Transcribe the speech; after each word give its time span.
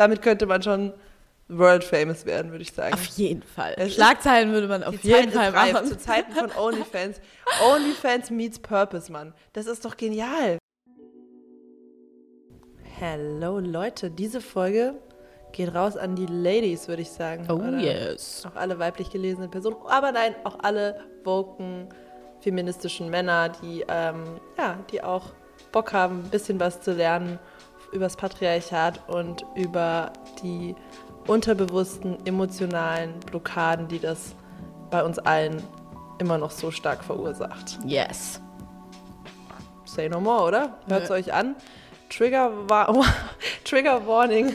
damit 0.00 0.22
könnte 0.22 0.46
man 0.46 0.62
schon 0.62 0.94
world 1.48 1.84
famous 1.84 2.24
werden, 2.24 2.52
würde 2.52 2.62
ich 2.62 2.72
sagen. 2.72 2.94
Auf 2.94 3.04
jeden 3.04 3.42
Fall. 3.42 3.74
Schlagzeilen 3.90 4.50
würde 4.50 4.66
man 4.66 4.82
auf 4.82 4.94
jeden 5.02 5.30
Fall 5.30 5.50
reif, 5.50 5.74
machen. 5.74 5.88
Zu 5.88 5.98
Zeiten 5.98 6.32
von 6.32 6.50
OnlyFans. 6.52 7.20
OnlyFans 7.70 8.30
meets 8.30 8.58
Purpose, 8.58 9.12
Mann. 9.12 9.34
Das 9.52 9.66
ist 9.66 9.84
doch 9.84 9.98
genial. 9.98 10.56
Hello 12.98 13.58
Leute, 13.58 14.10
diese 14.10 14.40
Folge 14.40 14.94
geht 15.52 15.74
raus 15.74 15.98
an 15.98 16.16
die 16.16 16.26
Ladies, 16.26 16.88
würde 16.88 17.02
ich 17.02 17.10
sagen. 17.10 17.46
Oh 17.50 17.54
Oder 17.54 17.78
yes. 17.78 18.46
Auch 18.46 18.56
alle 18.56 18.78
weiblich 18.78 19.10
gelesene 19.10 19.48
Personen. 19.48 19.76
Aber 19.86 20.12
nein, 20.12 20.34
auch 20.44 20.60
alle 20.62 20.98
woken, 21.24 21.88
feministischen 22.40 23.10
Männer, 23.10 23.50
die, 23.50 23.84
ähm, 23.86 24.40
ja, 24.56 24.78
die 24.90 25.02
auch 25.02 25.32
Bock 25.72 25.92
haben, 25.92 26.20
ein 26.20 26.30
bisschen 26.30 26.58
was 26.58 26.80
zu 26.80 26.92
lernen 26.92 27.38
über 27.92 28.04
das 28.04 28.16
Patriarchat 28.16 29.08
und 29.08 29.44
über 29.54 30.12
die 30.42 30.74
unterbewussten 31.26 32.24
emotionalen 32.26 33.18
Blockaden, 33.20 33.88
die 33.88 33.98
das 33.98 34.34
bei 34.90 35.02
uns 35.04 35.18
allen 35.18 35.62
immer 36.18 36.38
noch 36.38 36.50
so 36.50 36.70
stark 36.70 37.04
verursacht. 37.04 37.78
Yes. 37.84 38.40
Say 39.84 40.08
no 40.08 40.20
more, 40.20 40.44
oder? 40.44 40.78
Hört 40.88 41.04
es 41.04 41.10
euch 41.10 41.32
an. 41.32 41.56
Trigger, 42.10 42.50
wa 42.68 42.92
Trigger 43.64 44.06
Warning. 44.06 44.52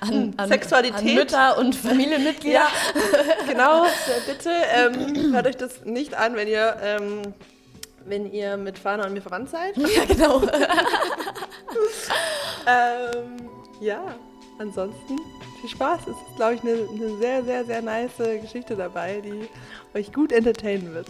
An, 0.00 0.34
an, 0.36 0.48
Sexualität. 0.48 0.98
An 0.98 1.14
Mütter 1.14 1.58
und 1.58 1.74
Familienmitglieder. 1.74 2.60
Ja, 2.60 2.68
genau. 3.48 3.84
Bitte 4.26 4.50
ähm, 4.50 5.32
hört 5.32 5.46
euch 5.46 5.56
das 5.56 5.84
nicht 5.84 6.14
an, 6.14 6.36
wenn 6.36 6.48
ihr, 6.48 6.76
ähm, 6.82 7.22
wenn 8.06 8.32
ihr 8.32 8.56
mit 8.56 8.78
Fana 8.78 9.06
und 9.06 9.12
mir 9.12 9.22
verwandt 9.22 9.50
seid. 9.50 9.76
ja 9.76 10.04
genau. 10.06 10.42
Ähm, 12.64 13.50
ja, 13.80 14.14
ansonsten 14.58 15.18
viel 15.60 15.70
Spaß. 15.70 16.02
Es 16.02 16.08
ist, 16.08 16.36
glaube 16.36 16.54
ich, 16.54 16.62
eine, 16.62 16.88
eine 16.88 17.16
sehr, 17.18 17.42
sehr, 17.42 17.64
sehr 17.64 17.82
nice 17.82 18.12
Geschichte 18.40 18.76
dabei, 18.76 19.20
die 19.20 19.48
euch 19.94 20.12
gut 20.12 20.30
entertainen 20.30 20.94
wird. 20.94 21.08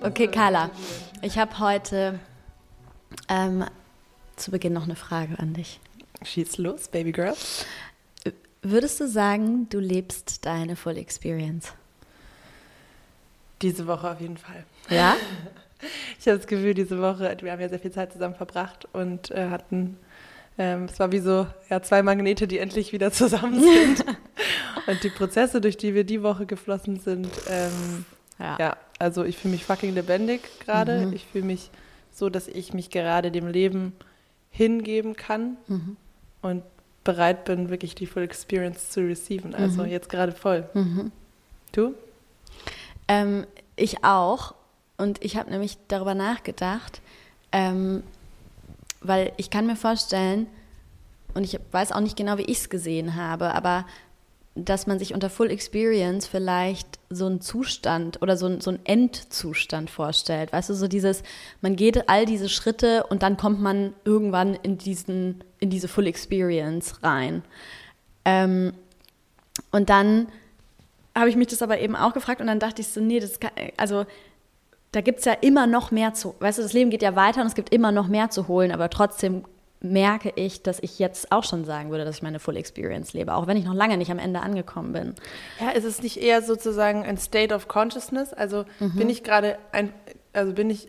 Okay, 0.00 0.28
Carla, 0.28 0.70
ich 1.22 1.38
habe 1.38 1.58
heute 1.58 2.18
ähm, 3.28 3.64
zu 4.38 4.50
Beginn 4.50 4.72
noch 4.72 4.84
eine 4.84 4.96
Frage 4.96 5.38
an 5.38 5.54
dich. 5.54 5.80
Schieß 6.22 6.58
los, 6.58 6.88
Baby 6.88 7.12
Girl. 7.12 7.34
Würdest 8.62 9.00
du 9.00 9.08
sagen, 9.08 9.68
du 9.68 9.78
lebst 9.78 10.44
deine 10.44 10.74
Full 10.74 10.98
Experience? 10.98 11.72
Diese 13.62 13.86
Woche 13.86 14.10
auf 14.10 14.20
jeden 14.20 14.36
Fall. 14.36 14.64
Ja? 14.90 15.16
Ich 16.18 16.26
habe 16.26 16.38
das 16.38 16.48
Gefühl, 16.48 16.74
diese 16.74 17.00
Woche, 17.00 17.36
wir 17.40 17.52
haben 17.52 17.60
ja 17.60 17.68
sehr 17.68 17.78
viel 17.78 17.92
Zeit 17.92 18.12
zusammen 18.12 18.34
verbracht 18.34 18.88
und 18.92 19.30
äh, 19.30 19.48
hatten, 19.48 19.96
ähm, 20.58 20.86
es 20.86 20.98
war 20.98 21.12
wie 21.12 21.20
so 21.20 21.46
ja, 21.70 21.80
zwei 21.80 22.02
Magnete, 22.02 22.48
die 22.48 22.58
endlich 22.58 22.92
wieder 22.92 23.12
zusammen 23.12 23.60
sind. 23.96 24.04
und 24.88 25.04
die 25.04 25.10
Prozesse, 25.10 25.60
durch 25.60 25.76
die 25.76 25.94
wir 25.94 26.02
die 26.02 26.24
Woche 26.24 26.46
geflossen 26.46 26.98
sind, 26.98 27.30
ähm, 27.48 28.04
ja, 28.40 28.76
also 28.98 29.22
ich 29.22 29.36
fühle 29.38 29.52
mich 29.52 29.64
fucking 29.64 29.94
lebendig 29.94 30.42
gerade. 30.64 31.06
Mhm. 31.06 31.12
Ich 31.12 31.24
fühle 31.26 31.44
mich 31.44 31.70
so, 32.12 32.28
dass 32.30 32.48
ich 32.48 32.72
mich 32.74 32.90
gerade 32.90 33.30
dem 33.30 33.46
Leben 33.46 33.92
hingeben 34.58 35.14
kann 35.14 35.56
Mhm. 35.68 35.96
und 36.42 36.62
bereit 37.04 37.44
bin, 37.44 37.70
wirklich 37.70 37.94
die 37.94 38.06
Full 38.06 38.24
Experience 38.24 38.90
zu 38.90 39.00
receiven. 39.00 39.54
Also 39.54 39.82
Mhm. 39.84 39.88
jetzt 39.88 40.08
gerade 40.08 40.32
voll. 40.32 40.68
Mhm. 40.74 41.12
Du? 41.72 41.94
Ähm, 43.06 43.46
ich 43.76 44.02
auch. 44.04 44.54
Und 44.96 45.24
ich 45.24 45.36
habe 45.36 45.48
nämlich 45.50 45.78
darüber 45.86 46.14
nachgedacht, 46.14 47.00
ähm, 47.52 48.02
weil 49.00 49.30
ich 49.36 49.48
kann 49.48 49.64
mir 49.64 49.76
vorstellen, 49.76 50.48
und 51.34 51.44
ich 51.44 51.60
weiß 51.70 51.92
auch 51.92 52.00
nicht 52.00 52.16
genau, 52.16 52.36
wie 52.36 52.42
ich 52.42 52.58
es 52.58 52.68
gesehen 52.68 53.14
habe, 53.14 53.54
aber 53.54 53.86
dass 54.64 54.86
man 54.86 54.98
sich 54.98 55.14
unter 55.14 55.30
Full 55.30 55.50
Experience 55.50 56.26
vielleicht 56.26 56.98
so 57.10 57.26
einen 57.26 57.40
Zustand 57.40 58.20
oder 58.22 58.36
so, 58.36 58.46
ein, 58.46 58.60
so 58.60 58.70
einen 58.70 58.84
Endzustand 58.84 59.90
vorstellt. 59.90 60.52
Weißt 60.52 60.70
du, 60.70 60.74
so 60.74 60.88
dieses, 60.88 61.22
man 61.60 61.76
geht 61.76 62.08
all 62.08 62.26
diese 62.26 62.48
Schritte 62.48 63.04
und 63.08 63.22
dann 63.22 63.36
kommt 63.36 63.60
man 63.60 63.94
irgendwann 64.04 64.54
in, 64.54 64.78
diesen, 64.78 65.44
in 65.60 65.70
diese 65.70 65.88
Full 65.88 66.06
Experience 66.06 67.02
rein. 67.02 67.42
Ähm, 68.24 68.72
und 69.70 69.90
dann 69.90 70.28
habe 71.14 71.30
ich 71.30 71.36
mich 71.36 71.48
das 71.48 71.62
aber 71.62 71.80
eben 71.80 71.96
auch 71.96 72.14
gefragt 72.14 72.40
und 72.40 72.46
dann 72.46 72.60
dachte 72.60 72.82
ich 72.82 72.88
so, 72.88 73.00
nee, 73.00 73.20
das 73.20 73.40
kann, 73.40 73.50
also 73.76 74.06
da 74.92 75.00
gibt 75.00 75.20
es 75.20 75.24
ja 75.24 75.32
immer 75.32 75.66
noch 75.66 75.90
mehr 75.90 76.14
zu, 76.14 76.34
weißt 76.40 76.58
du, 76.58 76.62
das 76.62 76.72
Leben 76.72 76.90
geht 76.90 77.02
ja 77.02 77.16
weiter 77.16 77.40
und 77.40 77.46
es 77.46 77.54
gibt 77.54 77.72
immer 77.72 77.92
noch 77.92 78.08
mehr 78.08 78.30
zu 78.30 78.48
holen, 78.48 78.72
aber 78.72 78.88
trotzdem 78.88 79.44
merke 79.80 80.32
ich, 80.34 80.62
dass 80.62 80.80
ich 80.80 80.98
jetzt 80.98 81.30
auch 81.30 81.44
schon 81.44 81.64
sagen 81.64 81.90
würde, 81.90 82.04
dass 82.04 82.16
ich 82.16 82.22
meine 82.22 82.40
Full 82.40 82.56
Experience 82.56 83.12
lebe, 83.12 83.34
auch 83.34 83.46
wenn 83.46 83.56
ich 83.56 83.64
noch 83.64 83.74
lange 83.74 83.96
nicht 83.96 84.10
am 84.10 84.18
Ende 84.18 84.40
angekommen 84.40 84.92
bin. 84.92 85.14
Ja, 85.60 85.70
ist 85.70 85.84
es 85.84 86.02
nicht 86.02 86.16
eher 86.20 86.42
sozusagen 86.42 87.04
ein 87.04 87.16
State 87.16 87.54
of 87.54 87.68
Consciousness? 87.68 88.32
Also 88.32 88.64
bin 88.80 89.08
ich 89.08 89.22
gerade 89.22 89.58
ein, 89.72 89.92
also 90.32 90.52
bin 90.52 90.68
ich 90.70 90.88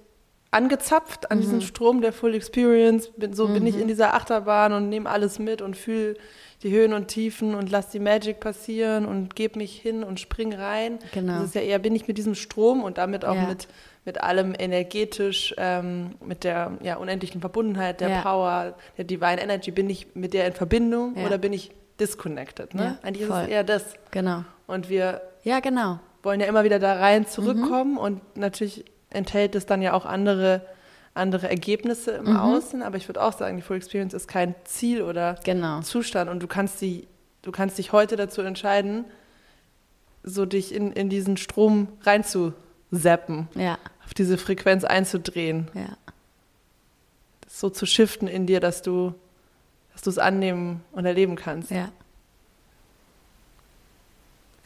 angezapft 0.52 1.30
an 1.30 1.40
diesen 1.42 1.62
Strom 1.62 2.02
der 2.02 2.12
Full 2.14 2.34
Experience? 2.34 3.10
Bin, 3.16 3.34
so 3.34 3.48
bin 3.48 3.68
ich 3.68 3.78
in 3.80 3.88
dieser 3.88 4.16
Achterbahn 4.16 4.74
und 4.74 4.90
nehme 4.90 5.08
alles 5.10 5.38
mit 5.38 5.62
und 5.62 5.78
fühle 5.78 6.16
die 6.64 6.72
Höhen 6.72 6.94
und 6.94 7.08
Tiefen 7.08 7.56
und 7.56 7.70
lass 7.70 7.90
die 7.90 8.00
Magic 8.00 8.40
passieren 8.40 9.06
und 9.06 9.36
gebe 9.36 9.60
mich 9.60 9.80
hin 9.80 10.04
und 10.04 10.20
spring 10.20 10.54
rein. 10.54 11.00
Genau. 11.14 11.34
Das 11.34 11.44
ist 11.46 11.56
ja 11.56 11.62
eher, 11.62 11.80
bin 11.80 11.96
ich 11.96 12.08
mit 12.08 12.18
diesem 12.18 12.36
Strom 12.36 12.84
und 12.84 12.98
damit 12.98 13.24
auch 13.24 13.36
Ja. 13.36 13.48
mit, 13.48 13.68
mit 14.10 14.22
allem 14.24 14.56
energetisch, 14.58 15.54
ähm, 15.60 16.16
mit 16.26 16.44
der 16.44 16.72
ja, 16.82 16.96
unendlichen 16.96 17.42
Verbundenheit, 17.42 18.02
der 18.02 18.10
Ja. 18.10 18.22
Power, 18.24 18.74
der 18.98 19.06
Divine 19.06 19.40
Energy, 19.40 19.70
bin 19.70 19.88
ich 19.88 20.08
mit 20.16 20.34
der 20.34 20.48
in 20.48 20.54
Verbindung 20.54 21.16
Ja. 21.16 21.28
oder 21.28 21.38
bin 21.38 21.54
ich 21.54 21.70
disconnected? 22.00 22.74
Ne? 22.74 22.98
Eigentlich 23.04 23.22
ist 23.22 23.28
voll. 23.28 23.44
es 23.44 23.50
eher 23.50 23.64
das. 23.64 23.84
Genau. 24.10 24.44
Und 24.66 24.90
wir 24.90 25.22
Ja, 25.44 25.60
genau. 25.60 26.00
wollen 26.24 26.40
ja 26.40 26.48
immer 26.48 26.64
wieder 26.64 26.80
da 26.80 26.94
rein 26.96 27.28
zurückkommen 27.28 27.98
und 28.00 28.20
natürlich 28.36 28.84
enthält 29.12 29.54
es 29.54 29.68
dann 29.68 29.84
ja 29.84 29.94
auch 29.94 30.08
andere, 30.08 30.62
andere 31.14 31.48
Ergebnisse 31.48 32.12
im 32.14 32.36
Außen, 32.36 32.82
aber 32.82 32.98
ich 32.98 33.08
würde 33.08 33.22
auch 33.22 33.34
sagen, 33.34 33.58
die 33.58 33.62
Full 33.62 33.78
Experience 33.78 34.16
ist 34.16 34.28
kein 34.28 34.56
Ziel 34.64 35.04
oder 35.04 35.36
Genau. 35.44 35.82
Zustand 35.82 36.32
und 36.32 36.42
du 36.42 36.48
kannst, 36.48 36.82
die, 36.82 37.08
du 37.44 37.52
kannst 37.52 37.78
dich 37.78 37.92
heute 37.92 38.16
dazu 38.16 38.42
entscheiden, 38.42 39.06
so 40.24 40.48
dich 40.48 40.74
in, 40.74 40.94
in 40.94 41.10
diesen 41.10 41.38
Strom 41.38 41.90
reinzuzappen, 42.02 43.48
Ja, 43.56 43.78
auf 44.10 44.16
diese 44.16 44.40
Frequenz 44.40 44.84
einzudrehen, 44.84 45.68
ja. 45.76 45.96
das 47.42 47.60
so 47.60 47.70
zu 47.70 47.86
shiften 47.86 48.28
in 48.28 48.48
dir, 48.48 48.60
dass 48.60 48.82
du 48.82 49.14
dass 49.94 50.02
du 50.02 50.10
es 50.10 50.18
annehmen 50.18 50.82
und 50.94 51.06
erleben 51.06 51.36
kannst. 51.36 51.70
Ja. 51.70 51.92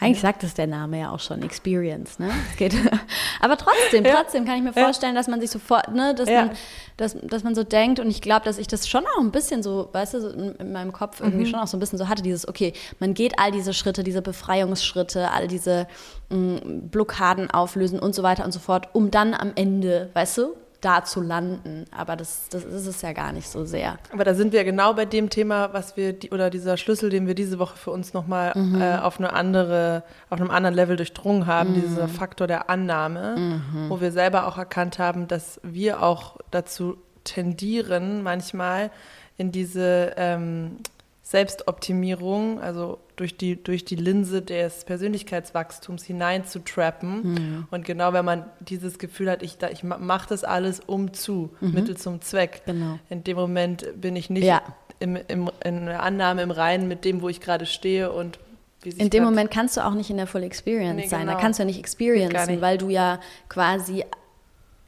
Eigentlich 0.03 0.21
sagt 0.21 0.43
es 0.43 0.53
der 0.53 0.67
Name 0.67 0.99
ja 0.99 1.11
auch 1.11 1.19
schon, 1.19 1.41
Experience, 1.41 2.19
ne? 2.19 2.29
Es 2.51 2.57
geht. 2.57 2.73
Aber 3.41 3.57
trotzdem, 3.57 4.05
Ja. 4.05 4.15
trotzdem 4.15 4.45
kann 4.45 4.57
ich 4.57 4.63
mir 4.63 4.73
vorstellen, 4.73 5.15
dass 5.15 5.27
man 5.27 5.39
sich 5.41 5.49
sofort, 5.49 5.93
ne, 5.93 6.13
dass, 6.15 6.29
Ja. 6.29 6.45
man, 6.45 6.51
dass, 6.97 7.15
dass 7.23 7.43
man 7.43 7.55
so 7.55 7.63
denkt 7.63 7.99
und 7.99 8.09
ich 8.09 8.21
glaube, 8.21 8.45
dass 8.45 8.57
ich 8.57 8.67
das 8.67 8.87
schon 8.87 9.03
auch 9.15 9.21
ein 9.21 9.31
bisschen 9.31 9.63
so, 9.63 9.89
weißt 9.91 10.13
du, 10.15 10.21
so 10.21 10.29
in, 10.29 10.55
in 10.55 10.71
meinem 10.71 10.91
Kopf 10.93 11.19
Mhm. 11.19 11.25
irgendwie 11.27 11.45
schon 11.45 11.59
auch 11.59 11.67
so 11.67 11.77
ein 11.77 11.79
bisschen 11.79 11.97
so 11.97 12.07
hatte, 12.07 12.21
dieses, 12.21 12.47
okay, 12.47 12.73
man 12.99 13.13
geht 13.13 13.39
all 13.39 13.51
diese 13.51 13.73
Schritte, 13.73 14.03
diese 14.03 14.21
Befreiungsschritte, 14.21 15.31
all 15.31 15.47
diese 15.47 15.87
mh, 16.29 16.61
Blockaden 16.91 17.49
auflösen 17.51 17.99
und 17.99 18.13
so 18.15 18.23
weiter 18.23 18.45
und 18.45 18.51
so 18.51 18.59
fort, 18.59 18.89
um 18.93 19.11
dann 19.11 19.33
am 19.33 19.51
Ende, 19.55 20.09
weißt 20.13 20.37
du, 20.37 20.53
da 20.83 21.03
zu 21.03 21.21
landen. 21.21 21.85
Aber 21.95 22.15
das, 22.15 22.49
das 22.49 22.63
ist 22.63 22.87
es 22.87 23.01
ja 23.01 23.13
gar 23.13 23.31
nicht 23.31 23.49
so 23.49 23.65
sehr. 23.65 23.97
Aber 24.11 24.23
da 24.23 24.33
sind 24.33 24.53
wir 24.53 24.63
genau 24.63 24.93
bei 24.93 25.05
dem 25.05 25.29
Thema, 25.29 25.73
was 25.73 25.97
wir, 25.97 26.13
die, 26.13 26.31
oder 26.31 26.49
dieser 26.49 26.77
Schlüssel, 26.77 27.09
den 27.09 27.27
wir 27.27 27.35
diese 27.35 27.59
Woche 27.59 27.77
für 27.77 27.91
uns 27.91 28.13
nochmal 28.13 28.53
äh, 28.79 29.01
auf 29.01 29.19
eine 29.19 29.33
andere, 29.33 30.03
auf 30.29 30.39
einem 30.39 30.51
anderen 30.51 30.75
Level 30.75 30.95
durchdrungen 30.95 31.47
haben, 31.47 31.73
dieser 31.73 32.07
Faktor 32.07 32.47
der 32.47 32.69
Annahme, 32.69 33.61
wo 33.89 34.01
wir 34.01 34.11
selber 34.11 34.47
auch 34.47 34.57
erkannt 34.57 34.99
haben, 34.99 35.27
dass 35.27 35.59
wir 35.63 36.03
auch 36.03 36.37
dazu 36.51 36.97
tendieren, 37.23 38.23
manchmal 38.23 38.91
in 39.37 39.51
diese 39.51 40.13
ähm, 40.17 40.77
Selbstoptimierung, 41.23 42.59
also 42.61 42.99
durch 43.15 43.37
die, 43.37 43.61
durch 43.61 43.85
die 43.85 43.95
Linse 43.95 44.41
des 44.41 44.83
Persönlichkeitswachstums 44.85 46.03
hineinzutrappen. 46.03 47.65
Und 47.71 47.85
genau 47.85 48.13
wenn 48.13 48.25
man 48.25 48.45
dieses 48.59 48.99
Gefühl 48.99 49.29
hat, 49.31 49.41
ich, 49.43 49.57
da- 49.57 49.69
ich 49.69 49.83
mache 49.83 50.27
das 50.29 50.43
alles 50.43 50.79
um 50.81 51.13
zu, 51.13 51.51
Mittel 51.61 51.95
zum 51.97 52.21
Zweck. 52.21 52.63
Genau. 52.65 52.99
In 53.09 53.23
dem 53.23 53.37
Moment 53.37 53.85
bin 53.99 54.15
ich 54.15 54.29
nicht 54.29 54.43
Ja. 54.43 54.61
im, 54.99 55.17
im, 55.27 55.49
in 55.63 55.85
der 55.85 56.03
Annahme 56.03 56.41
im 56.41 56.51
Reinen 56.51 56.87
mit 56.87 57.05
dem, 57.05 57.21
wo 57.21 57.29
ich 57.29 57.39
gerade 57.39 57.65
stehe 57.65 58.11
und 58.11 58.39
In 58.83 59.09
dem 59.09 59.23
Moment 59.23 59.49
kannst 59.49 59.77
du 59.77 59.85
auch 59.85 59.93
nicht 59.93 60.09
in 60.09 60.17
der 60.17 60.27
Full 60.27 60.43
Experience 60.43 60.95
Nee, 61.01 61.07
sein. 61.07 61.25
Da 61.25 61.33
genau. 61.33 61.41
kannst 61.41 61.59
du 61.59 61.63
ja 61.63 61.67
nicht 61.67 61.79
experiencen, 61.79 62.47
nicht. 62.51 62.61
weil 62.61 62.77
du 62.77 62.89
ja 62.89 63.19
quasi, 63.47 64.03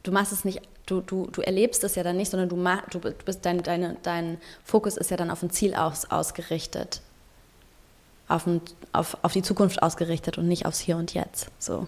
du 0.02 0.12
machst 0.12 0.32
es 0.32 0.44
nicht, 0.44 0.60
du, 0.86 1.00
du, 1.00 1.26
du 1.30 1.42
erlebst 1.42 1.84
es 1.84 1.94
ja 1.94 2.02
dann 2.02 2.16
nicht, 2.16 2.30
sondern 2.30 2.48
du, 2.48 2.56
mach, 2.56 2.88
du 2.88 3.00
bist 3.00 3.44
dein, 3.44 3.62
deine, 3.62 3.96
dein 4.02 4.38
Fokus 4.64 4.96
ist 4.96 5.10
ja 5.10 5.16
dann 5.16 5.30
auf 5.30 5.42
ein 5.42 5.50
Ziel 5.50 5.74
aus, 5.74 6.10
ausgerichtet. 6.10 7.00
auf, 8.28 8.48
auf, 8.92 9.18
auf 9.22 9.32
die 9.32 9.42
Zukunft 9.42 9.82
ausgerichtet 9.82 10.38
und 10.38 10.48
nicht 10.48 10.66
aufs 10.66 10.80
Hier 10.80 10.96
und 10.96 11.14
Jetzt. 11.14 11.50
So. 11.58 11.86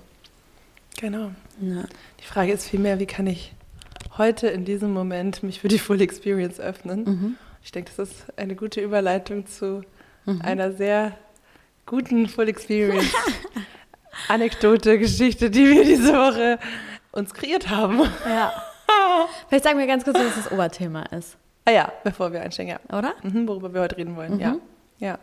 Genau. 1.01 1.31
Ja. 1.61 1.85
Die 2.21 2.25
Frage 2.25 2.53
ist 2.53 2.69
vielmehr, 2.69 2.99
wie 2.99 3.07
kann 3.07 3.27
ich 3.27 3.55
heute 4.17 4.49
in 4.49 4.65
diesem 4.65 4.93
Moment 4.93 5.43
mich 5.43 5.61
für 5.61 5.69
die 5.69 5.79
Full 5.79 6.01
Experience 6.01 6.59
öffnen? 6.59 7.05
Mhm. 7.05 7.37
Ich 7.63 7.73
denke, 7.73 7.93
das 7.97 8.11
ist 8.11 8.25
eine 8.37 8.57
gute 8.57 8.81
Überleitung 8.81 9.47
zu 9.47 9.83
mhm. 10.25 10.43
einer 10.43 10.73
sehr 10.73 11.17
guten 11.87 12.29
Full 12.29 12.49
Experience 12.49 13.13
Anekdote, 14.29 14.99
Geschichte, 14.99 15.51
die 15.51 15.67
wir 15.67 15.85
diese 15.85 16.13
Woche 16.13 16.59
uns 17.13 17.33
kreiert 17.33 17.69
haben. 17.69 18.01
Ja. 18.27 18.53
Vielleicht 19.49 19.65
sagen 19.65 19.79
wir 19.79 19.87
ganz 19.87 20.05
kurz, 20.05 20.19
was 20.19 20.35
das 20.35 20.53
Oberthema 20.53 21.03
ist. 21.05 21.37
Ah 21.65 21.71
ja, 21.71 21.93
bevor 22.05 22.33
wir 22.33 22.41
einsteigen, 22.41 22.79
ja. 22.91 22.99
Oder? 22.99 23.15
Mhm, 23.23 23.47
worüber 23.49 23.73
wir 23.75 23.83
heute 23.83 23.97
reden 23.97 24.17
wollen, 24.17 24.35
mhm. 24.35 24.41
ja. 24.41 24.57
Ja. 24.99 25.19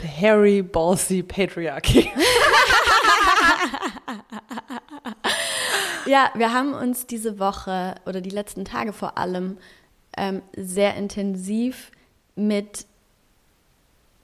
The 0.00 0.08
hairy, 0.08 0.62
ballsy 0.62 1.22
patriarchy. 1.22 2.10
ja, 6.06 6.30
wir 6.34 6.52
haben 6.52 6.72
uns 6.72 7.06
diese 7.06 7.38
Woche 7.38 7.94
oder 8.06 8.20
die 8.20 8.30
letzten 8.30 8.64
Tage 8.64 8.92
vor 8.92 9.18
allem 9.18 9.58
ähm, 10.16 10.42
sehr 10.56 10.94
intensiv 10.96 11.90
mit 12.34 12.86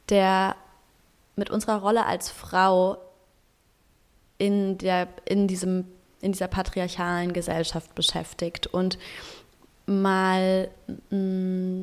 der, 0.08 0.56
mit 1.34 1.50
unserer 1.50 1.80
Rolle 1.80 2.06
als 2.06 2.30
Frau 2.30 2.98
in, 4.38 4.78
der, 4.78 5.08
in, 5.24 5.48
diesem, 5.48 5.86
in 6.20 6.32
dieser 6.32 6.48
patriarchalen 6.48 7.32
Gesellschaft 7.32 7.94
beschäftigt 7.94 8.66
und 8.66 8.98
mal 9.86 10.68
mm, 11.10 11.82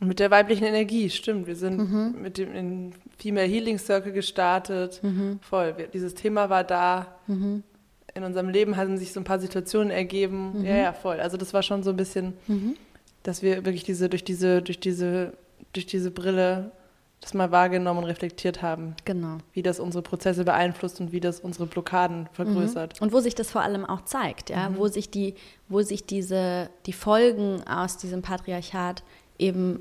mit 0.00 0.18
der 0.18 0.30
weiblichen 0.30 0.64
Energie, 0.64 1.08
stimmt. 1.10 1.46
Wir 1.46 1.56
sind 1.56 1.78
mhm. 1.78 2.14
mit 2.20 2.38
dem 2.38 2.92
Female 3.16 3.46
Healing 3.46 3.78
Circle 3.78 4.12
gestartet. 4.12 5.00
Mhm. 5.02 5.38
Voll. 5.40 5.74
Dieses 5.92 6.14
Thema 6.14 6.50
war 6.50 6.64
da. 6.64 7.14
Mhm. 7.26 7.62
In 8.14 8.22
unserem 8.22 8.48
Leben 8.48 8.76
hatten 8.76 8.96
sich 8.96 9.12
so 9.12 9.20
ein 9.20 9.24
paar 9.24 9.40
Situationen 9.40 9.90
ergeben. 9.90 10.60
Mhm. 10.60 10.64
Ja, 10.64 10.76
ja, 10.76 10.92
voll. 10.92 11.20
Also 11.20 11.36
das 11.36 11.52
war 11.54 11.62
schon 11.62 11.82
so 11.82 11.90
ein 11.90 11.96
bisschen, 11.96 12.34
mhm. 12.46 12.76
dass 13.22 13.42
wir 13.42 13.64
wirklich 13.64 13.84
diese, 13.84 14.08
durch 14.08 14.24
diese, 14.24 14.62
durch 14.62 14.78
diese, 14.78 15.32
durch 15.72 15.86
diese 15.86 16.10
Brille 16.10 16.70
das 17.24 17.34
mal 17.34 17.50
wahrgenommen 17.50 18.00
und 18.00 18.04
reflektiert 18.04 18.62
haben. 18.62 18.94
Genau. 19.04 19.38
Wie 19.52 19.62
das 19.62 19.80
unsere 19.80 20.02
Prozesse 20.02 20.44
beeinflusst 20.44 21.00
und 21.00 21.10
wie 21.10 21.20
das 21.20 21.40
unsere 21.40 21.66
Blockaden 21.66 22.28
vergrößert. 22.32 23.00
Mhm. 23.00 23.04
Und 23.04 23.12
wo 23.12 23.20
sich 23.20 23.34
das 23.34 23.50
vor 23.50 23.62
allem 23.62 23.84
auch 23.84 24.02
zeigt, 24.02 24.50
ja, 24.50 24.68
mhm. 24.68 24.76
wo 24.76 24.88
sich 24.88 25.10
die, 25.10 25.34
wo 25.68 25.80
sich 25.82 26.04
diese, 26.04 26.68
die 26.86 26.92
Folgen 26.92 27.66
aus 27.66 27.96
diesem 27.96 28.22
Patriarchat 28.22 29.02
eben 29.38 29.80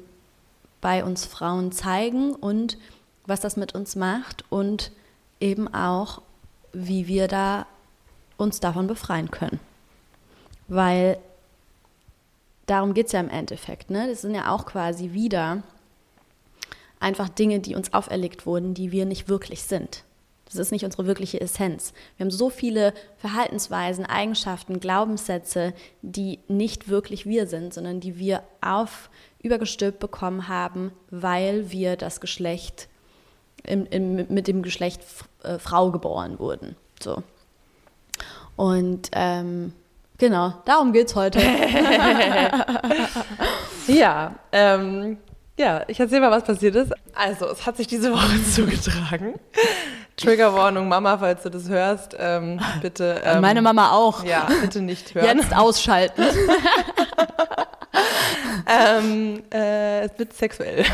bei 0.79 1.03
uns 1.03 1.25
Frauen 1.25 1.71
zeigen 1.71 2.33
und 2.33 2.77
was 3.25 3.41
das 3.41 3.57
mit 3.57 3.75
uns 3.75 3.95
macht 3.95 4.45
und 4.49 4.91
eben 5.39 5.73
auch, 5.73 6.21
wie 6.71 7.07
wir 7.07 7.27
da 7.27 7.65
uns 8.37 8.59
davon 8.59 8.87
befreien 8.87 9.31
können. 9.31 9.59
Weil 10.67 11.17
darum 12.65 12.93
geht 12.93 13.07
es 13.07 13.11
ja 13.11 13.19
im 13.19 13.29
Endeffekt. 13.29 13.89
Ne? 13.89 14.07
Das 14.09 14.21
sind 14.21 14.33
ja 14.33 14.49
auch 14.49 14.65
quasi 14.65 15.11
wieder 15.11 15.63
einfach 17.03 17.29
Dinge, 17.29 17.59
die 17.59 17.75
uns 17.75 17.93
auferlegt 17.93 18.45
wurden, 18.45 18.73
die 18.73 18.91
wir 18.91 19.05
nicht 19.05 19.29
wirklich 19.29 19.63
sind. 19.63 20.03
Das 20.45 20.55
ist 20.55 20.71
nicht 20.71 20.85
unsere 20.85 21.07
wirkliche 21.07 21.41
Essenz. 21.41 21.93
Wir 22.15 22.25
haben 22.25 22.31
so 22.31 22.49
viele 22.49 22.93
Verhaltensweisen, 23.17 24.05
Eigenschaften, 24.05 24.79
Glaubenssätze, 24.79 25.73
die 26.01 26.39
nicht 26.47 26.87
wirklich 26.89 27.25
wir 27.25 27.47
sind, 27.47 27.73
sondern 27.73 27.99
die 27.99 28.19
wir 28.19 28.43
auf 28.61 29.09
übergestülpt 29.41 29.99
bekommen 29.99 30.47
haben, 30.47 30.91
weil 31.09 31.71
wir 31.71 31.97
das 31.97 32.21
Geschlecht 32.21 32.87
im, 33.63 33.85
im, 33.87 34.27
mit 34.29 34.47
dem 34.47 34.61
Geschlecht 34.61 35.01
äh, 35.43 35.57
Frau 35.57 35.91
geboren 35.91 36.37
wurden. 36.39 36.75
So. 37.01 37.23
Und 38.55 39.09
ähm, 39.13 39.73
genau, 40.17 40.53
darum 40.65 40.93
geht 40.93 41.07
es 41.07 41.15
heute. 41.15 41.39
ja, 43.87 44.35
ähm, 44.51 45.17
ja, 45.57 45.83
ich 45.87 45.99
erzähle 45.99 46.21
mal, 46.21 46.31
was 46.31 46.43
passiert 46.43 46.75
ist. 46.75 46.93
Also, 47.13 47.47
es 47.47 47.65
hat 47.65 47.77
sich 47.77 47.87
diese 47.87 48.11
Woche 48.11 48.43
zugetragen. 48.55 49.35
Triggerwarnung, 50.15 50.87
Mama, 50.87 51.17
falls 51.17 51.43
du 51.43 51.49
das 51.49 51.69
hörst, 51.69 52.15
ähm, 52.19 52.59
bitte. 52.81 53.21
Ähm, 53.23 53.41
Meine 53.41 53.61
Mama 53.61 53.91
auch. 53.91 54.23
Ja, 54.23 54.47
bitte 54.61 54.81
nicht 54.81 55.15
hören. 55.15 55.25
Jetzt 55.39 55.55
ausschalten. 55.55 56.23
Ähm, 58.67 59.43
äh, 59.53 60.01
es 60.01 60.17
wird 60.17 60.33
sexuell. 60.33 60.85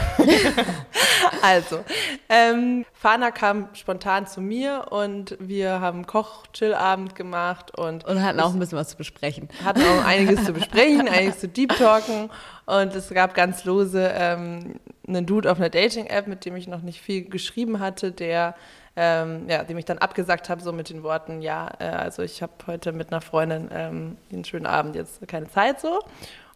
also, 1.42 1.84
ähm, 2.28 2.86
Fana 2.94 3.32
kam 3.32 3.70
spontan 3.74 4.28
zu 4.28 4.42
mir 4.42 4.88
und 4.90 5.38
wir 5.40 5.80
haben 5.80 6.06
Koch-Chill-Abend 6.06 7.16
gemacht 7.16 7.78
und. 7.78 8.06
Und 8.06 8.22
hatten 8.22 8.40
auch 8.40 8.54
ein 8.54 8.60
bisschen 8.60 8.78
was 8.78 8.90
zu 8.90 8.98
besprechen. 8.98 9.50
Hatten 9.64 9.82
auch 9.82 10.06
einiges 10.06 10.46
zu 10.46 10.54
besprechen, 10.54 11.08
einiges 11.08 11.40
zu 11.40 11.48
Deep 11.48 11.76
Talken. 11.78 12.30
Und 12.66 12.94
es 12.96 13.10
gab 13.10 13.34
ganz 13.34 13.66
lose 13.66 14.12
ähm, 14.14 14.80
einen 15.08 15.26
Dude 15.26 15.52
auf 15.52 15.58
einer 15.58 15.70
Dating-App, 15.70 16.28
mit 16.28 16.46
dem 16.46 16.56
ich 16.56 16.68
noch 16.68 16.82
nicht 16.82 17.02
viel 17.02 17.28
geschrieben 17.28 17.80
hatte, 17.80 18.12
der 18.12 18.56
ähm, 18.96 19.48
ja, 19.48 19.64
dem 19.64 19.78
ich 19.78 19.86
dann 19.86 20.00
abgesagt 20.00 20.50
habe, 20.50 20.62
so 20.62 20.74
mit 20.74 20.90
den 20.90 21.04
Worten, 21.04 21.42
ja, 21.42 21.72
äh, 21.80 21.86
also 21.86 22.22
ich 22.22 22.42
habe 22.42 22.52
heute 22.68 22.92
mit 22.92 23.14
einer 23.14 23.22
Freundin 23.22 23.70
ähm, 23.72 24.18
einen 24.30 24.44
schönen 24.44 24.66
Abend, 24.66 24.96
jetzt 24.98 25.26
keine 25.26 25.50
Zeit 25.50 25.80
so. 25.80 26.02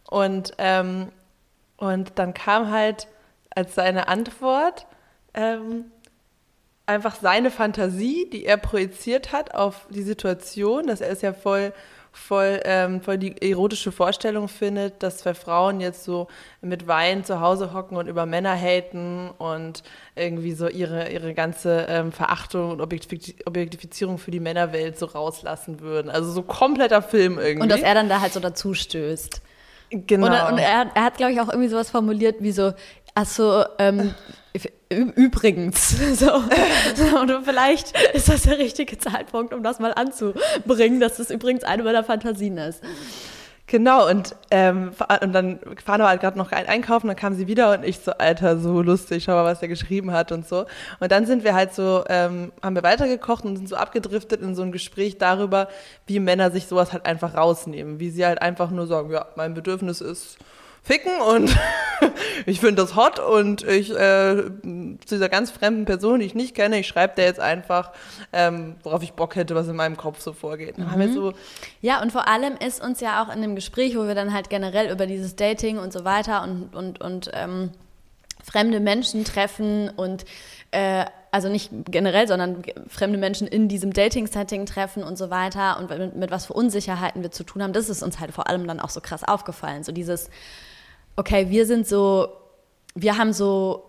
Und, 0.08 0.52
ähm, 0.58 1.08
und 1.76 2.12
dann 2.18 2.34
kam 2.34 2.70
halt 2.70 3.08
als 3.50 3.74
seine 3.74 4.08
Antwort 4.08 4.86
ähm, 5.34 5.86
einfach 6.86 7.16
seine 7.16 7.50
Fantasie, 7.50 8.28
die 8.30 8.44
er 8.44 8.56
projiziert 8.56 9.32
hat 9.32 9.54
auf 9.54 9.86
die 9.90 10.02
Situation, 10.02 10.86
dass 10.86 11.00
er 11.00 11.08
ist 11.08 11.22
ja 11.22 11.32
voll 11.32 11.72
voll, 12.14 12.60
ähm, 12.64 13.02
voll 13.02 13.18
die 13.18 13.34
erotische 13.42 13.92
Vorstellung 13.92 14.48
findet, 14.48 15.02
dass 15.02 15.18
zwei 15.18 15.34
Frauen 15.34 15.80
jetzt 15.80 16.04
so 16.04 16.28
mit 16.62 16.86
Wein 16.86 17.24
zu 17.24 17.40
Hause 17.40 17.74
hocken 17.74 17.96
und 17.96 18.06
über 18.06 18.24
Männer 18.24 18.54
haten 18.54 19.30
und 19.36 19.82
irgendwie 20.14 20.52
so 20.52 20.68
ihre, 20.68 21.10
ihre 21.10 21.34
ganze 21.34 21.86
ähm, 21.88 22.12
Verachtung 22.12 22.70
und 22.70 22.80
Objektifizierung 22.80 24.18
für 24.18 24.30
die 24.30 24.40
Männerwelt 24.40 24.98
so 24.98 25.06
rauslassen 25.06 25.80
würden. 25.80 26.08
Also 26.08 26.30
so 26.30 26.42
kompletter 26.42 27.02
Film 27.02 27.38
irgendwie. 27.38 27.62
Und 27.62 27.68
dass 27.68 27.82
er 27.82 27.94
dann 27.94 28.08
da 28.08 28.20
halt 28.20 28.32
so 28.32 28.40
dazu 28.40 28.74
stößt. 28.74 29.42
Genau. 30.06 30.26
Und, 30.26 30.52
und 30.52 30.58
er, 30.58 30.90
er, 30.94 31.04
hat, 31.04 31.16
glaube 31.16 31.32
ich, 31.32 31.40
auch 31.40 31.48
irgendwie 31.48 31.68
sowas 31.68 31.90
formuliert 31.90 32.36
wie 32.40 32.52
so, 32.52 32.72
achso, 33.14 33.64
ähm, 33.78 34.14
übrigens. 34.88 35.96
So. 36.14 36.32
Und 37.18 37.44
vielleicht 37.44 37.96
ist 38.14 38.28
das 38.28 38.42
der 38.42 38.58
richtige 38.58 38.98
Zeitpunkt, 38.98 39.52
um 39.52 39.62
das 39.62 39.78
mal 39.80 39.92
anzubringen, 39.92 41.00
dass 41.00 41.16
das 41.16 41.30
übrigens 41.30 41.64
eine 41.64 41.82
meiner 41.82 42.04
Fantasien 42.04 42.58
ist. 42.58 42.80
Genau, 43.66 44.06
und, 44.10 44.36
ähm, 44.50 44.92
und 45.22 45.32
dann 45.32 45.58
fahren 45.82 46.00
wir 46.02 46.08
halt 46.08 46.20
gerade 46.20 46.36
noch 46.36 46.52
einkaufen, 46.52 47.06
dann 47.06 47.16
kam 47.16 47.32
sie 47.32 47.46
wieder 47.46 47.72
und 47.72 47.82
ich 47.82 47.98
so, 47.98 48.12
Alter, 48.12 48.58
so 48.58 48.82
lustig, 48.82 49.24
schau 49.24 49.32
mal, 49.32 49.44
was 49.46 49.60
der 49.60 49.70
geschrieben 49.70 50.12
hat 50.12 50.32
und 50.32 50.46
so. 50.46 50.66
Und 51.00 51.10
dann 51.10 51.24
sind 51.24 51.44
wir 51.44 51.54
halt 51.54 51.72
so, 51.72 52.04
ähm, 52.10 52.52
haben 52.62 52.74
wir 52.76 52.82
weitergekocht 52.82 53.42
und 53.46 53.56
sind 53.56 53.68
so 53.70 53.76
abgedriftet 53.76 54.42
in 54.42 54.54
so 54.54 54.60
ein 54.62 54.70
Gespräch 54.70 55.16
darüber, 55.16 55.68
wie 56.06 56.20
Männer 56.20 56.50
sich 56.50 56.66
sowas 56.66 56.92
halt 56.92 57.06
einfach 57.06 57.34
rausnehmen, 57.36 58.00
wie 58.00 58.10
sie 58.10 58.26
halt 58.26 58.42
einfach 58.42 58.70
nur 58.70 58.86
sagen, 58.86 59.10
ja, 59.10 59.26
mein 59.34 59.54
Bedürfnis 59.54 60.02
ist 60.02 60.36
ficken 60.84 61.18
und 61.22 61.56
ich 62.46 62.60
finde 62.60 62.82
das 62.82 62.94
hot 62.94 63.18
und 63.18 63.66
ich 63.66 63.90
äh, 63.90 64.36
zu 64.36 65.14
dieser 65.14 65.30
ganz 65.30 65.50
fremden 65.50 65.86
Person, 65.86 66.20
die 66.20 66.26
ich 66.26 66.34
nicht 66.34 66.54
kenne, 66.54 66.78
ich 66.78 66.86
schreibe 66.86 67.14
der 67.16 67.24
jetzt 67.24 67.40
einfach, 67.40 67.92
ähm, 68.32 68.76
worauf 68.82 69.02
ich 69.02 69.14
Bock 69.14 69.34
hätte, 69.34 69.54
was 69.54 69.66
in 69.66 69.76
meinem 69.76 69.96
Kopf 69.96 70.20
so 70.20 70.34
vorgeht. 70.34 70.76
Mhm. 70.76 71.14
So 71.14 71.32
ja, 71.80 72.02
und 72.02 72.12
vor 72.12 72.28
allem 72.28 72.56
ist 72.56 72.84
uns 72.84 73.00
ja 73.00 73.24
auch 73.24 73.34
in 73.34 73.40
dem 73.40 73.54
Gespräch, 73.54 73.96
wo 73.96 74.06
wir 74.06 74.14
dann 74.14 74.34
halt 74.34 74.50
generell 74.50 74.92
über 74.92 75.06
dieses 75.06 75.36
Dating 75.36 75.78
und 75.78 75.92
so 75.92 76.04
weiter 76.04 76.42
und, 76.42 76.76
und, 76.76 77.00
und 77.00 77.30
ähm, 77.32 77.70
fremde 78.44 78.78
Menschen 78.78 79.24
treffen 79.24 79.88
und 79.88 80.26
äh, 80.70 81.06
also 81.30 81.48
nicht 81.48 81.70
generell, 81.86 82.28
sondern 82.28 82.62
fremde 82.88 83.18
Menschen 83.18 83.48
in 83.48 83.68
diesem 83.68 83.92
Dating-Setting 83.92 84.66
treffen 84.66 85.02
und 85.02 85.16
so 85.16 85.30
weiter 85.30 85.78
und 85.78 85.88
mit, 85.88 86.14
mit, 86.14 86.30
was 86.30 86.46
für 86.46 86.52
Unsicherheiten 86.52 87.22
wir 87.22 87.30
zu 87.30 87.42
tun 87.42 87.62
haben, 87.62 87.72
das 87.72 87.88
ist 87.88 88.02
uns 88.02 88.20
halt 88.20 88.32
vor 88.32 88.48
allem 88.48 88.68
dann 88.68 88.80
auch 88.80 88.90
so 88.90 89.00
krass 89.00 89.24
aufgefallen. 89.24 89.82
So 89.82 89.90
dieses, 89.90 90.30
okay, 91.16 91.50
wir 91.50 91.66
sind 91.66 91.86
so, 91.86 92.28
wir 92.94 93.16
haben 93.16 93.32
so 93.32 93.84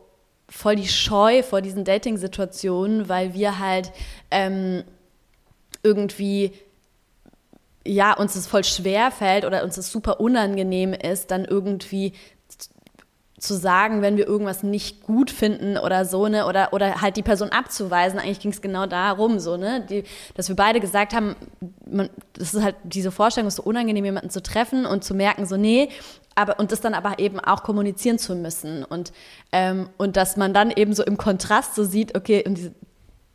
voll 0.49 0.75
die 0.75 0.87
Scheu 0.87 1.43
vor 1.43 1.61
diesen 1.61 1.83
Dating-Situationen, 1.83 3.09
weil 3.09 3.33
wir 3.33 3.59
halt 3.59 3.91
ähm, 4.31 4.83
irgendwie 5.83 6.51
ja, 7.85 8.13
uns 8.13 8.35
es 8.35 8.47
voll 8.47 8.63
schwer 8.63 9.11
fällt 9.11 9.45
oder 9.45 9.63
uns 9.63 9.77
es 9.77 9.91
super 9.91 10.19
unangenehm 10.19 10.93
ist, 10.93 11.29
dann 11.31 11.45
irgendwie 11.45 12.13
zu 13.37 13.53
sagen, 13.53 14.01
wenn 14.01 14.15
wir 14.15 14.27
irgendwas 14.27 14.63
nicht 14.63 15.03
gut 15.03 15.29
finden 15.29 15.77
oder 15.77 16.05
so, 16.05 16.27
ne, 16.27 16.45
oder, 16.45 16.71
oder 16.71 17.01
halt 17.01 17.17
die 17.17 17.23
Person 17.23 17.49
abzuweisen. 17.49 18.17
Eigentlich 18.17 18.39
ging 18.39 18.51
es 18.51 18.61
genau 18.61 18.85
darum, 18.85 19.39
so, 19.39 19.57
ne, 19.57 19.85
die, 19.89 20.03
dass 20.35 20.47
wir 20.47 20.55
beide 20.55 20.79
gesagt 20.79 21.13
haben, 21.13 21.35
man, 21.85 22.09
das 22.33 22.53
ist 22.53 22.63
halt 22.63 22.75
diese 22.83 23.11
Vorstellung, 23.11 23.49
ist 23.49 23.57
so 23.57 23.63
unangenehm, 23.63 24.05
jemanden 24.05 24.29
zu 24.29 24.41
treffen 24.41 24.85
und 24.85 25.03
zu 25.03 25.13
merken, 25.13 25.45
so, 25.45 25.57
nee, 25.57 25.89
aber 26.33 26.59
und 26.59 26.71
das 26.71 26.81
dann 26.81 26.93
aber 26.93 27.19
eben 27.19 27.39
auch 27.39 27.63
kommunizieren 27.63 28.19
zu 28.19 28.35
müssen 28.35 28.83
und 28.83 29.13
ähm, 29.53 29.89
und 29.97 30.17
dass 30.17 30.35
man 30.35 30.53
dann 30.53 30.69
eben 30.69 30.93
so 30.93 31.03
im 31.03 31.17
Kontrast 31.17 31.75
so 31.75 31.85
sieht, 31.85 32.15
okay, 32.15 32.43
und 32.45 32.57
diese, 32.57 32.73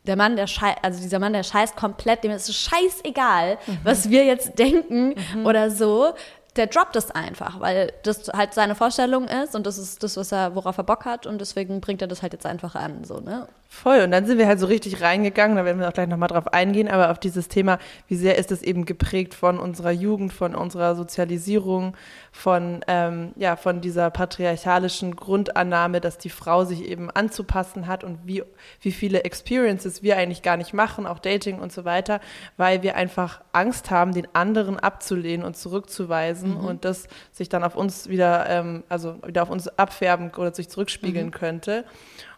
der 0.05 0.15
Mann, 0.15 0.35
der 0.35 0.47
scheißt, 0.47 0.79
also 0.81 1.01
dieser 1.01 1.19
Mann, 1.19 1.33
der 1.33 1.43
scheißt 1.43 1.75
komplett, 1.75 2.23
dem 2.23 2.31
ist 2.31 2.49
es 2.49 2.55
scheißegal, 2.55 3.57
mhm. 3.65 3.77
was 3.83 4.09
wir 4.09 4.25
jetzt 4.25 4.57
denken 4.57 5.15
mhm. 5.35 5.45
oder 5.45 5.69
so 5.69 6.13
der 6.55 6.67
droppt 6.67 6.95
es 6.95 7.11
einfach, 7.11 7.59
weil 7.59 7.93
das 8.03 8.27
halt 8.29 8.53
seine 8.53 8.75
Vorstellung 8.75 9.27
ist 9.27 9.55
und 9.55 9.65
das 9.65 9.77
ist 9.77 10.03
das, 10.03 10.17
was 10.17 10.31
er, 10.31 10.55
worauf 10.55 10.77
er 10.77 10.83
Bock 10.83 11.05
hat 11.05 11.25
und 11.25 11.39
deswegen 11.39 11.81
bringt 11.81 12.01
er 12.01 12.07
das 12.07 12.21
halt 12.21 12.33
jetzt 12.33 12.45
einfach 12.45 12.75
an, 12.75 13.03
so, 13.03 13.19
ne? 13.19 13.47
Voll. 13.73 14.01
Und 14.01 14.11
dann 14.11 14.25
sind 14.25 14.37
wir 14.37 14.47
halt 14.47 14.59
so 14.59 14.65
richtig 14.65 15.01
reingegangen, 15.01 15.55
da 15.55 15.63
werden 15.63 15.79
wir 15.79 15.87
auch 15.87 15.93
gleich 15.93 16.09
nochmal 16.09 16.27
drauf 16.27 16.49
eingehen, 16.49 16.89
aber 16.89 17.09
auf 17.09 17.19
dieses 17.19 17.47
Thema, 17.47 17.79
wie 18.05 18.17
sehr 18.17 18.37
ist 18.37 18.51
es 18.51 18.63
eben 18.63 18.83
geprägt 18.83 19.33
von 19.33 19.57
unserer 19.57 19.91
Jugend, 19.91 20.33
von 20.33 20.55
unserer 20.55 20.93
Sozialisierung, 20.93 21.95
von, 22.33 22.83
ähm, 22.89 23.31
ja, 23.37 23.55
von 23.55 23.79
dieser 23.79 24.09
patriarchalischen 24.11 25.15
Grundannahme, 25.15 26.01
dass 26.01 26.17
die 26.17 26.29
Frau 26.29 26.65
sich 26.65 26.83
eben 26.83 27.09
anzupassen 27.09 27.87
hat 27.87 28.03
und 28.03 28.19
wie, 28.25 28.43
wie 28.81 28.91
viele 28.91 29.23
Experiences 29.23 30.03
wir 30.03 30.17
eigentlich 30.17 30.41
gar 30.41 30.57
nicht 30.57 30.73
machen, 30.73 31.07
auch 31.07 31.19
Dating 31.19 31.59
und 31.59 31.71
so 31.71 31.85
weiter, 31.85 32.19
weil 32.57 32.83
wir 32.83 32.97
einfach 32.97 33.39
Angst 33.53 33.89
haben, 33.89 34.13
den 34.13 34.27
anderen 34.33 34.81
abzulehnen 34.81 35.45
und 35.45 35.55
zurückzuweisen 35.55 36.57
mhm. 36.57 36.65
und 36.65 36.83
das 36.83 37.07
sich 37.31 37.47
dann 37.47 37.63
auf 37.63 37.77
uns 37.77 38.09
wieder, 38.09 38.49
ähm, 38.49 38.83
also 38.89 39.15
wieder 39.25 39.43
auf 39.43 39.49
uns 39.49 39.69
abfärben 39.69 40.31
oder 40.35 40.53
sich 40.53 40.67
zurückspiegeln 40.67 41.27
mhm. 41.27 41.31
könnte. 41.31 41.85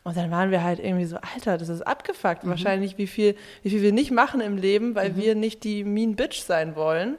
Und 0.04 0.18
dann 0.18 0.32
waren 0.32 0.52
wir 0.52 0.64
halt 0.64 0.80
irgendwie 0.80 1.06
so, 1.06 1.18
Alter, 1.18 1.58
das 1.58 1.70
ist 1.70 1.82
abgefuckt. 1.82 2.44
Mhm. 2.44 2.50
Wahrscheinlich, 2.50 2.98
wie 2.98 3.08
viel, 3.08 3.36
wie 3.62 3.70
viel 3.70 3.82
wir 3.82 3.94
nicht 3.94 4.12
machen 4.12 4.42
im 4.42 4.58
Leben, 4.58 4.96
weil 4.96 5.12
mhm. 5.12 5.18
wir 5.18 5.36
nicht 5.36 5.64
die 5.64 5.84
Mean 5.84 6.16
Bitch 6.16 6.42
sein 6.42 6.76
wollen. 6.76 7.18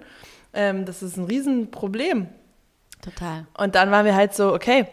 Ähm, 0.52 0.84
das 0.84 1.02
ist 1.02 1.16
ein 1.16 1.24
Riesenproblem. 1.24 2.28
Total. 3.02 3.46
Und 3.56 3.74
dann 3.74 3.90
waren 3.90 4.04
wir 4.04 4.14
halt 4.14 4.34
so, 4.34 4.52
okay, 4.52 4.86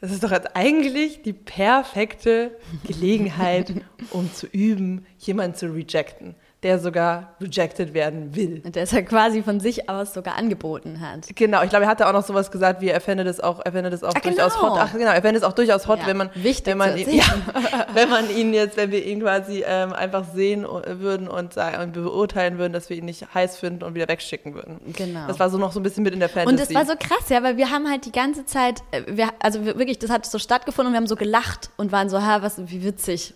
das 0.00 0.10
ist 0.10 0.22
doch 0.22 0.30
jetzt 0.30 0.54
eigentlich 0.54 1.22
die 1.22 1.32
perfekte 1.32 2.56
Gelegenheit, 2.86 3.72
um 4.10 4.32
zu 4.32 4.46
üben, 4.46 5.06
jemanden 5.18 5.56
zu 5.56 5.72
rejecten 5.72 6.34
der 6.64 6.80
sogar 6.80 7.36
rejected 7.40 7.94
werden 7.94 8.34
will. 8.34 8.60
Und 8.64 8.74
der 8.74 8.82
es 8.82 8.90
ja 8.90 9.02
quasi 9.02 9.44
von 9.44 9.60
sich 9.60 9.88
aus 9.88 10.12
sogar 10.12 10.36
angeboten 10.36 11.00
hat. 11.00 11.28
Genau, 11.36 11.62
ich 11.62 11.70
glaube, 11.70 11.84
er 11.84 11.90
hatte 11.90 12.08
auch 12.08 12.12
noch 12.12 12.24
sowas 12.24 12.50
gesagt, 12.50 12.80
wie 12.80 12.88
er 12.88 13.00
fände 13.00 13.22
das 13.22 13.38
auch, 13.38 13.60
er 13.64 13.70
fände 13.70 13.90
das 13.90 14.02
auch 14.02 14.12
ach, 14.16 14.20
durchaus 14.20 14.54
genau. 14.54 14.70
hot. 14.70 14.78
Ach 14.80 14.92
genau, 14.92 15.12
er 15.12 15.22
fände 15.22 15.38
es 15.38 15.44
auch 15.44 15.52
durchaus 15.52 15.86
hot, 15.86 16.00
ja, 16.00 16.06
wenn 16.08 16.16
man, 16.16 16.30
wenn 16.34 16.78
man, 16.78 16.96
ihn, 16.96 17.10
ja, 17.10 17.24
wenn 17.94 18.08
man 18.08 18.28
ihn 18.28 18.52
jetzt, 18.52 18.76
wenn 18.76 18.90
wir 18.90 19.04
ihn 19.04 19.20
quasi 19.20 19.62
ähm, 19.64 19.92
einfach 19.92 20.24
sehen 20.34 20.64
würden 20.64 21.28
und, 21.28 21.56
und 21.56 21.92
beurteilen 21.92 22.58
würden, 22.58 22.72
dass 22.72 22.90
wir 22.90 22.96
ihn 22.96 23.04
nicht 23.04 23.32
heiß 23.32 23.56
finden 23.56 23.84
und 23.84 23.94
wieder 23.94 24.08
wegschicken 24.08 24.54
würden. 24.54 24.80
Genau. 24.96 25.28
Das 25.28 25.38
war 25.38 25.50
so 25.50 25.58
noch 25.58 25.70
so 25.70 25.78
ein 25.78 25.84
bisschen 25.84 26.02
mit 26.02 26.12
in 26.12 26.18
der 26.18 26.28
Fantasy. 26.28 26.50
Und 26.50 26.60
das 26.60 26.74
war 26.74 26.86
so 26.86 26.98
krass, 26.98 27.28
ja, 27.28 27.40
weil 27.44 27.56
wir 27.56 27.70
haben 27.70 27.88
halt 27.88 28.04
die 28.04 28.12
ganze 28.12 28.46
Zeit, 28.46 28.82
äh, 28.90 29.02
wir, 29.06 29.28
also 29.38 29.64
wirklich, 29.64 30.00
das 30.00 30.10
hat 30.10 30.26
so 30.26 30.40
stattgefunden 30.40 30.88
und 30.88 30.94
wir 30.94 30.98
haben 30.98 31.06
so 31.06 31.14
gelacht 31.14 31.70
und 31.76 31.92
waren 31.92 32.08
so, 32.08 32.20
ha, 32.20 32.42
was, 32.42 32.58
wie 32.58 32.82
witzig, 32.82 33.34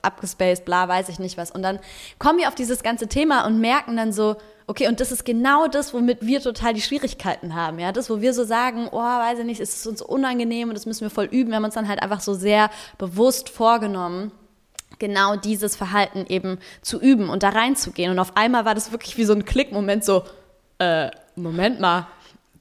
abgespaced, 0.00 0.64
bla, 0.64 0.88
weiß 0.88 1.10
ich 1.10 1.18
nicht 1.18 1.36
was. 1.36 1.50
Und 1.50 1.60
dann 1.60 1.80
kommen 2.18 2.38
wir 2.38 2.45
auf 2.48 2.54
dieses 2.54 2.82
ganze 2.82 3.08
Thema 3.08 3.16
Thema 3.16 3.46
und 3.46 3.60
merken 3.60 3.96
dann 3.96 4.12
so, 4.12 4.36
okay, 4.66 4.88
und 4.88 5.00
das 5.00 5.10
ist 5.10 5.24
genau 5.24 5.68
das, 5.68 5.94
womit 5.94 6.18
wir 6.20 6.40
total 6.40 6.74
die 6.74 6.80
Schwierigkeiten 6.80 7.54
haben, 7.54 7.78
ja, 7.78 7.92
das, 7.92 8.10
wo 8.10 8.20
wir 8.20 8.34
so 8.34 8.44
sagen, 8.44 8.88
oh, 8.92 8.98
weiß 8.98 9.38
ich 9.38 9.44
nicht, 9.44 9.60
es 9.60 9.76
ist 9.76 9.86
uns 9.86 10.02
unangenehm 10.02 10.68
und 10.68 10.74
das 10.74 10.86
müssen 10.86 11.02
wir 11.02 11.10
voll 11.10 11.26
üben. 11.26 11.50
Wir 11.50 11.56
haben 11.56 11.64
uns 11.64 11.74
dann 11.74 11.88
halt 11.88 12.02
einfach 12.02 12.20
so 12.20 12.34
sehr 12.34 12.70
bewusst 12.98 13.48
vorgenommen, 13.48 14.32
genau 14.98 15.36
dieses 15.36 15.76
Verhalten 15.76 16.26
eben 16.28 16.58
zu 16.82 17.00
üben 17.00 17.28
und 17.28 17.42
da 17.42 17.50
reinzugehen. 17.50 18.10
Und 18.10 18.18
auf 18.18 18.36
einmal 18.36 18.64
war 18.64 18.74
das 18.74 18.92
wirklich 18.92 19.16
wie 19.16 19.24
so 19.24 19.32
ein 19.32 19.44
Klickmoment, 19.44 20.04
so, 20.04 20.24
äh, 20.78 21.10
Moment 21.36 21.80
mal, 21.80 22.06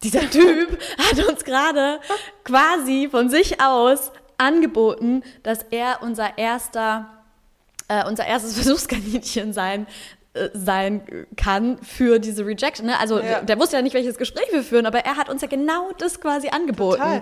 dieser 0.03 0.21
Typ 0.29 0.79
hat 0.97 1.25
uns 1.25 1.43
gerade 1.43 1.99
quasi 2.43 3.07
von 3.09 3.29
sich 3.29 3.61
aus 3.61 4.11
angeboten, 4.37 5.23
dass 5.43 5.63
er 5.63 6.01
unser 6.01 6.37
erster, 6.37 7.09
äh, 7.87 8.05
unser 8.07 8.25
erstes 8.25 8.53
Versuchskaninchen 8.59 9.53
sein 9.53 9.87
äh, 10.33 10.49
sein 10.53 11.25
kann 11.37 11.77
für 11.79 12.19
diese 12.19 12.45
Rejection. 12.45 12.87
Ne? 12.87 12.99
Also 12.99 13.19
ja. 13.19 13.41
der 13.41 13.59
wusste 13.59 13.77
ja 13.77 13.81
nicht, 13.81 13.93
welches 13.93 14.17
Gespräch 14.17 14.47
wir 14.51 14.63
führen, 14.63 14.85
aber 14.85 14.99
er 14.99 15.17
hat 15.17 15.29
uns 15.29 15.41
ja 15.41 15.47
genau 15.47 15.91
das 15.97 16.19
quasi 16.19 16.49
angeboten. 16.49 17.01
Total. 17.01 17.21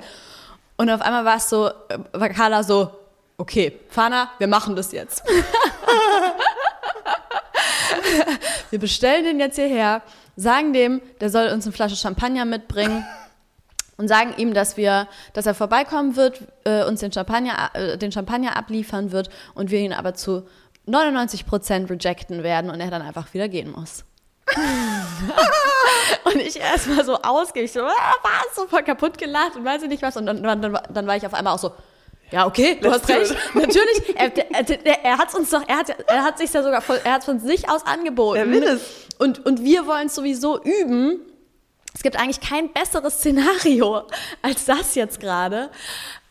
Und 0.78 0.90
auf 0.90 1.02
einmal 1.02 1.24
war 1.24 1.38
es 1.38 1.50
so, 1.50 1.68
äh, 1.68 2.00
war 2.14 2.30
Carla 2.30 2.64
so, 2.64 2.90
okay, 3.38 3.80
Fana, 3.90 4.32
wir 4.40 4.48
machen 4.48 4.76
das 4.76 4.92
jetzt. 4.92 5.24
wir 8.72 8.80
bestellen 8.80 9.24
den 9.26 9.40
jetzt 9.40 9.56
hierher, 9.56 10.02
sagen 10.36 10.74
dem, 10.74 11.02
der 11.22 11.30
soll 11.30 11.48
uns 11.50 11.66
eine 11.66 11.74
Flasche 11.74 11.96
Champagner 11.96 12.46
mitbringen 12.46 13.06
und 13.98 14.08
sagen 14.08 14.34
ihm, 14.38 14.54
dass 14.54 14.78
wir, 14.78 15.08
dass 15.34 15.46
er 15.46 15.54
vorbeikommen 15.54 16.16
wird, 16.16 16.42
äh, 16.64 16.84
uns 16.86 17.00
den 17.00 17.12
Champagner, 17.12 17.72
äh, 17.74 17.98
den 17.98 18.12
Champagner 18.12 18.58
abliefern 18.58 19.12
wird 19.12 19.30
und 19.54 19.72
wir 19.72 19.80
ihn 19.80 19.94
aber 19.94 20.14
zu 20.14 20.48
99 20.86 21.46
rejecten 21.90 22.44
werden 22.44 22.70
und 22.70 22.80
er 22.80 22.92
dann 22.92 23.02
einfach 23.02 23.34
wieder 23.34 23.48
gehen 23.48 23.72
muss. 23.72 24.06
und 26.26 26.36
ich 26.36 26.60
erstmal 26.60 27.06
so 27.06 27.16
ausgehe, 27.16 27.64
ich 27.64 27.72
so, 27.72 27.82
ah, 27.82 28.14
was, 28.22 28.56
so 28.56 28.68
voll 28.68 28.84
kaputt 28.84 29.18
gelacht 29.18 29.56
und 29.56 29.64
weiß 29.64 29.84
ich 29.84 29.90
nicht 29.90 30.04
was. 30.04 30.18
Und 30.18 30.26
dann, 30.26 30.44
dann, 30.44 30.62
dann 30.62 31.08
war 31.08 31.16
ich 31.16 31.26
auf 31.26 31.34
einmal 31.34 31.54
auch 31.54 31.60
so, 31.60 31.72
ja, 32.32 32.46
okay, 32.48 32.78
du 32.82 32.90
Let's 32.90 33.04
hast 33.04 33.10
recht. 33.10 33.36
Natürlich, 33.54 34.16
er, 34.16 34.32
er, 34.36 35.06
er 35.06 35.18
hat 35.18 35.34
uns 35.36 35.52
doch, 35.52 35.62
er 35.68 35.78
hat, 35.78 35.90
er 36.08 36.24
hat 36.24 36.38
sich 36.40 36.52
ja 36.52 36.64
sogar, 36.64 36.82
von, 36.82 36.98
er 37.04 37.14
hat 37.14 37.24
von 37.24 37.40
sich 37.40 37.70
aus 37.70 37.86
angeboten. 37.86 38.38
Er 38.38 38.50
will 38.50 38.64
es. 38.64 39.08
Und, 39.20 39.46
und 39.46 39.64
wir 39.64 39.86
wollen 39.86 40.08
es 40.08 40.16
sowieso 40.16 40.60
üben. 40.62 41.22
Es 41.96 42.02
gibt 42.02 42.20
eigentlich 42.20 42.42
kein 42.42 42.74
besseres 42.74 43.20
Szenario 43.20 44.04
als 44.42 44.66
das 44.66 44.96
jetzt 44.96 45.20
gerade. 45.20 45.70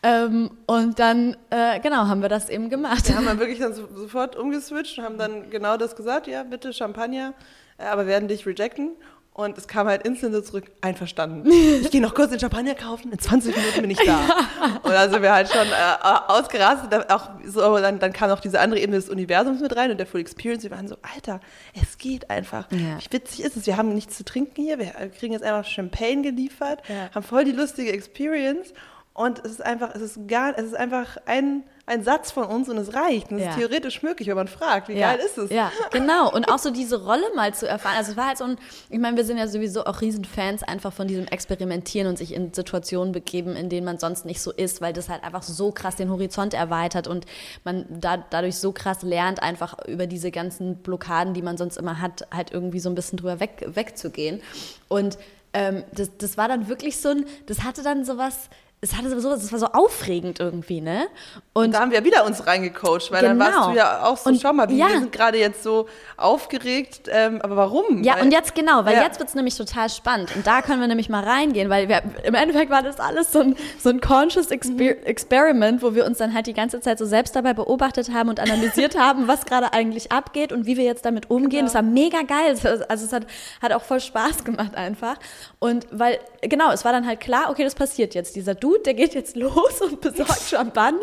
Ähm, 0.03 0.51
und 0.67 0.99
dann, 0.99 1.37
äh, 1.49 1.79
genau, 1.79 2.07
haben 2.07 2.21
wir 2.21 2.29
das 2.29 2.49
eben 2.49 2.69
gemacht. 2.69 3.07
Wir 3.07 3.15
haben 3.15 3.25
dann 3.25 3.39
wirklich 3.39 3.59
dann 3.59 3.73
so, 3.73 3.87
sofort 3.95 4.35
umgeswitcht 4.35 4.97
und 4.97 5.05
haben 5.05 5.17
dann 5.17 5.49
genau 5.49 5.77
das 5.77 5.95
gesagt, 5.95 6.27
ja, 6.27 6.43
bitte 6.43 6.73
Champagner, 6.73 7.33
äh, 7.77 7.85
aber 7.85 8.05
werden 8.05 8.27
dich 8.27 8.45
rejecten. 8.45 8.91
Und 9.35 9.57
es 9.57 9.67
kam 9.67 9.87
halt 9.87 10.05
instant 10.05 10.35
so 10.35 10.41
zurück, 10.41 10.65
einverstanden. 10.81 11.51
Ich 11.83 11.89
gehe 11.89 12.01
noch 12.01 12.13
kurz 12.13 12.29
den 12.29 12.39
Champagner 12.39 12.75
kaufen, 12.75 13.11
in 13.11 13.19
20 13.19 13.55
Minuten 13.55 13.81
bin 13.81 13.91
ich 13.91 13.99
da. 13.99 14.19
Und 14.83 14.91
da 14.91 15.09
sind 15.09 15.21
wir 15.21 15.33
halt 15.33 15.49
schon 15.49 15.67
äh, 15.67 16.31
ausgerastet. 16.31 17.09
Auch 17.09 17.29
so, 17.45 17.77
dann, 17.79 17.99
dann 17.99 18.13
kam 18.13 18.29
noch 18.29 18.39
diese 18.39 18.59
andere 18.59 18.79
Ebene 18.79 18.97
des 18.97 19.09
Universums 19.09 19.59
mit 19.59 19.75
rein 19.75 19.91
und 19.91 19.97
der 19.97 20.05
Full 20.05 20.21
Experience. 20.21 20.63
Wir 20.63 20.71
waren 20.71 20.87
so, 20.87 20.97
Alter, 21.01 21.39
es 21.79 21.97
geht 21.97 22.29
einfach. 22.29 22.71
Ja. 22.71 22.99
Wie 22.99 23.13
witzig 23.13 23.43
ist 23.43 23.57
es? 23.57 23.65
Wir 23.65 23.77
haben 23.77 23.93
nichts 23.93 24.17
zu 24.17 24.23
trinken 24.23 24.63
hier. 24.63 24.79
Wir 24.79 24.91
kriegen 25.17 25.33
jetzt 25.33 25.43
einfach 25.43 25.69
Champagne 25.69 26.21
geliefert, 26.21 26.81
ja. 26.87 27.09
haben 27.13 27.23
voll 27.23 27.43
die 27.43 27.51
lustige 27.51 27.91
Experience. 27.91 28.73
Und 29.15 29.45
es 29.45 29.51
ist 29.51 29.65
einfach, 29.65 29.93
es 29.93 30.01
ist 30.01 30.27
gar, 30.27 30.57
es 30.57 30.65
ist 30.65 30.75
einfach 30.75 31.17
ein, 31.27 31.63
ein 31.85 32.03
Satz 32.03 32.31
von 32.31 32.45
uns 32.45 32.67
und 32.67 32.77
es 32.77 32.95
reicht. 32.95 33.29
Und 33.29 33.37
es 33.37 33.43
ja. 33.43 33.49
ist 33.51 33.57
theoretisch 33.57 34.01
möglich, 34.01 34.27
wenn 34.27 34.35
man 34.35 34.47
fragt, 34.47 34.87
wie 34.87 34.93
ja. 34.93 35.11
geil 35.11 35.23
ist 35.23 35.37
es? 35.37 35.51
Ja, 35.51 35.71
genau. 35.91 36.33
Und 36.33 36.51
auch 36.51 36.57
so 36.57 36.71
diese 36.71 37.03
Rolle 37.05 37.25
mal 37.35 37.53
zu 37.53 37.67
erfahren. 37.67 37.95
Also 37.95 38.11
es 38.11 38.17
war 38.17 38.27
halt 38.29 38.39
so 38.39 38.45
ein, 38.45 38.57
ich 38.89 38.97
meine, 38.97 39.15
wir 39.15 39.23
sind 39.23 39.37
ja 39.37 39.47
sowieso 39.47 39.85
auch 39.85 40.01
Riesenfans 40.01 40.63
einfach 40.63 40.91
von 40.91 41.07
diesem 41.07 41.27
Experimentieren 41.27 42.07
und 42.07 42.17
sich 42.17 42.33
in 42.33 42.53
Situationen 42.53 43.11
begeben, 43.11 43.55
in 43.55 43.69
denen 43.69 43.85
man 43.85 43.99
sonst 43.99 44.25
nicht 44.25 44.41
so 44.41 44.51
ist, 44.51 44.81
weil 44.81 44.93
das 44.93 45.09
halt 45.09 45.23
einfach 45.23 45.43
so 45.43 45.71
krass 45.71 45.95
den 45.95 46.09
Horizont 46.09 46.55
erweitert 46.55 47.07
und 47.07 47.27
man 47.63 47.85
da, 47.89 48.17
dadurch 48.17 48.55
so 48.55 48.71
krass 48.71 49.03
lernt, 49.03 49.43
einfach 49.43 49.77
über 49.85 50.07
diese 50.07 50.31
ganzen 50.31 50.77
Blockaden, 50.77 51.35
die 51.35 51.43
man 51.43 51.57
sonst 51.57 51.77
immer 51.77 52.01
hat, 52.01 52.27
halt 52.33 52.51
irgendwie 52.51 52.79
so 52.79 52.89
ein 52.89 52.95
bisschen 52.95 53.17
drüber 53.17 53.39
weg, 53.39 53.63
wegzugehen. 53.67 54.41
Und 54.87 55.19
ähm, 55.53 55.83
das, 55.93 56.09
das 56.17 56.35
war 56.35 56.47
dann 56.47 56.67
wirklich 56.67 56.97
so 56.97 57.09
ein, 57.09 57.25
das 57.45 57.63
hatte 57.63 57.83
dann 57.83 58.05
sowas, 58.05 58.49
es 58.83 58.97
hatte 58.97 59.17
so, 59.17 59.29
das 59.29 59.51
war 59.51 59.59
so 59.59 59.67
aufregend 59.67 60.41
irgendwie, 60.41 60.81
ne? 60.81 61.07
Und, 61.53 61.65
und 61.65 61.71
da 61.71 61.79
haben 61.79 61.91
wir 61.91 62.03
wieder 62.03 62.25
uns 62.25 62.45
reingecoacht, 62.45 63.11
weil 63.11 63.21
genau. 63.21 63.45
dann 63.45 63.53
warst 63.53 63.69
du 63.69 63.77
ja 63.77 64.03
auch 64.03 64.17
so, 64.17 64.29
und, 64.29 64.41
schau 64.41 64.51
mal, 64.51 64.69
ja. 64.71 64.89
wir 64.89 64.99
sind 64.99 65.11
gerade 65.13 65.37
jetzt 65.37 65.63
so 65.63 65.87
aufgeregt, 66.17 67.09
ähm, 67.09 67.41
aber 67.41 67.55
warum? 67.55 68.03
Ja, 68.03 68.15
weil, 68.15 68.23
und 68.23 68.31
jetzt 68.31 68.53
genau, 68.55 68.83
weil 68.83 68.95
ja. 68.95 69.03
jetzt 69.03 69.19
wird 69.19 69.29
es 69.29 69.35
nämlich 69.35 69.55
total 69.55 69.89
spannend 69.89 70.35
und 70.35 70.45
da 70.45 70.61
können 70.61 70.81
wir 70.81 70.87
nämlich 70.87 71.07
mal 71.07 71.23
reingehen, 71.23 71.69
weil 71.69 71.87
wir, 71.87 72.01
im 72.23 72.33
Endeffekt 72.33 72.71
war 72.71 72.83
das 72.83 72.99
alles 72.99 73.31
so 73.31 73.39
ein, 73.39 73.55
so 73.79 73.89
ein 73.89 74.01
conscious 74.01 74.51
Exper 74.51 74.73
mhm. 74.73 75.03
Experiment, 75.05 75.81
wo 75.81 75.95
wir 75.95 76.05
uns 76.05 76.17
dann 76.17 76.33
halt 76.33 76.47
die 76.47 76.53
ganze 76.53 76.81
Zeit 76.81 76.99
so 76.99 77.05
selbst 77.05 77.37
dabei 77.37 77.53
beobachtet 77.53 78.11
haben 78.11 78.27
und 78.27 78.41
analysiert 78.41 78.99
haben, 78.99 79.29
was 79.29 79.45
gerade 79.45 79.71
eigentlich 79.71 80.11
abgeht 80.11 80.51
und 80.51 80.65
wie 80.65 80.75
wir 80.75 80.83
jetzt 80.83 81.05
damit 81.05 81.29
umgehen. 81.29 81.51
Genau. 81.51 81.65
Das 81.65 81.75
war 81.75 81.83
mega 81.83 82.23
geil, 82.23 82.57
also 82.89 83.05
es 83.05 83.13
hat, 83.13 83.27
hat 83.61 83.71
auch 83.71 83.83
voll 83.83 84.01
Spaß 84.01 84.43
gemacht 84.43 84.75
einfach 84.75 85.15
und 85.59 85.87
weil, 85.91 86.19
genau, 86.41 86.71
es 86.71 86.83
war 86.83 86.91
dann 86.91 87.07
halt 87.07 87.21
klar, 87.21 87.49
okay, 87.49 87.63
das 87.63 87.75
passiert 87.75 88.13
jetzt, 88.13 88.35
dieser 88.35 88.55
Dude 88.55 88.72
Dude, 88.73 88.83
der 88.83 88.93
geht 88.93 89.13
jetzt 89.13 89.35
los 89.35 89.81
und 89.81 90.01
besorgt 90.01 90.49
Champagner 90.49 90.97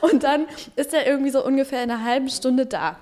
und 0.00 0.22
dann 0.22 0.46
ist 0.76 0.94
er 0.94 1.06
irgendwie 1.06 1.30
so 1.30 1.44
ungefähr 1.44 1.82
in 1.82 1.90
einer 1.90 2.04
halben 2.04 2.28
Stunde 2.28 2.66
da. 2.66 2.96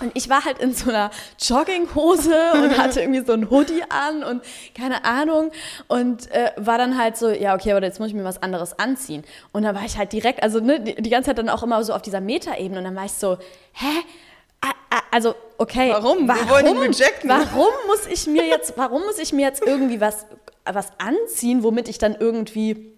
Und 0.00 0.10
ich 0.14 0.30
war 0.30 0.44
halt 0.44 0.58
in 0.58 0.72
so 0.72 0.88
einer 0.88 1.10
Jogginghose 1.38 2.34
und 2.54 2.78
hatte 2.78 3.02
irgendwie 3.02 3.24
so 3.24 3.32
ein 3.34 3.50
Hoodie 3.50 3.82
an 3.90 4.24
und 4.24 4.42
keine 4.74 5.04
Ahnung 5.04 5.52
und 5.86 6.30
äh, 6.32 6.52
war 6.56 6.78
dann 6.78 6.98
halt 6.98 7.18
so, 7.18 7.28
ja, 7.28 7.54
okay, 7.54 7.72
aber 7.72 7.84
jetzt 7.84 8.00
muss 8.00 8.08
ich 8.08 8.14
mir 8.14 8.24
was 8.24 8.42
anderes 8.42 8.78
anziehen. 8.78 9.22
Und 9.52 9.64
dann 9.64 9.74
war 9.74 9.84
ich 9.84 9.98
halt 9.98 10.12
direkt, 10.12 10.42
also 10.42 10.60
ne, 10.60 10.80
die, 10.80 10.94
die 10.94 11.10
ganze 11.10 11.28
Zeit 11.28 11.38
dann 11.38 11.50
auch 11.50 11.62
immer 11.62 11.84
so 11.84 11.92
auf 11.92 12.02
dieser 12.02 12.20
Metaebene 12.20 12.78
und 12.78 12.84
dann 12.84 12.96
war 12.96 13.04
ich 13.04 13.12
so, 13.12 13.36
hä? 13.74 14.02
also 15.10 15.34
okay, 15.58 15.90
Warum? 15.90 16.26
Warum, 16.26 16.48
warum 17.24 17.72
muss 17.86 18.06
ich 18.06 18.26
mir 18.26 18.46
jetzt, 18.46 18.74
warum 18.76 19.02
muss 19.02 19.18
ich 19.18 19.32
mir 19.32 19.42
jetzt 19.42 19.62
irgendwie 19.64 20.00
was, 20.00 20.26
was 20.64 20.88
anziehen, 20.98 21.62
womit 21.62 21.88
ich 21.88 21.98
dann 21.98 22.16
irgendwie 22.18 22.91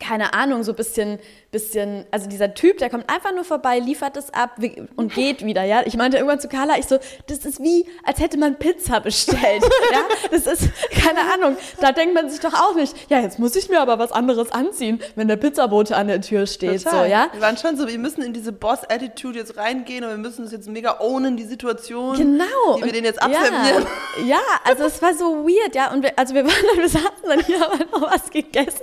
keine 0.00 0.34
Ahnung, 0.34 0.62
so 0.62 0.72
ein 0.72 0.76
bisschen, 0.76 1.18
bisschen, 1.50 2.04
also 2.10 2.28
dieser 2.28 2.54
Typ, 2.54 2.78
der 2.78 2.90
kommt 2.90 3.08
einfach 3.10 3.32
nur 3.34 3.44
vorbei, 3.44 3.78
liefert 3.78 4.16
es 4.16 4.32
ab 4.32 4.58
und 4.96 5.14
geht 5.14 5.44
wieder, 5.44 5.62
ja. 5.64 5.82
Ich 5.86 5.96
meinte 5.96 6.16
irgendwann 6.16 6.40
zu 6.40 6.48
Carla, 6.48 6.78
ich 6.78 6.86
so, 6.86 6.98
das 7.26 7.44
ist 7.44 7.60
wie, 7.62 7.86
als 8.04 8.20
hätte 8.20 8.38
man 8.38 8.58
Pizza 8.58 9.00
bestellt, 9.00 9.62
ja. 9.92 10.00
Das 10.30 10.46
ist, 10.46 10.68
keine 10.92 11.20
Ahnung, 11.32 11.56
da 11.80 11.92
denkt 11.92 12.14
man 12.14 12.28
sich 12.30 12.40
doch 12.40 12.54
auch 12.54 12.74
nicht, 12.74 12.94
ja, 13.10 13.20
jetzt 13.20 13.38
muss 13.38 13.54
ich 13.56 13.68
mir 13.68 13.80
aber 13.80 13.98
was 13.98 14.12
anderes 14.12 14.50
anziehen, 14.52 15.00
wenn 15.14 15.28
der 15.28 15.36
Pizzabote 15.36 15.96
an 15.96 16.08
der 16.08 16.20
Tür 16.20 16.46
steht, 16.46 16.82
Total. 16.84 17.04
so, 17.06 17.10
ja. 17.10 17.28
Wir 17.32 17.40
waren 17.40 17.56
schon 17.56 17.76
so, 17.76 17.86
wir 17.88 17.98
müssen 17.98 18.22
in 18.22 18.32
diese 18.32 18.52
Boss-Attitude 18.52 19.38
jetzt 19.38 19.56
reingehen 19.56 20.04
und 20.04 20.10
wir 20.10 20.16
müssen 20.18 20.42
uns 20.42 20.52
jetzt 20.52 20.68
mega 20.68 20.98
ownen, 21.00 21.36
die 21.36 21.44
Situation. 21.44 22.16
Genau. 22.16 22.44
Wie 22.76 22.80
wir 22.80 22.84
Und- 22.84 22.94
den 22.94 23.04
jetzt 23.04 23.22
abservieren. 23.22 23.86
Ja, 24.18 24.24
ja, 24.26 24.40
also 24.64 24.84
es 24.84 25.00
war 25.02 25.14
so 25.14 25.46
weird, 25.46 25.74
ja. 25.74 25.92
Und 25.92 26.02
wir, 26.02 26.18
also 26.18 26.34
wir 26.34 26.44
waren 26.44 26.54
dann, 26.70 26.78
wir 26.78 26.88
saßen 26.88 27.10
dann 27.26 27.40
hier, 27.44 27.60
haben 27.60 27.78
noch 27.92 28.02
was 28.12 28.30
gegessen. 28.30 28.82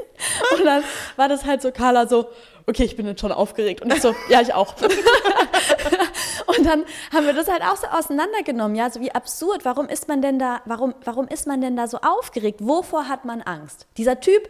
Und 0.58 0.66
dann 0.66 0.84
war 1.16 1.30
das 1.30 1.46
halt 1.46 1.62
so, 1.62 1.72
Carla 1.72 2.08
so, 2.08 2.30
okay, 2.68 2.84
ich 2.84 2.96
bin 2.96 3.06
jetzt 3.06 3.22
schon 3.22 3.32
aufgeregt. 3.32 3.82
Und 3.82 3.94
ich 3.94 4.02
so, 4.02 4.16
ja, 4.30 4.42
ich 4.42 4.54
auch. 4.54 4.76
Und 6.58 6.66
dann 6.66 6.84
haben 7.14 7.26
wir 7.26 7.34
das 7.34 7.50
halt 7.50 7.62
auch 7.64 7.78
so 7.78 7.88
auseinandergenommen, 7.88 8.76
ja, 8.76 8.90
so 8.90 9.00
wie 9.00 9.12
absurd. 9.12 9.66
Warum 9.66 9.88
ist 9.88 10.08
man 10.08 10.22
denn 10.22 10.40
da, 10.40 10.62
warum, 10.66 10.94
warum 11.04 11.28
ist 11.28 11.48
man 11.48 11.62
denn 11.62 11.76
da 11.76 11.88
so 11.88 11.98
aufgeregt? 11.98 12.60
Wovor 12.62 13.08
hat 13.08 13.26
man 13.26 13.42
Angst? 13.42 13.88
Dieser 13.98 14.20
Typ, 14.20 14.48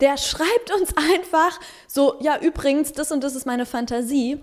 der 0.00 0.16
schreibt 0.16 0.72
uns 0.78 0.94
einfach 0.96 1.58
so, 1.86 2.16
ja, 2.20 2.38
übrigens, 2.38 2.92
das 2.92 3.12
und 3.12 3.22
das 3.24 3.34
ist 3.34 3.46
meine 3.46 3.66
Fantasie. 3.66 4.40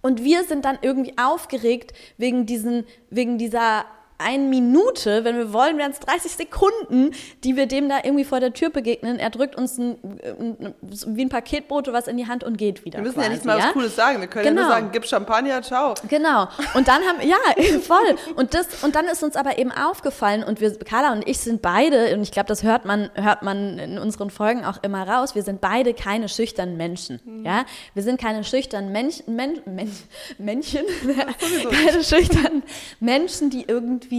Und 0.00 0.24
wir 0.24 0.44
sind 0.44 0.64
dann 0.64 0.78
irgendwie 0.82 1.16
aufgeregt 1.16 1.92
wegen, 2.18 2.46
diesen, 2.46 2.86
wegen 3.10 3.38
dieser 3.38 3.84
einen 4.22 4.50
Minute, 4.50 5.24
wenn 5.24 5.36
wir 5.36 5.52
wollen, 5.52 5.78
wären 5.78 5.90
es 5.92 6.00
30 6.00 6.32
Sekunden, 6.32 7.12
die 7.44 7.56
wir 7.56 7.66
dem 7.66 7.88
da 7.88 7.98
irgendwie 8.02 8.24
vor 8.24 8.40
der 8.40 8.52
Tür 8.52 8.70
begegnen. 8.70 9.18
Er 9.18 9.30
drückt 9.30 9.56
uns 9.56 9.78
ein, 9.78 9.96
ein, 10.38 10.74
wie 11.06 11.24
ein 11.24 11.28
Paketbote 11.28 11.92
was 11.92 12.06
in 12.06 12.16
die 12.16 12.26
Hand 12.28 12.44
und 12.44 12.56
geht 12.56 12.84
wieder. 12.84 12.98
Wir 12.98 13.02
müssen 13.02 13.14
quasi, 13.14 13.26
ja 13.28 13.32
nicht 13.34 13.44
mal 13.44 13.58
ja? 13.58 13.64
was 13.66 13.72
Cooles 13.72 13.96
sagen. 13.96 14.20
Wir 14.20 14.28
können 14.28 14.44
ja 14.44 14.50
Genau. 14.52 14.62
nur 14.62 14.70
sagen, 14.70 14.88
gib 14.92 15.06
Champagner, 15.06 15.62
ciao. 15.62 15.94
Genau. 16.08 16.48
Und 16.74 16.86
dann 16.88 17.02
haben, 17.02 17.26
ja, 17.26 17.36
voll. 17.80 18.16
Und 18.36 18.54
das, 18.54 18.82
und 18.82 18.94
dann 18.94 19.06
ist 19.06 19.22
uns 19.22 19.36
aber 19.36 19.58
eben 19.58 19.72
aufgefallen 19.72 20.44
und 20.44 20.60
wir, 20.60 20.78
Carla 20.78 21.12
und 21.12 21.26
ich 21.28 21.38
sind 21.38 21.62
beide, 21.62 22.14
und 22.14 22.22
ich 22.22 22.30
glaube, 22.30 22.48
das 22.48 22.62
hört 22.62 22.84
man, 22.84 23.10
hört 23.14 23.42
man 23.42 23.78
in 23.78 23.98
unseren 23.98 24.30
Folgen 24.30 24.64
auch 24.64 24.82
immer 24.82 25.08
raus, 25.08 25.34
wir 25.34 25.42
sind 25.42 25.60
beide 25.60 25.94
keine 25.94 26.28
schüchternen 26.28 26.76
Menschen. 26.76 27.20
Ja? 27.44 27.64
Wir 27.94 28.02
sind 28.02 28.20
keine 28.20 28.44
schüchternen 28.44 28.92
Menschen, 28.92 29.34
Men, 29.34 29.60
Men, 29.64 29.90
Männchen, 30.38 30.82
keine 31.84 32.04
schüchternen 32.04 32.62
Menschen, 33.00 33.50
die 33.50 33.64
irgendwie 33.66 34.11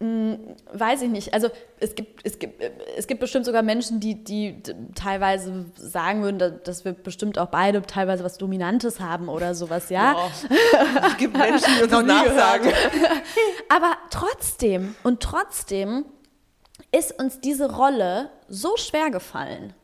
mh, 0.00 0.38
weiß 0.72 1.02
ich 1.02 1.08
nicht. 1.10 1.34
Also 1.34 1.50
es 1.80 1.94
gibt, 1.94 2.20
es 2.26 2.38
gibt, 2.38 2.62
es 2.96 3.06
gibt 3.06 3.20
bestimmt 3.20 3.44
sogar 3.46 3.62
Menschen, 3.62 4.00
die, 4.00 4.22
die 4.22 4.62
teilweise 4.94 5.66
sagen 5.76 6.22
würden, 6.22 6.38
da- 6.38 6.50
dass 6.50 6.84
wir 6.84 6.92
bestimmt 6.92 7.38
auch 7.38 7.48
beide 7.48 7.82
teilweise 7.82 8.24
was 8.24 8.38
Dominantes 8.38 9.00
haben 9.00 9.28
oder 9.28 9.54
sowas, 9.54 9.90
ja. 9.90 10.14
Es 11.06 11.16
gibt 11.16 11.36
Menschen, 11.36 11.70
die 11.76 11.82
uns 11.82 11.90
das 11.92 12.04
nachsagen. 12.04 12.72
Aber 13.68 13.92
trotzdem 14.10 14.94
und 15.02 15.20
trotzdem 15.22 16.04
ist 16.92 17.18
uns 17.18 17.40
diese 17.40 17.74
Rolle 17.74 18.30
so 18.48 18.76
schwer 18.76 19.10
gefallen, 19.10 19.74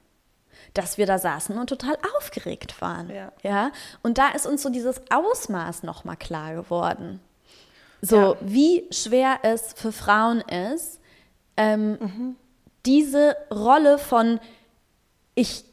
dass 0.75 0.99
wir 0.99 1.07
da 1.07 1.19
saßen 1.19 1.59
und 1.59 1.67
total 1.69 1.97
aufgeregt 2.17 2.81
waren. 2.81 3.11
Ja. 3.11 3.33
ja? 3.43 3.73
Und 4.03 4.19
da 4.19 4.29
ist 4.29 4.47
uns 4.47 4.63
so 4.63 4.71
dieses 4.71 5.01
Ausmaß 5.11 5.83
nochmal 5.83 6.17
klar 6.17 6.55
geworden. 6.55 7.21
So, 8.03 8.17
Ja. 8.17 8.37
wie 8.41 8.87
schwer 8.91 9.41
es 9.43 9.73
für 9.75 9.93
Frauen 9.93 10.41
ist, 10.41 11.01
ähm, 11.57 12.37
diese 12.87 13.37
Rolle 13.51 13.99
von 13.99 14.41
ich, 15.35 15.65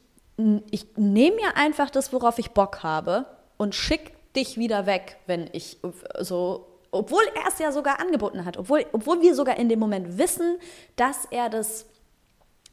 ich 0.70 0.86
nehme 0.98 1.38
mir 1.38 1.56
einfach 1.58 1.90
das, 1.90 2.14
worauf 2.14 2.38
ich 2.40 2.52
Bock 2.52 2.84
habe 2.84 3.26
und 3.58 3.76
schick 3.76 4.14
dich 4.34 4.58
wieder 4.58 4.86
weg, 4.86 5.18
wenn 5.26 5.50
ich 5.52 5.80
so, 6.20 6.68
obwohl 6.92 7.24
er 7.36 7.48
es 7.52 7.60
ja 7.60 7.72
sogar 7.72 8.00
angeboten 8.00 8.46
hat, 8.46 8.58
obwohl, 8.58 8.86
obwohl 8.92 9.22
wir 9.22 9.34
sogar 9.34 9.58
in 9.58 9.68
dem 9.68 9.80
Moment 9.80 10.18
wissen, 10.18 10.58
dass 10.96 11.26
er 11.32 11.50
das, 11.50 11.86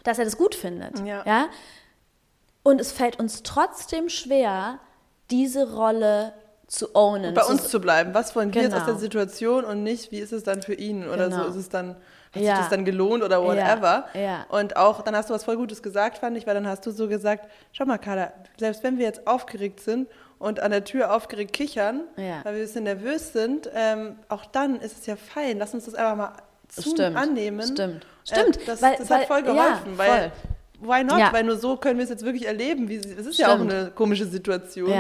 dass 0.03 0.19
er 0.19 0.25
das 0.25 0.37
gut 0.37 0.55
findet. 0.55 0.99
Ja. 1.01 1.23
ja? 1.25 1.47
Und 2.63 2.81
es 2.81 2.93
fällt 2.93 3.19
uns 3.19 3.43
trotzdem 3.43 4.09
schwer, 4.09 4.79
diese 5.31 5.75
Rolle 5.75 6.35
zu 6.75 6.95
ownen. 6.95 7.35
Bei 7.35 7.45
uns 7.45 7.69
zu 7.69 7.81
bleiben. 7.81 8.15
Was 8.15 8.35
wollen 8.35 8.53
wir 8.55 8.63
jetzt 8.63 8.73
aus 8.75 8.81
Genau. 8.83 8.93
der 8.93 9.01
Situation 9.01 9.65
und 9.65 9.83
nicht, 9.83 10.11
wie 10.13 10.19
ist 10.19 10.33
es 10.33 10.43
dann 10.43 10.63
für 10.63 10.75
ihn? 10.75 11.09
Oder 11.09 11.29
Genau. 11.29 11.45
so 11.45 11.49
ist 11.51 11.57
es 11.57 11.69
dann, 11.69 11.91
hat 12.35 12.43
Ja. 12.43 12.57
sich 12.57 12.65
das 12.65 12.69
dann 12.71 12.85
gelohnt 12.85 13.23
oder 13.23 13.43
whatever? 13.43 14.07
Ja, 14.15 14.21
ja. 14.21 14.47
Und 14.49 14.77
auch, 14.77 15.03
dann 15.03 15.15
hast 15.17 15.31
du 15.31 15.35
was 15.35 15.45
voll 15.45 15.57
Gutes 15.57 15.83
gesagt, 15.83 16.19
fand 16.19 16.37
ich, 16.37 16.47
weil 16.47 16.55
dann 16.55 16.67
hast 16.67 16.85
du 16.87 16.91
so 16.91 17.07
gesagt, 17.09 17.49
schau 17.73 17.85
mal, 17.85 17.99
Carla, 17.99 18.33
selbst 18.59 18.83
wenn 18.83 18.99
wir 18.99 19.05
jetzt 19.07 19.27
aufgeregt 19.27 19.81
sind 19.81 20.09
und 20.39 20.61
an 20.61 20.73
der 20.73 20.85
Tür 20.85 21.15
aufgeregt 21.15 21.53
kichern, 21.53 22.01
weil 22.17 22.25
wir 22.43 22.51
ein 22.53 22.55
bisschen 22.55 22.85
nervös 22.85 23.33
sind, 23.33 23.71
ähm, 23.75 24.17
auch 24.29 24.45
dann 24.45 24.81
ist 24.81 24.99
es 24.99 25.07
ja 25.07 25.17
fein. 25.17 25.59
Lass 25.59 25.75
uns 25.75 25.85
das 25.85 25.95
einfach 25.95 26.17
mal 26.17 26.33
zu 26.69 26.91
Stimmt. 26.91 27.17
annehmen. 27.17 27.63
Stimmt. 27.63 28.05
Äh, 28.31 28.35
Stimmt, 28.35 28.59
das 28.69 28.83
weil- 28.83 28.97
das 28.99 29.09
weil- 29.11 29.21
hat 29.21 29.27
voll 29.29 29.43
geholfen, 29.43 29.97
weil 29.97 30.09
voll. 30.09 30.33
Why 30.81 31.03
not? 31.05 31.33
Weil 31.33 31.45
nur 31.45 31.57
so 31.57 31.77
können 31.77 31.99
wir 31.99 32.03
es 32.05 32.11
jetzt 32.11 32.25
wirklich 32.25 32.47
erleben. 32.47 32.89
Wie, 32.89 32.97
es 32.97 33.07
ist 33.07 33.39
ja 33.39 33.49
auch 33.49 33.55
Stimmt. 33.55 33.73
eine 33.73 33.91
komische 33.93 34.27
Situation. 34.27 34.91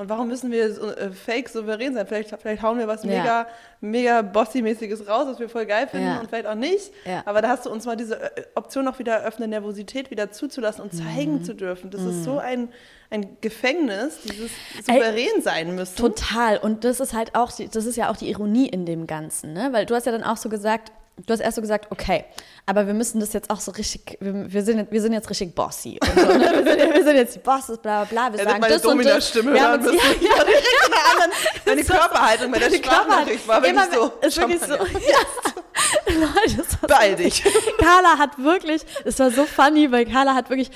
Und 0.00 0.08
warum 0.08 0.28
müssen 0.28 0.50
wir 0.50 0.72
so, 0.72 0.86
äh, 0.92 1.10
fake 1.12 1.50
souverän 1.50 1.92
sein? 1.92 2.06
Vielleicht, 2.06 2.30
vielleicht 2.40 2.62
hauen 2.62 2.78
wir 2.78 2.88
was 2.88 3.04
Ja. 3.04 3.10
mega, 3.10 3.46
mega 3.82 4.22
Bossy-mäßiges 4.22 5.06
raus, 5.06 5.26
was 5.28 5.38
wir 5.38 5.50
voll 5.50 5.66
geil 5.66 5.86
finden 5.88 6.06
Ja. 6.06 6.20
und 6.20 6.28
vielleicht 6.30 6.46
auch 6.46 6.54
nicht. 6.54 6.90
Ja. 7.04 7.22
Aber 7.26 7.42
da 7.42 7.48
hast 7.50 7.66
du 7.66 7.70
uns 7.70 7.84
mal 7.84 7.96
diese 7.96 8.18
äh, 8.18 8.44
Option 8.54 8.88
auch 8.88 8.98
wieder 8.98 9.16
eröffnet, 9.16 9.50
Nervosität 9.50 10.10
wieder 10.10 10.30
zuzulassen 10.30 10.82
und 10.82 10.92
zeigen 10.94 11.34
Mhm. 11.40 11.44
zu 11.44 11.54
dürfen. 11.54 11.90
Das 11.90 12.00
ist 12.00 12.24
so 12.24 12.38
ein, 12.38 12.70
ein 13.10 13.36
Gefängnis, 13.42 14.20
dieses 14.22 14.50
souverän 14.86 15.42
sein 15.42 15.74
müssen. 15.74 15.96
Total. 15.96 16.56
Und 16.56 16.84
das 16.84 16.98
ist 17.00 17.12
halt 17.12 17.34
auch, 17.34 17.52
die- 17.52 17.68
das 17.68 17.84
ist 17.84 17.96
ja 17.96 18.10
auch 18.10 18.16
die 18.16 18.30
Ironie 18.30 18.68
in 18.68 18.86
dem 18.86 19.06
Ganzen, 19.06 19.52
ne? 19.52 19.68
Weil 19.72 19.84
du 19.84 19.94
hast 19.94 20.06
ja 20.06 20.12
dann 20.12 20.24
auch 20.24 20.38
so 20.38 20.48
gesagt, 20.48 20.92
du 21.26 21.32
hast 21.32 21.40
erst 21.40 21.56
so 21.56 21.62
gesagt, 21.62 21.86
okay, 21.90 22.24
aber 22.66 22.86
wir 22.86 22.94
müssen 22.94 23.20
das 23.20 23.32
jetzt 23.32 23.50
auch 23.50 23.60
so 23.60 23.72
richtig, 23.72 24.16
wir, 24.20 24.52
wir, 24.52 24.62
sind, 24.62 24.90
wir 24.90 25.00
sind 25.00 25.12
jetzt 25.12 25.28
richtig 25.30 25.54
bossy. 25.54 25.98
So, 26.14 26.20
ne? 26.20 26.40
wir, 26.40 26.64
sind, 26.64 26.94
wir 26.94 27.04
sind 27.04 27.16
jetzt 27.16 27.34
die 27.34 27.38
Bosses, 27.40 27.78
bla 27.78 28.04
bla 28.04 28.28
bla. 28.28 28.38
Wir 28.38 28.44
sagen 28.44 28.60
meine 28.60 28.74
das 28.74 28.84
und 28.84 28.98
das. 28.98 29.32
Domina-Stimme 29.32 29.54
Wir 29.54 29.62
haben 29.62 29.84
uns, 29.84 29.92
ja, 29.92 30.10
ja, 30.20 30.44
direkt 30.44 30.66
anderen, 31.12 31.30
meine 31.66 31.84
Körperhaltung 31.84 32.52
die 32.52 32.76
Sprachnachricht 32.76 33.48
war 33.48 33.62
wirklich 33.62 33.84
so. 33.92 34.12
Ist 34.20 34.36
wirklich 34.36 34.60
so. 34.60 34.74
Ja. 35.10 35.59
Beeil 36.86 37.16
dich. 37.16 37.42
Carla 37.78 38.18
hat 38.18 38.38
wirklich, 38.38 38.82
es 39.04 39.18
war 39.18 39.30
so 39.30 39.44
funny, 39.44 39.90
weil 39.92 40.06
Carla 40.06 40.34
hat 40.34 40.50
wirklich 40.50 40.70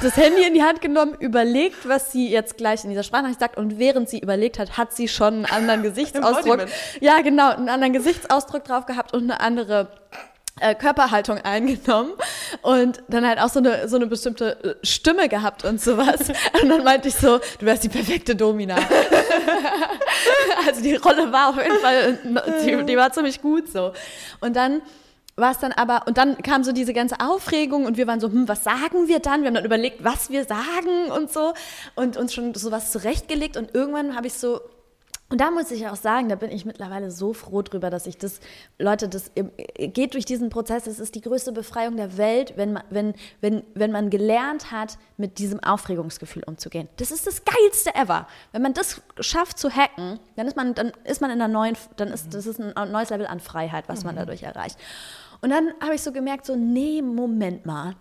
das 0.00 0.16
Handy 0.16 0.46
in 0.46 0.54
die 0.54 0.62
Hand 0.62 0.80
genommen, 0.80 1.14
überlegt, 1.18 1.88
was 1.88 2.12
sie 2.12 2.30
jetzt 2.30 2.56
gleich 2.56 2.84
in 2.84 2.90
dieser 2.90 3.02
Sprachnachricht 3.02 3.40
sagt 3.40 3.56
und 3.56 3.78
während 3.78 4.08
sie 4.08 4.20
überlegt 4.20 4.58
hat, 4.58 4.78
hat 4.78 4.92
sie 4.92 5.08
schon 5.08 5.34
einen 5.34 5.46
anderen 5.46 5.82
Gesichtsausdruck. 5.94 6.66
Ja, 7.00 7.20
genau, 7.20 7.50
einen 7.50 7.68
anderen 7.68 7.92
Gesichtsausdruck 7.92 8.64
drauf 8.64 8.86
gehabt 8.86 9.12
und 9.12 9.24
eine 9.24 9.40
andere 9.40 9.88
äh, 10.60 10.74
Körperhaltung 10.74 11.38
eingenommen 11.38 12.12
und 12.62 13.02
dann 13.08 13.26
halt 13.26 13.40
auch 13.40 13.48
so 13.48 13.58
eine, 13.58 13.88
so 13.88 13.96
eine 13.96 14.06
bestimmte 14.06 14.78
äh, 14.82 14.86
Stimme 14.86 15.28
gehabt 15.28 15.64
und 15.64 15.80
sowas. 15.80 16.20
Und 16.62 16.68
dann 16.68 16.84
meinte 16.84 17.08
ich 17.08 17.14
so, 17.14 17.38
du 17.58 17.66
wärst 17.66 17.84
die 17.84 17.88
perfekte 17.88 18.36
Domina. 18.36 18.76
also 20.66 20.82
die 20.82 20.94
Rolle 20.96 21.32
war 21.32 21.48
auf 21.48 21.56
jeden 21.56 21.78
Fall, 21.78 22.18
die, 22.64 22.84
die 22.84 22.96
war 22.96 23.12
ziemlich 23.12 23.40
gut 23.40 23.68
so. 23.68 23.92
Und 24.40 24.54
dann 24.54 24.82
war 25.36 25.52
es 25.52 25.58
dann 25.58 25.72
aber, 25.72 26.06
und 26.06 26.18
dann 26.18 26.36
kam 26.38 26.62
so 26.62 26.72
diese 26.72 26.92
ganze 26.92 27.20
Aufregung 27.20 27.86
und 27.86 27.96
wir 27.96 28.06
waren 28.06 28.20
so, 28.20 28.28
hm, 28.28 28.48
was 28.48 28.64
sagen 28.64 29.08
wir 29.08 29.20
dann? 29.20 29.40
Wir 29.40 29.48
haben 29.48 29.54
dann 29.54 29.64
überlegt, 29.64 30.04
was 30.04 30.30
wir 30.30 30.44
sagen 30.44 31.10
und 31.10 31.32
so 31.32 31.54
und 31.94 32.16
uns 32.16 32.34
schon 32.34 32.54
sowas 32.54 32.92
zurechtgelegt 32.92 33.56
und 33.56 33.74
irgendwann 33.74 34.14
habe 34.14 34.26
ich 34.26 34.34
so, 34.34 34.60
und 35.32 35.40
da 35.40 35.50
muss 35.50 35.70
ich 35.70 35.88
auch 35.88 35.96
sagen, 35.96 36.28
da 36.28 36.34
bin 36.34 36.50
ich 36.50 36.66
mittlerweile 36.66 37.10
so 37.10 37.32
froh 37.32 37.62
drüber, 37.62 37.88
dass 37.88 38.06
ich 38.06 38.18
das, 38.18 38.38
Leute, 38.78 39.08
das 39.08 39.30
geht 39.78 40.12
durch 40.12 40.26
diesen 40.26 40.50
Prozess, 40.50 40.86
es 40.86 41.00
ist 41.00 41.14
die 41.14 41.22
größte 41.22 41.52
Befreiung 41.52 41.96
der 41.96 42.18
Welt, 42.18 42.52
wenn 42.56 42.74
man, 42.74 42.82
wenn, 42.90 43.14
wenn, 43.40 43.62
wenn 43.72 43.92
man 43.92 44.10
gelernt 44.10 44.70
hat, 44.70 44.98
mit 45.16 45.38
diesem 45.38 45.58
Aufregungsgefühl 45.60 46.42
umzugehen. 46.44 46.86
Das 46.98 47.10
ist 47.10 47.26
das 47.26 47.42
Geilste 47.46 47.94
ever. 47.94 48.26
Wenn 48.52 48.60
man 48.60 48.74
das 48.74 49.00
schafft 49.20 49.58
zu 49.58 49.70
hacken, 49.70 50.20
dann 50.36 50.46
ist 50.46 50.54
man, 50.54 50.74
dann 50.74 50.92
ist 51.04 51.22
man 51.22 51.30
in 51.30 51.40
einer 51.40 51.50
neuen, 51.50 51.78
dann 51.96 52.08
ist 52.08 52.34
das 52.34 52.44
ist 52.44 52.60
ein 52.60 52.92
neues 52.92 53.08
Level 53.08 53.26
an 53.26 53.40
Freiheit, 53.40 53.88
was 53.88 54.04
man 54.04 54.16
dadurch 54.16 54.42
erreicht. 54.42 54.78
Und 55.40 55.48
dann 55.48 55.72
habe 55.82 55.94
ich 55.94 56.02
so 56.02 56.12
gemerkt, 56.12 56.44
so, 56.44 56.56
nee, 56.56 57.00
Moment 57.00 57.64
mal. 57.64 57.96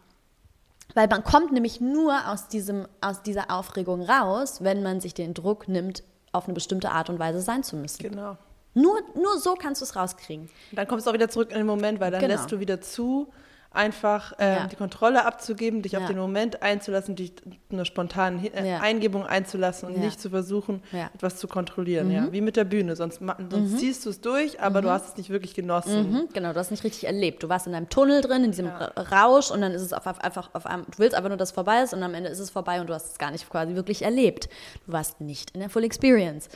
Weil 0.95 1.07
man 1.07 1.23
kommt 1.23 1.53
nämlich 1.53 1.79
nur 1.79 2.27
aus, 2.27 2.49
diesem, 2.49 2.87
aus 2.99 3.21
dieser 3.21 3.49
Aufregung 3.51 4.01
raus, 4.01 4.61
wenn 4.61 4.83
man 4.83 4.99
sich 4.99 5.13
den 5.13 5.33
Druck 5.33 5.69
nimmt, 5.69 6.03
auf 6.31 6.45
eine 6.45 6.53
bestimmte 6.53 6.91
Art 6.91 7.09
und 7.09 7.19
Weise 7.19 7.41
sein 7.41 7.63
zu 7.63 7.75
müssen. 7.75 8.03
Genau. 8.03 8.37
Nur, 8.73 8.99
nur 9.15 9.37
so 9.39 9.55
kannst 9.55 9.81
du 9.81 9.85
es 9.85 9.95
rauskriegen. 9.95 10.43
Und 10.71 10.77
dann 10.77 10.87
kommst 10.87 11.05
du 11.05 11.09
auch 11.09 11.13
wieder 11.13 11.29
zurück 11.29 11.51
in 11.51 11.57
den 11.57 11.67
Moment, 11.67 11.99
weil 11.99 12.09
dann 12.11 12.21
Genau. 12.21 12.33
lässt 12.35 12.51
du 12.51 12.59
wieder 12.59 12.79
zu, 12.79 13.27
einfach 13.73 14.33
ähm, 14.37 14.55
Ja. 14.57 14.67
die 14.67 14.75
Kontrolle 14.75 15.25
abzugeben, 15.25 15.81
dich 15.81 15.93
Ja. 15.93 15.99
auf 15.99 16.07
den 16.07 16.17
Moment 16.17 16.61
einzulassen, 16.61 17.15
dich 17.15 17.31
einer 17.71 17.85
spontanen 17.85 18.41
Hi- 18.41 18.51
äh, 18.53 18.69
Ja. 18.71 18.79
Eingebung 18.81 19.25
einzulassen 19.25 19.87
und 19.87 19.97
nicht 19.97 20.19
zu 20.19 20.29
versuchen. 20.29 20.83
Mhm. 20.91 20.99
etwas 21.15 21.37
zu 21.37 21.47
kontrollieren. 21.47 22.11
Ja. 22.11 22.31
Wie 22.33 22.41
mit 22.41 22.57
der 22.57 22.65
Bühne, 22.65 22.97
sonst, 22.97 23.21
sonst 23.49 23.79
ziehst 23.79 24.05
du 24.05 24.09
es 24.09 24.19
durch, 24.19 24.59
aber 24.59 24.81
du 24.81 24.89
hast 24.89 25.07
es 25.09 25.17
nicht 25.17 25.29
wirklich 25.29 25.53
genossen. 25.53 26.11
Mhm, 26.11 26.29
genau, 26.33 26.51
du 26.51 26.59
hast 26.59 26.69
nicht 26.71 26.83
richtig 26.83 27.05
erlebt. 27.05 27.43
Du 27.43 27.49
warst 27.49 27.65
in 27.65 27.73
einem 27.73 27.87
Tunnel 27.87 28.19
drin, 28.21 28.43
in 28.43 28.51
diesem 28.51 28.67
Ra- 28.67 28.91
Rausch 28.97 29.51
und 29.51 29.61
dann 29.61 29.71
ist 29.71 29.81
es 29.83 29.93
auf, 29.93 30.05
auf, 30.05 30.19
einfach 30.19 30.49
auf 30.53 30.65
einem, 30.65 30.83
du 30.85 30.97
willst 30.99 31.15
einfach 31.15 31.29
nur, 31.29 31.37
dass 31.37 31.49
es 31.49 31.55
vorbei 31.55 31.81
ist 31.81 31.93
und 31.93 32.03
am 32.03 32.13
Ende 32.13 32.29
ist 32.29 32.39
es 32.39 32.49
vorbei 32.49 32.81
und 32.81 32.87
du 32.89 32.93
hast 32.93 33.11
es 33.13 33.17
gar 33.19 33.31
nicht 33.31 33.49
quasi 33.49 33.73
wirklich 33.75 34.01
erlebt. 34.01 34.49
Du 34.85 34.91
warst 34.91 35.21
nicht 35.21 35.51
in 35.51 35.61
der 35.61 35.69
Full 35.69 35.85
Experience. 35.85 36.49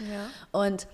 Und, 0.51 0.87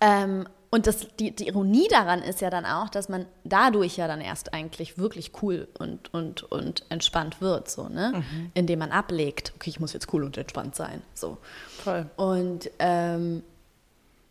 ähm, 0.00 0.46
und 0.70 0.86
das, 0.86 1.06
die, 1.18 1.30
die 1.30 1.48
Ironie 1.48 1.88
daran 1.88 2.20
ist 2.22 2.40
ja 2.40 2.50
dann 2.50 2.66
auch, 2.66 2.88
dass 2.90 3.08
man 3.08 3.24
dadurch 3.44 3.96
ja 3.96 4.06
dann 4.06 4.20
erst 4.20 4.52
eigentlich 4.52 4.98
wirklich 4.98 5.32
cool 5.42 5.66
und, 5.78 6.12
und, 6.12 6.42
und 6.44 6.84
entspannt 6.90 7.40
wird, 7.40 7.70
so, 7.70 7.88
ne? 7.88 8.22
Indem 8.54 8.80
man 8.80 8.90
ablegt, 8.92 9.52
okay, 9.56 9.70
ich 9.70 9.80
muss 9.80 9.92
jetzt 9.94 10.12
cool 10.12 10.24
und 10.24 10.36
entspannt 10.36 10.76
sein. 10.76 11.00
So. 11.14 11.38
Voll. 11.82 12.06
Und 12.16 12.70
ähm, 12.80 13.42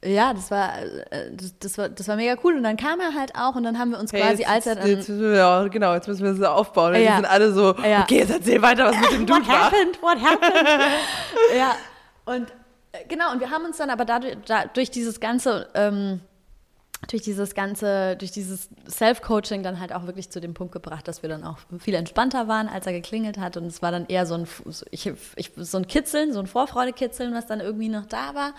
ja, 0.05 0.31
das 0.31 0.51
war, 0.51 0.77
äh, 0.79 1.31
das, 1.33 1.57
das, 1.59 1.77
war, 1.79 1.89
das 1.89 2.07
war 2.07 2.15
mega 2.17 2.35
cool. 2.43 2.55
Und 2.55 2.61
dann 2.63 2.77
kam 2.77 2.99
er 2.99 3.15
halt 3.15 3.33
auch 3.35 3.55
und 3.55 3.63
dann 3.63 3.79
haben 3.79 3.89
wir 3.89 3.99
uns 3.99 4.13
Hey, 4.13 4.21
quasi, 4.21 4.43
jetzt, 4.43 4.51
als 4.51 4.67
er 4.67 4.75
dann. 4.75 4.87
jetzt, 4.87 5.09
ja, 5.09 5.67
genau, 5.69 5.95
jetzt 5.95 6.07
müssen 6.07 6.23
wir 6.23 6.31
es 6.33 6.41
aufbauen. 6.43 6.93
Ja. 6.93 6.99
Die 6.99 7.15
sind 7.15 7.25
alle 7.25 7.51
so, 7.51 7.73
Ja. 7.83 8.03
okay, 8.03 8.19
jetzt 8.19 8.29
erzähl 8.31 8.61
weiter, 8.61 8.85
was 8.85 8.95
mit 9.01 9.11
dem 9.11 9.25
Dude 9.25 9.39
What 9.41 9.47
war. 9.47 9.63
happened? 9.63 10.01
What 10.03 10.21
happened? 10.21 10.67
ja, 11.57 11.75
und 12.25 12.47
äh, 12.91 13.05
genau, 13.07 13.31
und 13.31 13.39
wir 13.39 13.49
haben 13.49 13.65
uns 13.65 13.77
dann 13.77 13.89
aber 13.89 14.05
dadurch, 14.05 14.37
da, 14.45 14.65
durch 14.65 14.91
dieses 14.91 15.19
ganze, 15.19 15.67
ähm, 15.73 16.21
durch 17.07 17.21
dieses 17.21 17.53
ganze, 17.53 18.15
durch 18.15 18.31
dieses 18.31 18.69
Self-Coaching 18.89 19.61
dann 19.61 19.79
halt 19.79 19.93
auch 19.93 20.07
wirklich 20.07 20.31
zu 20.31 20.41
dem 20.41 20.53
Punkt 20.55 20.73
gebracht, 20.73 21.07
dass 21.07 21.21
wir 21.21 21.29
dann 21.29 21.43
auch 21.43 21.59
viel 21.79 21.93
entspannter 21.93 22.47
waren, 22.47 22.67
als 22.67 22.87
er 22.87 22.93
geklingelt 22.93 23.37
hat. 23.37 23.55
Und 23.55 23.67
es 23.67 23.81
war 23.81 23.91
dann 23.91 24.07
eher 24.07 24.25
so 24.25 24.33
ein, 24.33 24.47
so, 24.65 24.85
ich, 24.89 25.11
ich, 25.35 25.51
so 25.55 25.77
ein 25.77 25.87
Kitzeln, 25.87 26.33
so 26.33 26.39
ein 26.39 26.47
Vorfreude-Kitzeln, 26.47 27.33
was 27.33 27.45
dann 27.45 27.59
irgendwie 27.59 27.89
noch 27.89 28.07
da 28.07 28.33
war. 28.33 28.53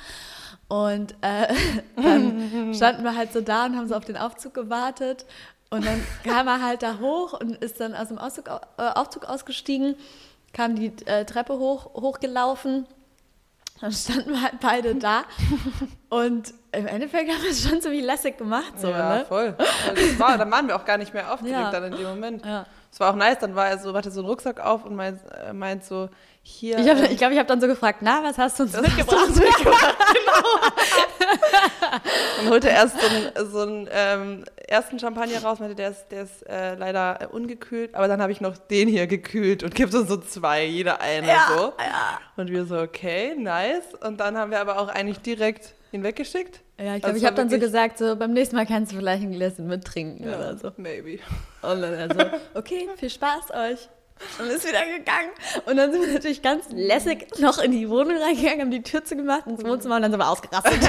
Und 0.69 1.17
äh, 1.21 1.53
dann 1.97 2.75
standen 2.75 3.03
wir 3.03 3.17
halt 3.17 3.33
so 3.33 3.41
da 3.41 3.67
und 3.67 3.77
haben 3.77 3.89
so 3.89 3.97
auf 3.97 4.05
den 4.05 4.17
Aufzug 4.17 4.55
gewartet. 4.55 5.27
Und 5.71 5.85
dann 5.85 6.03
kam 6.25 6.47
er 6.47 6.63
halt 6.63 6.83
da 6.83 6.99
hoch 6.99 7.39
und 7.39 7.57
ist 7.57 7.81
dann 7.81 7.95
aus 7.95 8.09
dem 8.09 8.19
Auszug, 8.19 8.49
äh, 8.49 8.83
Aufzug 8.95 9.25
ausgestiegen, 9.25 9.97
kam 10.53 10.77
die 10.77 10.93
äh, 11.07 11.25
Treppe 11.25 11.59
hoch, 11.59 11.93
hochgelaufen. 11.95 12.87
Dann 13.81 13.93
standen 13.93 14.31
wir 14.31 14.43
halt 14.43 14.61
beide 14.61 14.95
da. 14.95 15.25
Und 16.09 16.53
im 16.73 16.87
Endeffekt 16.87 17.31
haben 17.31 17.43
wir 17.43 17.51
es 17.51 17.67
schon 17.67 17.81
ziemlich 17.81 18.05
lässig 18.05 18.37
gemacht. 18.37 18.73
So, 18.77 18.91
ja, 18.91 19.17
ne? 19.17 19.25
voll. 19.27 19.55
Also 19.59 19.95
das 19.95 20.19
war, 20.19 20.37
dann 20.37 20.51
waren 20.51 20.69
wir 20.69 20.77
auch 20.77 20.85
gar 20.85 20.99
nicht 20.99 21.15
mehr 21.15 21.33
aufgeregt 21.33 21.57
Ja. 21.57 21.71
dann 21.71 21.85
in 21.85 21.93
dem 21.99 22.07
Moment. 22.07 22.45
Ja. 22.45 22.67
Es 22.91 23.01
war 23.01 23.11
auch 23.11 23.17
nice, 23.17 23.39
dann 23.39 23.55
war 23.55 23.69
er 23.69 23.79
so, 23.79 23.95
hatte 23.95 24.11
so 24.11 24.21
einen 24.21 24.29
Rucksack 24.29 24.61
auf 24.61 24.85
und 24.85 24.97
meint, 24.97 25.21
äh, 25.47 25.53
meint 25.53 25.85
so, 25.85 26.09
hier. 26.43 26.79
Ich 26.79 26.85
glaube, 26.85 27.01
ähm, 27.01 27.13
ich, 27.13 27.19
glaub, 27.19 27.31
ich 27.31 27.39
habe 27.39 27.47
dann 27.47 27.61
so 27.61 27.67
gefragt, 27.67 27.99
na, 28.01 28.23
was 28.23 28.39
hast 28.39 28.59
du 28.59 28.63
uns 28.63 28.73
was 28.75 28.83
hast 28.83 28.89
du 28.89 28.97
mitgebracht? 28.97 29.27
uns 29.29 29.39
mitgebracht? 29.39 29.97
genau. 30.15 30.49
Und 32.41 32.51
holte 32.51 32.69
erst 32.69 32.97
so 33.01 33.07
einen, 33.07 33.51
so 33.51 33.61
einen 33.61 33.89
ähm, 33.93 34.45
ersten 34.67 34.99
Champagner 34.99 35.43
raus, 35.43 35.59
meinte, 35.59 35.75
der 35.75 35.91
ist, 35.91 36.07
der 36.11 36.23
ist 36.23 36.49
äh, 36.49 36.75
leider 36.77 37.19
äh, 37.21 37.27
ungekühlt, 37.27 37.95
aber 37.95 38.09
dann 38.09 38.23
habe 38.23 38.33
ich 38.33 38.41
noch 38.41 38.57
den 38.57 38.89
hier 38.89 39.07
gekühlt 39.07 39.63
und 39.63 39.75
gibt 39.75 39.95
uns 39.95 40.09
so 40.09 40.17
zwei, 40.17 40.65
jeder 40.65 41.01
eine 41.01 41.29
Ja, 41.29 41.49
so. 41.57 41.73
Und 42.37 42.51
wir 42.51 42.65
so, 42.65 42.79
okay, 42.79 43.35
nice. 43.37 43.85
Und 44.07 44.19
dann 44.21 44.37
haben 44.39 44.51
wir 44.51 44.61
aber 44.61 44.79
auch 44.79 44.89
eigentlich 44.89 45.21
direkt 45.21 45.75
ihn 45.93 46.03
weggeschickt. 46.03 46.61
Ja, 46.79 46.85
ich 46.85 46.91
Also 46.93 46.99
glaube, 47.01 47.11
es 47.17 47.23
ich 47.23 47.25
habe 47.27 47.37
dann 47.37 47.51
so 47.51 47.59
gesagt, 47.59 47.99
so 47.99 48.17
beim 48.17 48.33
nächsten 48.33 48.57
Mal 48.57 48.67
kannst 48.67 48.93
du 48.93 48.97
vielleicht 48.97 49.23
ein 49.23 49.33
Gläschen 49.33 49.67
mittrinken 49.67 50.27
oder 50.29 50.57
so. 50.57 50.71
Maybe. 50.77 51.19
Und 51.63 51.83
dann 51.83 51.93
er 51.95 52.09
so, 52.15 52.21
okay, 52.55 52.89
viel 52.97 53.11
Spaß 53.11 53.51
euch. 53.55 53.89
Und 54.41 54.49
ist 54.51 54.67
wieder 54.67 54.81
gegangen. 54.85 55.29
Und 55.67 55.77
dann 55.77 55.93
sind 55.93 56.05
wir 56.05 56.13
natürlich 56.13 56.43
ganz 56.43 56.65
lässig 56.73 57.27
noch 57.39 57.59
in 57.63 57.71
die 57.71 57.89
Wohnung 57.89 58.17
reingegangen, 58.17 58.63
haben 58.63 58.71
die 58.73 58.83
Tür 58.83 59.05
zugemacht 59.05 59.47
ins 59.47 59.65
Wohnzimmer 59.65 59.95
und 59.97 60.03
dann 60.03 60.11
sind 60.11 60.21
wir 60.21 60.29
ausgerastet. 60.29 60.75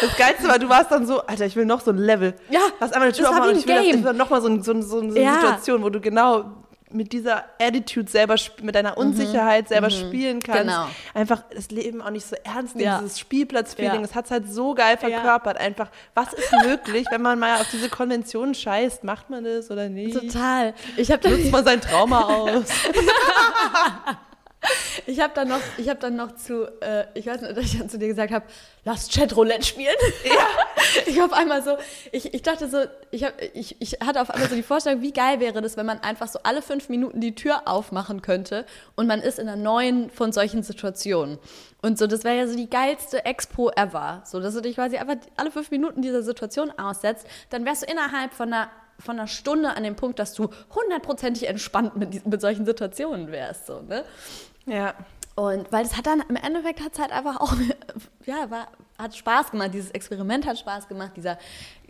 Das 0.00 0.16
Geilste 0.16 0.48
war, 0.48 0.58
du 0.58 0.68
warst 0.68 0.90
dann 0.90 1.06
so, 1.06 1.20
Alter, 1.26 1.46
ich 1.46 1.54
will 1.56 1.64
noch 1.64 1.80
so 1.80 1.90
ein 1.90 1.98
Level. 1.98 2.34
Ja, 2.50 2.60
Hast 2.80 2.94
einmal 2.94 3.08
eine 3.08 3.16
Tür 3.16 3.28
aufmachen 3.30 3.50
und 3.50 3.58
ich 3.58 3.66
will, 3.66 3.74
das, 3.76 3.84
ich 3.84 4.04
will 4.04 4.12
noch 4.14 4.30
mal 4.30 4.40
so, 4.42 4.48
ein, 4.48 4.62
so, 4.62 4.72
ein, 4.72 4.82
so 4.82 5.00
eine 5.00 5.20
Ja. 5.20 5.34
Situation, 5.34 5.82
wo 5.82 5.90
du 5.90 6.00
genau 6.00 6.44
mit 6.92 7.12
dieser 7.12 7.44
Attitude 7.60 8.10
selber, 8.10 8.36
mit 8.62 8.74
deiner 8.74 8.96
Unsicherheit 8.98 9.68
selber 9.68 9.90
spielen 9.90 10.40
kannst. 10.40 10.62
Genau. 10.62 10.86
Einfach 11.14 11.42
das 11.54 11.70
Leben 11.70 12.02
auch 12.02 12.10
nicht 12.10 12.26
so 12.26 12.36
ernst 12.44 12.74
nehmen, 12.76 12.86
Ja. 12.86 12.98
dieses 13.00 13.18
Spielplatz-Feeling, 13.18 13.94
Ja. 13.94 14.00
das 14.02 14.14
hat 14.14 14.26
es 14.26 14.30
halt 14.30 14.52
so 14.52 14.74
geil 14.74 14.96
verkörpert. 14.96 15.56
Einfach, 15.58 15.88
was 16.14 16.32
ist 16.32 16.52
möglich, 16.66 17.06
wenn 17.10 17.22
man 17.22 17.38
mal 17.38 17.60
auf 17.60 17.68
diese 17.70 17.88
Konventionen 17.88 18.54
scheißt? 18.54 19.04
Macht 19.04 19.30
man 19.30 19.44
das 19.44 19.70
oder 19.70 19.88
nicht? 19.88 20.18
Total. 20.18 20.74
Ich 20.96 21.10
habe 21.10 21.28
Nutzt 21.28 21.50
man 21.52 21.64
sein 21.64 21.80
Trauma 21.80 22.20
aus? 22.26 22.64
ich 25.06 25.20
hab 25.20 25.34
dann 25.34 25.48
noch, 25.48 25.60
ich 25.76 25.88
habe 25.88 25.98
dann 25.98 26.16
noch 26.16 26.34
zu, 26.36 26.66
äh, 26.80 27.06
ich 27.14 27.26
weiß 27.26 27.40
nicht, 27.40 27.56
dass 27.56 27.64
ich 27.64 27.78
dann 27.78 27.88
zu 27.88 27.98
dir 27.98 28.08
gesagt 28.08 28.32
habe, 28.32 28.44
lass 28.84 29.08
Chatroulette 29.08 29.64
spielen. 29.64 29.94
Ja. 30.24 30.32
Ich 31.06 31.22
auf 31.22 31.32
einmal 31.32 31.62
so, 31.62 31.76
ich, 32.10 32.34
ich 32.34 32.42
dachte 32.42 32.68
so, 32.68 32.78
ich, 33.10 33.24
hab, 33.24 33.32
ich, 33.54 33.76
ich 33.80 33.92
hatte 34.04 34.20
auf 34.20 34.30
einmal 34.30 34.48
so 34.50 34.54
die 34.54 34.62
Vorstellung, 34.62 35.00
wie 35.00 35.12
geil 35.12 35.40
wäre 35.40 35.62
das, 35.62 35.76
wenn 35.76 35.86
man 35.86 36.00
einfach 36.00 36.28
so 36.28 36.40
alle 36.42 36.60
fünf 36.60 36.90
Minuten 36.90 37.20
die 37.20 37.34
Tür 37.34 37.62
aufmachen 37.66 38.20
könnte 38.20 38.66
und 38.94 39.06
man 39.06 39.20
ist 39.20 39.38
in 39.38 39.48
einer 39.48 39.56
neuen 39.56 40.10
von 40.10 40.32
solchen 40.32 40.62
Situationen. 40.62 41.38
Und 41.80 41.98
so, 41.98 42.06
das 42.06 42.24
wäre 42.24 42.36
ja 42.36 42.46
so 42.46 42.56
die 42.56 42.68
geilste 42.68 43.24
Expo 43.24 43.70
ever. 43.70 44.22
So, 44.26 44.40
dass 44.40 44.54
du 44.54 44.60
dich 44.60 44.74
quasi 44.74 44.98
einfach 44.98 45.16
alle 45.36 45.50
fünf 45.50 45.70
Minuten 45.70 46.02
dieser 46.02 46.22
Situation 46.22 46.70
aussetzt, 46.70 47.26
dann 47.50 47.64
wärst 47.64 47.82
du 47.82 47.86
innerhalb 47.90 48.34
von 48.34 48.52
einer 48.52 48.68
von 48.98 49.18
einer 49.18 49.26
Stunde 49.26 49.76
an 49.76 49.82
dem 49.82 49.96
Punkt, 49.96 50.18
dass 50.18 50.32
du 50.32 50.48
hundertprozentig 50.74 51.48
entspannt 51.48 51.96
mit, 51.96 52.24
mit 52.24 52.40
solchen 52.40 52.64
Situationen 52.64 53.32
wärst. 53.32 53.66
So, 53.66 53.80
ne? 53.80 54.04
Ja. 54.66 54.94
Und 55.34 55.72
weil 55.72 55.84
es 55.84 55.96
hat 55.96 56.06
dann, 56.06 56.22
im 56.28 56.36
Endeffekt 56.36 56.80
hat 56.80 56.92
es 56.92 56.98
halt 56.98 57.10
einfach 57.10 57.40
auch, 57.40 57.54
ja, 58.26 58.50
war, 58.50 58.68
hat 58.98 59.16
Spaß 59.16 59.50
gemacht. 59.50 59.70
Dieses 59.72 59.90
Experiment 59.90 60.46
hat 60.46 60.58
Spaß 60.58 60.88
gemacht, 60.88 61.12
dieser 61.16 61.38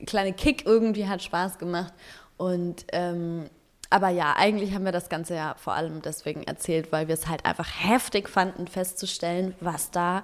kleine 0.06 0.32
Kick 0.32 0.64
irgendwie 0.64 1.08
hat 1.08 1.22
Spaß 1.22 1.58
gemacht. 1.58 1.92
Und, 2.36 2.86
ähm, 2.92 3.50
aber 3.90 4.08
ja, 4.08 4.34
eigentlich 4.36 4.74
haben 4.74 4.84
wir 4.84 4.92
das 4.92 5.08
Ganze 5.08 5.34
ja 5.34 5.54
vor 5.58 5.74
allem 5.74 6.02
deswegen 6.02 6.44
erzählt, 6.44 6.92
weil 6.92 7.08
wir 7.08 7.14
es 7.14 7.28
halt 7.28 7.44
einfach 7.44 7.68
heftig 7.68 8.28
fanden, 8.28 8.68
festzustellen, 8.68 9.54
was 9.60 9.90
da 9.90 10.22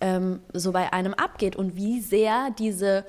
ähm, 0.00 0.40
so 0.52 0.72
bei 0.72 0.92
einem 0.92 1.14
abgeht 1.14 1.56
und 1.56 1.76
wie 1.76 2.00
sehr 2.00 2.50
diese 2.58 3.04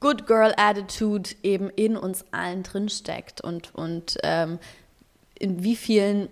Good 0.00 0.26
Girl 0.26 0.52
Attitude 0.56 1.30
eben 1.42 1.70
in 1.70 1.96
uns 1.96 2.24
allen 2.32 2.62
drinsteckt 2.62 3.40
und, 3.40 3.74
und 3.74 4.18
ähm, 4.22 4.58
in 5.38 5.62
wie 5.62 5.76
vielen 5.76 6.28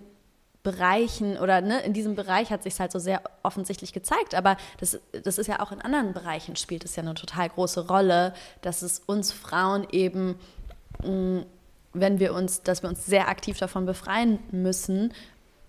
Bereichen 0.70 1.38
oder 1.38 1.62
ne, 1.62 1.80
in 1.80 1.94
diesem 1.94 2.14
Bereich 2.14 2.50
hat 2.50 2.62
sich 2.62 2.78
halt 2.78 2.92
so 2.92 2.98
sehr 2.98 3.22
offensichtlich 3.42 3.94
gezeigt, 3.94 4.34
aber 4.34 4.58
das, 4.78 4.98
das 5.24 5.38
ist 5.38 5.46
ja 5.46 5.60
auch 5.60 5.72
in 5.72 5.80
anderen 5.80 6.12
Bereichen 6.12 6.56
spielt 6.56 6.84
es 6.84 6.94
ja 6.94 7.02
eine 7.02 7.14
total 7.14 7.48
große 7.48 7.88
Rolle, 7.88 8.34
dass 8.60 8.82
es 8.82 9.00
uns 9.06 9.32
Frauen 9.32 9.86
eben, 9.90 10.38
mh, 11.02 11.44
wenn 11.94 12.20
wir 12.20 12.34
uns, 12.34 12.62
dass 12.62 12.82
wir 12.82 12.90
uns 12.90 13.06
sehr 13.06 13.28
aktiv 13.28 13.58
davon 13.58 13.86
befreien 13.86 14.38
müssen, 14.50 15.14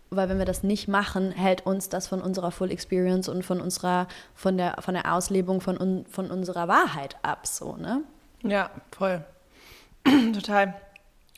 weil 0.09 0.27
wenn 0.27 0.37
wir 0.37 0.45
das 0.45 0.63
nicht 0.63 0.89
machen, 0.89 1.31
hält 1.31 1.65
uns 1.65 1.87
das 1.87 2.07
von 2.07 2.21
unserer 2.21 2.51
Full 2.51 2.71
Experience 2.71 3.29
und 3.29 3.45
von 3.45 3.61
unserer, 3.61 4.07
von 4.35 4.57
der, 4.57 4.81
von 4.81 4.95
der 4.95 5.13
Auslebung 5.13 5.61
von, 5.61 6.05
von 6.09 6.29
unserer 6.29 6.67
Wahrheit 6.67 7.15
ab, 7.21 7.47
so, 7.47 7.77
ne? 7.77 8.03
Ja, 8.43 8.69
voll. 8.91 9.23
Total. 10.33 10.73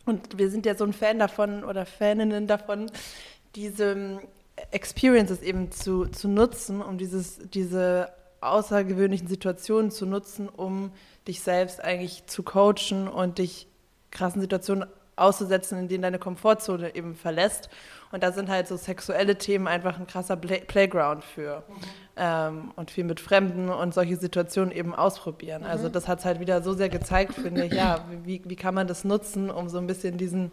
Und 0.06 0.38
wir 0.38 0.50
sind 0.50 0.66
ja 0.66 0.76
so 0.76 0.84
ein 0.84 0.94
Fan 0.94 1.20
davon 1.20 1.64
oder 1.64 1.86
Faninnen 1.86 2.48
davon, 2.48 2.92
diese 3.56 3.92
ähm, 3.92 4.20
Experiences 4.72 5.42
eben 5.42 5.72
zu, 5.72 6.06
zu 6.06 6.28
nutzen, 6.28 6.82
um 6.82 6.98
dieses, 6.98 7.40
diese 7.50 8.12
außergewöhnlichen 8.42 9.28
Situationen 9.28 9.92
zu 9.92 10.06
nutzen, 10.06 10.50
um 10.50 10.92
dich 11.28 11.42
selbst 11.42 11.84
eigentlich 11.84 12.26
zu 12.28 12.44
coachen 12.44 13.08
und 13.08 13.38
dich 13.38 13.68
krassen 14.10 14.42
Situationen 14.42 14.88
auszusetzen, 15.16 15.78
in 15.78 15.88
denen 15.88 16.02
deine 16.02 16.20
Komfortzone 16.20 16.96
eben 16.96 17.16
verlässt. 17.16 17.70
Und 18.12 18.24
da 18.24 18.32
sind 18.32 18.50
halt 18.50 18.68
so 18.68 18.76
sexuelle 18.76 19.38
Themen 19.38 19.68
einfach 19.68 20.00
ein 20.00 20.08
krasser 20.08 20.36
Play 20.36 20.62
Playground 20.62 21.24
für. 21.24 21.64
Ähm, 22.24 22.72
und 22.76 22.92
viel 22.92 23.04
mit 23.04 23.20
Fremden 23.20 23.70
und 23.70 23.96
solche 23.96 24.16
Situationen 24.16 24.72
eben 24.72 24.94
ausprobieren. 24.94 25.64
Also 25.64 25.90
das 25.90 26.08
hat 26.08 26.20
es 26.20 26.26
halt 26.26 26.40
wieder 26.40 26.62
so 26.62 26.74
sehr 26.74 26.88
gezeigt, 26.88 27.34
finde 27.34 27.66
ich, 27.66 27.74
ja, 27.74 28.06
wie, 28.24 28.44
wie 28.46 28.56
kann 28.56 28.76
man 28.76 28.86
das 28.86 29.04
nutzen, 29.04 29.50
um 29.50 29.70
so 29.70 29.80
ein 29.80 29.88
bisschen 29.88 30.20
diesen, 30.20 30.52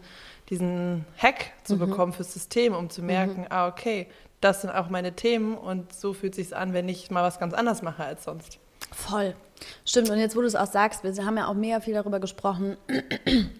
diesen 0.49 1.05
Hack 1.15 1.51
zu 1.63 1.77
bekommen 1.77 2.11
fürs 2.11 2.33
System, 2.33 2.73
um 2.73 2.89
zu 2.89 3.03
merken, 3.03 3.45
ah, 3.51 3.67
okay, 3.67 4.07
das 4.41 4.61
sind 4.61 4.71
auch 4.71 4.89
meine 4.89 5.13
Themen 5.13 5.55
und 5.55 5.93
so 5.93 6.15
fühlt 6.15 6.33
sich 6.33 6.55
an, 6.55 6.73
wenn 6.73 6.89
ich 6.89 7.11
mal 7.11 7.21
was 7.21 7.37
ganz 7.37 7.53
anderes 7.53 7.83
mache 7.83 8.03
als 8.03 8.23
sonst. 8.23 8.57
Voll. 8.91 9.35
Stimmt, 9.85 10.09
und 10.09 10.17
jetzt, 10.17 10.35
wo 10.35 10.41
du 10.41 10.47
es 10.47 10.55
auch 10.55 10.65
sagst, 10.65 11.03
wir 11.03 11.13
haben 11.23 11.37
ja 11.37 11.49
auch 11.49 11.53
mega 11.53 11.81
viel 11.81 11.93
darüber 11.93 12.19
gesprochen, 12.19 12.77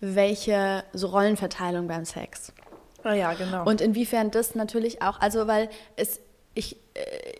welche 0.00 0.82
so 0.94 1.08
Rollenverteilung 1.08 1.88
beim 1.88 2.06
Sex. 2.06 2.54
Ah 3.02 3.12
ja, 3.12 3.34
genau. 3.34 3.64
Und 3.68 3.82
inwiefern 3.82 4.30
das 4.30 4.54
natürlich 4.54 5.02
auch, 5.02 5.20
also 5.20 5.46
weil 5.46 5.68
es, 5.96 6.20
ich, 6.56 6.76
äh, 6.94 7.32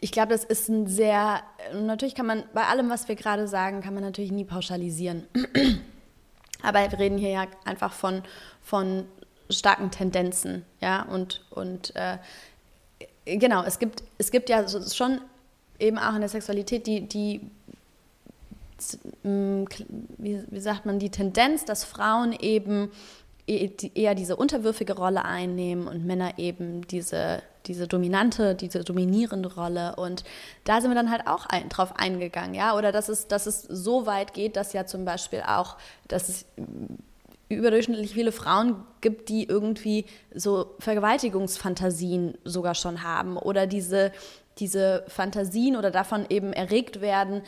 ich 0.00 0.12
glaube, 0.12 0.32
das 0.32 0.44
ist 0.44 0.68
ein 0.68 0.86
sehr, 0.86 1.42
natürlich 1.74 2.14
kann 2.14 2.26
man, 2.26 2.44
bei 2.54 2.64
allem, 2.64 2.88
was 2.88 3.08
wir 3.08 3.16
gerade 3.16 3.46
sagen, 3.46 3.82
kann 3.82 3.92
man 3.92 4.02
natürlich 4.02 4.32
nie 4.32 4.44
pauschalisieren. 4.44 5.26
Aber 6.62 6.80
wir 6.90 6.98
reden 6.98 7.18
hier 7.18 7.30
ja 7.30 7.46
einfach 7.64 7.92
von, 7.92 8.22
von 8.62 9.04
starken 9.50 9.90
Tendenzen, 9.90 10.64
ja, 10.80 11.02
und, 11.02 11.44
und 11.50 11.94
äh, 11.96 12.18
genau, 13.24 13.62
es 13.64 13.78
gibt, 13.78 14.02
es 14.18 14.30
gibt 14.30 14.48
ja 14.48 14.66
schon 14.68 15.20
eben 15.78 15.98
auch 15.98 16.14
in 16.14 16.20
der 16.20 16.28
Sexualität 16.28 16.86
die, 16.86 17.02
die 17.02 17.40
wie, 19.22 20.42
wie 20.48 20.60
sagt 20.60 20.86
man, 20.86 20.98
die 20.98 21.10
Tendenz, 21.10 21.64
dass 21.64 21.84
Frauen 21.84 22.32
eben 22.32 22.90
e, 23.46 23.70
eher 23.94 24.14
diese 24.14 24.36
unterwürfige 24.36 24.94
Rolle 24.94 25.24
einnehmen 25.24 25.86
und 25.86 26.06
Männer 26.06 26.38
eben 26.38 26.86
diese, 26.88 27.42
diese 27.66 27.86
dominante, 27.86 28.54
diese 28.54 28.84
dominierende 28.84 29.54
Rolle. 29.54 29.96
Und 29.96 30.24
da 30.64 30.80
sind 30.80 30.90
wir 30.90 30.94
dann 30.94 31.10
halt 31.10 31.26
auch 31.26 31.46
ein, 31.46 31.68
drauf 31.68 31.94
eingegangen, 31.96 32.54
ja. 32.54 32.76
Oder 32.76 32.92
dass 32.92 33.08
es, 33.08 33.28
dass 33.28 33.46
es 33.46 33.62
so 33.62 34.06
weit 34.06 34.34
geht, 34.34 34.56
dass 34.56 34.72
ja 34.72 34.86
zum 34.86 35.04
Beispiel 35.04 35.42
auch, 35.46 35.76
dass 36.08 36.28
es 36.28 36.46
überdurchschnittlich 37.48 38.14
viele 38.14 38.32
Frauen 38.32 38.76
gibt, 39.00 39.28
die 39.28 39.44
irgendwie 39.44 40.06
so 40.34 40.74
Vergewaltigungsfantasien 40.78 42.38
sogar 42.44 42.74
schon 42.74 43.02
haben 43.02 43.36
oder 43.36 43.66
diese 43.66 44.12
diese 44.60 45.04
Fantasien 45.08 45.76
oder 45.76 45.90
davon 45.90 46.26
eben 46.28 46.52
erregt 46.52 47.00
werden, 47.00 47.42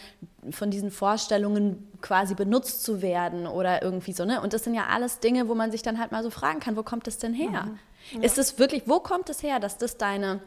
von 0.51 0.70
diesen 0.70 0.90
Vorstellungen 0.90 1.88
quasi 2.01 2.35
benutzt 2.35 2.83
zu 2.83 3.03
werden 3.03 3.46
oder 3.46 3.83
irgendwie 3.83 4.12
so, 4.12 4.25
ne? 4.25 4.40
Und 4.40 4.55
das 4.55 4.64
sind 4.64 4.75
ja 4.75 4.87
alles 4.87 5.20
Dinge, 5.20 5.48
wo 5.48 5.55
man 5.55 5.70
sich 5.70 5.83
dann 5.83 6.01
halt 6.01 6.11
mal 6.11 6.22
so 6.22 6.31
fragen 6.31 6.59
kann, 6.59 6.77
wo 6.77 6.83
kommt 6.83 7.07
das 7.07 7.18
denn 7.18 7.35
her? 7.35 7.64
Mhm. 7.66 7.79
Ja. 8.10 8.22
Ist 8.22 8.38
es 8.38 8.58
wirklich, 8.58 8.82
wo 8.86 9.00
kommt 9.00 9.30
es 9.30 9.42
her, 9.42 9.60
dass 9.60 9.78
das 9.78 9.96
deine, 9.96 10.40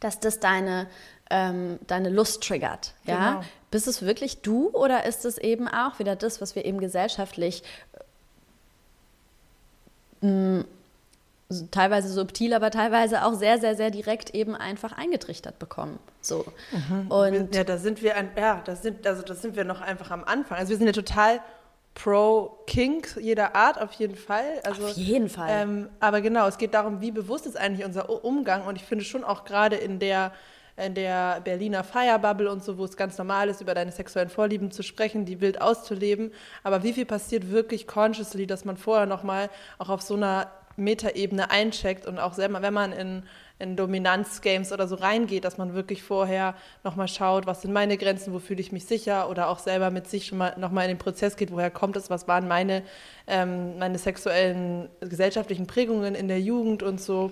dass 0.00 0.20
das 0.20 0.40
deine, 0.40 0.88
ähm, 1.30 1.78
deine 1.86 2.10
Lust 2.10 2.42
triggert? 2.42 2.94
Ja? 3.04 3.30
Genau. 3.30 3.44
Bist 3.70 3.88
es 3.88 4.02
wirklich 4.02 4.42
du 4.42 4.68
oder 4.70 5.04
ist 5.06 5.24
es 5.24 5.38
eben 5.38 5.66
auch 5.66 5.98
wieder 5.98 6.14
das, 6.14 6.40
was 6.40 6.54
wir 6.54 6.64
eben 6.64 6.78
gesellschaftlich 6.78 7.62
äh, 10.22 10.62
teilweise 11.70 12.08
subtil, 12.08 12.54
aber 12.54 12.70
teilweise 12.70 13.24
auch 13.24 13.34
sehr, 13.34 13.58
sehr, 13.58 13.76
sehr 13.76 13.90
direkt 13.90 14.34
eben 14.34 14.54
einfach 14.54 14.92
eingetrichtert 14.92 15.58
bekommen. 15.58 15.98
So. 16.20 16.44
Mhm. 16.70 17.10
Und 17.10 17.54
ja, 17.54 17.64
da 17.64 17.78
sind 17.78 18.02
wir, 18.02 18.16
ein, 18.16 18.30
ja, 18.36 18.62
da 18.64 18.76
sind, 18.76 19.06
also 19.06 19.22
das 19.22 19.42
sind 19.42 19.56
wir 19.56 19.64
noch 19.64 19.80
einfach 19.80 20.10
am 20.10 20.24
Anfang. 20.24 20.58
Also 20.58 20.70
wir 20.70 20.76
sind 20.76 20.86
ja 20.86 20.92
total 20.92 21.40
pro 21.94 22.58
Kink 22.66 23.16
jeder 23.20 23.54
Art 23.54 23.80
auf 23.80 23.92
jeden 23.92 24.16
Fall. 24.16 24.60
Also, 24.64 24.86
auf 24.86 24.96
jeden 24.96 25.28
Fall. 25.28 25.48
Ähm, 25.50 25.88
aber 26.00 26.20
genau, 26.20 26.46
es 26.46 26.58
geht 26.58 26.74
darum, 26.74 27.00
wie 27.00 27.10
bewusst 27.10 27.46
ist 27.46 27.56
eigentlich 27.56 27.84
unser 27.84 28.24
Umgang. 28.24 28.66
Und 28.66 28.76
ich 28.76 28.84
finde 28.84 29.04
schon 29.04 29.24
auch 29.24 29.44
gerade 29.44 29.76
in 29.76 29.98
der 29.98 30.32
in 30.76 30.94
der 30.94 31.40
Berliner 31.42 31.84
Feierbubble 31.84 32.50
und 32.50 32.64
so, 32.64 32.78
wo 32.78 32.84
es 32.84 32.96
ganz 32.96 33.18
normal 33.18 33.50
ist, 33.50 33.60
über 33.60 33.74
deine 33.74 33.92
sexuellen 33.92 34.30
Vorlieben 34.30 34.70
zu 34.70 34.82
sprechen, 34.82 35.26
die 35.26 35.40
wild 35.40 35.60
auszuleben. 35.60 36.32
Aber 36.62 36.82
wie 36.82 36.94
viel 36.94 37.04
passiert 37.04 37.50
wirklich 37.50 37.86
consciously, 37.86 38.46
dass 38.46 38.64
man 38.64 38.78
vorher 38.78 39.06
nochmal 39.06 39.50
auch 39.78 39.90
auf 39.90 40.00
so 40.00 40.14
einer 40.14 40.50
Metaebene 40.76 41.50
eincheckt 41.50 42.06
und 42.06 42.18
auch 42.18 42.32
selber, 42.32 42.62
wenn 42.62 42.72
man 42.72 42.92
in, 42.92 43.24
in 43.62 43.76
Dominanzgames 43.76 44.72
oder 44.72 44.88
so 44.88 44.96
reingeht, 44.96 45.44
dass 45.44 45.56
man 45.56 45.74
wirklich 45.74 46.02
vorher 46.02 46.54
nochmal 46.82 47.08
schaut, 47.08 47.46
was 47.46 47.62
sind 47.62 47.72
meine 47.72 47.96
Grenzen, 47.96 48.32
wo 48.32 48.40
fühle 48.40 48.60
ich 48.60 48.72
mich 48.72 48.84
sicher 48.86 49.30
oder 49.30 49.48
auch 49.48 49.60
selber 49.60 49.90
mit 49.90 50.08
sich 50.08 50.26
schon 50.26 50.38
mal 50.38 50.54
nochmal 50.58 50.84
in 50.84 50.96
den 50.96 50.98
Prozess 50.98 51.36
geht, 51.36 51.52
woher 51.52 51.70
kommt 51.70 51.96
es, 51.96 52.10
was 52.10 52.26
waren 52.26 52.48
meine, 52.48 52.82
ähm, 53.26 53.78
meine 53.78 53.98
sexuellen 53.98 54.88
gesellschaftlichen 55.00 55.66
Prägungen 55.66 56.14
in 56.14 56.26
der 56.28 56.40
Jugend 56.40 56.82
und 56.82 57.00
so. 57.00 57.30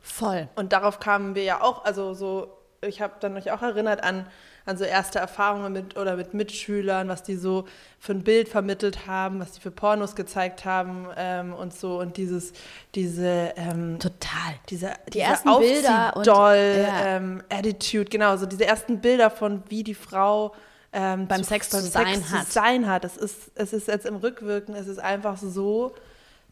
Voll. 0.00 0.48
Und 0.56 0.72
darauf 0.72 1.00
kamen 1.00 1.34
wir 1.34 1.44
ja 1.44 1.60
auch, 1.60 1.84
also 1.84 2.14
so, 2.14 2.56
ich 2.80 3.02
habe 3.02 3.14
dann 3.20 3.36
euch 3.36 3.52
auch 3.52 3.62
erinnert 3.62 4.02
an 4.02 4.26
an 4.68 4.76
so 4.76 4.84
erste 4.84 5.18
Erfahrungen 5.18 5.72
mit 5.72 5.96
oder 5.96 6.16
mit 6.16 6.34
Mitschülern, 6.34 7.08
was 7.08 7.22
die 7.22 7.36
so 7.36 7.64
für 7.98 8.12
ein 8.12 8.22
Bild 8.22 8.48
vermittelt 8.48 9.06
haben, 9.06 9.40
was 9.40 9.52
die 9.52 9.60
für 9.60 9.70
Pornos 9.70 10.14
gezeigt 10.14 10.64
haben 10.64 11.06
und 11.06 11.14
ähm, 11.16 11.70
so 11.70 11.98
und 11.98 12.16
dieses, 12.16 12.52
diese 12.94 13.52
ähm, 13.56 13.98
total, 13.98 14.54
diese, 14.68 14.92
die 15.06 15.12
diese 15.12 15.24
ersten 15.24 15.58
Bilder 15.58 16.16
und 16.16 16.26
doll 16.26 16.84
ja. 16.86 17.16
ähm, 17.16 17.42
Attitude, 17.48 18.10
genau, 18.10 18.36
so 18.36 18.46
diese 18.46 18.66
ersten 18.66 19.00
Bilder 19.00 19.30
von 19.30 19.62
wie 19.68 19.82
die 19.82 19.94
Frau 19.94 20.54
ähm, 20.92 21.26
beim 21.26 21.42
zu, 21.42 21.48
Sex, 21.48 21.70
beim 21.70 21.80
zu, 21.80 21.86
sein 21.88 22.14
Sex 22.14 22.32
hat. 22.32 22.46
zu 22.46 22.52
sein 22.52 22.86
hat. 22.86 23.04
Es 23.04 23.16
ist, 23.16 23.50
es 23.54 23.72
ist 23.72 23.88
jetzt 23.88 24.06
im 24.06 24.16
Rückwirken, 24.16 24.74
es 24.74 24.86
ist 24.86 24.98
einfach 24.98 25.38
so 25.38 25.94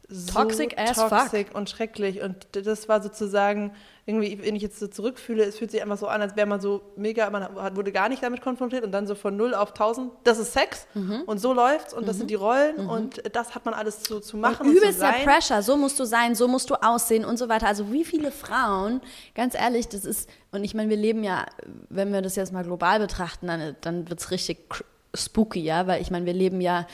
so 0.09 0.33
toxic 0.33 0.79
as 0.79 0.97
toxic 0.97 1.49
fuck. 1.49 1.57
und 1.57 1.71
schrecklich. 1.71 2.23
Und 2.23 2.47
das 2.53 2.89
war 2.89 3.03
sozusagen, 3.03 3.73
irgendwie, 4.05 4.41
wenn 4.41 4.55
ich 4.55 4.63
jetzt 4.63 4.79
so 4.79 4.87
zurückfühle, 4.87 5.43
es 5.43 5.59
fühlt 5.59 5.73
sich 5.73 5.83
einfach 5.83 5.99
so 5.99 6.07
an, 6.07 6.23
als 6.23 6.37
wäre 6.37 6.47
man 6.47 6.61
so 6.61 6.93
mega, 6.97 7.29
man 7.29 7.49
wurde 7.75 7.91
gar 7.91 8.09
nicht 8.09 8.23
damit 8.23 8.41
konfrontiert 8.41 8.85
und 8.85 8.93
dann 8.93 9.07
so 9.07 9.17
von 9.17 9.37
0 9.37 9.55
auf 9.55 9.71
1000, 9.71 10.13
das 10.23 10.39
ist 10.39 10.53
Sex 10.53 10.87
mhm. 10.95 11.23
und 11.27 11.39
so 11.39 11.53
läuft's 11.53 11.93
und 11.93 12.03
mhm. 12.03 12.07
das 12.07 12.19
sind 12.19 12.31
die 12.31 12.37
Rollen 12.37 12.85
mhm. 12.85 12.89
und 12.89 13.23
das 13.35 13.57
hat 13.57 13.65
man 13.65 13.75
alles 13.75 14.03
zu, 14.03 14.21
zu 14.21 14.37
machen. 14.37 14.69
Und 14.69 14.77
übelst 14.77 15.03
der 15.03 15.25
Pressure, 15.25 15.61
so 15.63 15.77
musst 15.77 15.99
du 15.99 16.05
sein, 16.05 16.37
so 16.37 16.47
musst 16.47 16.71
du 16.71 16.77
aussehen 16.77 17.25
und 17.25 17.37
so 17.37 17.49
weiter. 17.49 17.67
Also 17.67 17.93
wie 17.93 18.05
viele 18.05 18.31
Frauen, 18.31 19.01
ganz 19.35 19.57
ehrlich, 19.57 19.89
das 19.89 20.05
ist, 20.05 20.31
und 20.53 20.63
ich 20.63 20.75
meine, 20.75 20.89
wir 20.89 20.97
leben 20.97 21.25
ja, 21.25 21.47
wenn 21.89 22.13
wir 22.13 22.23
das 22.23 22.37
jetzt 22.37 22.53
mal 22.53 22.63
global 22.63 23.01
betrachten, 23.01 23.49
dann, 23.49 23.75
dann 23.81 24.09
wird 24.09 24.21
es 24.21 24.31
richtig 24.31 24.73
spooky, 25.15 25.61
ja, 25.61 25.87
weil 25.87 26.01
ich 26.01 26.11
meine, 26.11 26.27
wir 26.27 26.35
leben 26.35 26.61
ja 26.61 26.87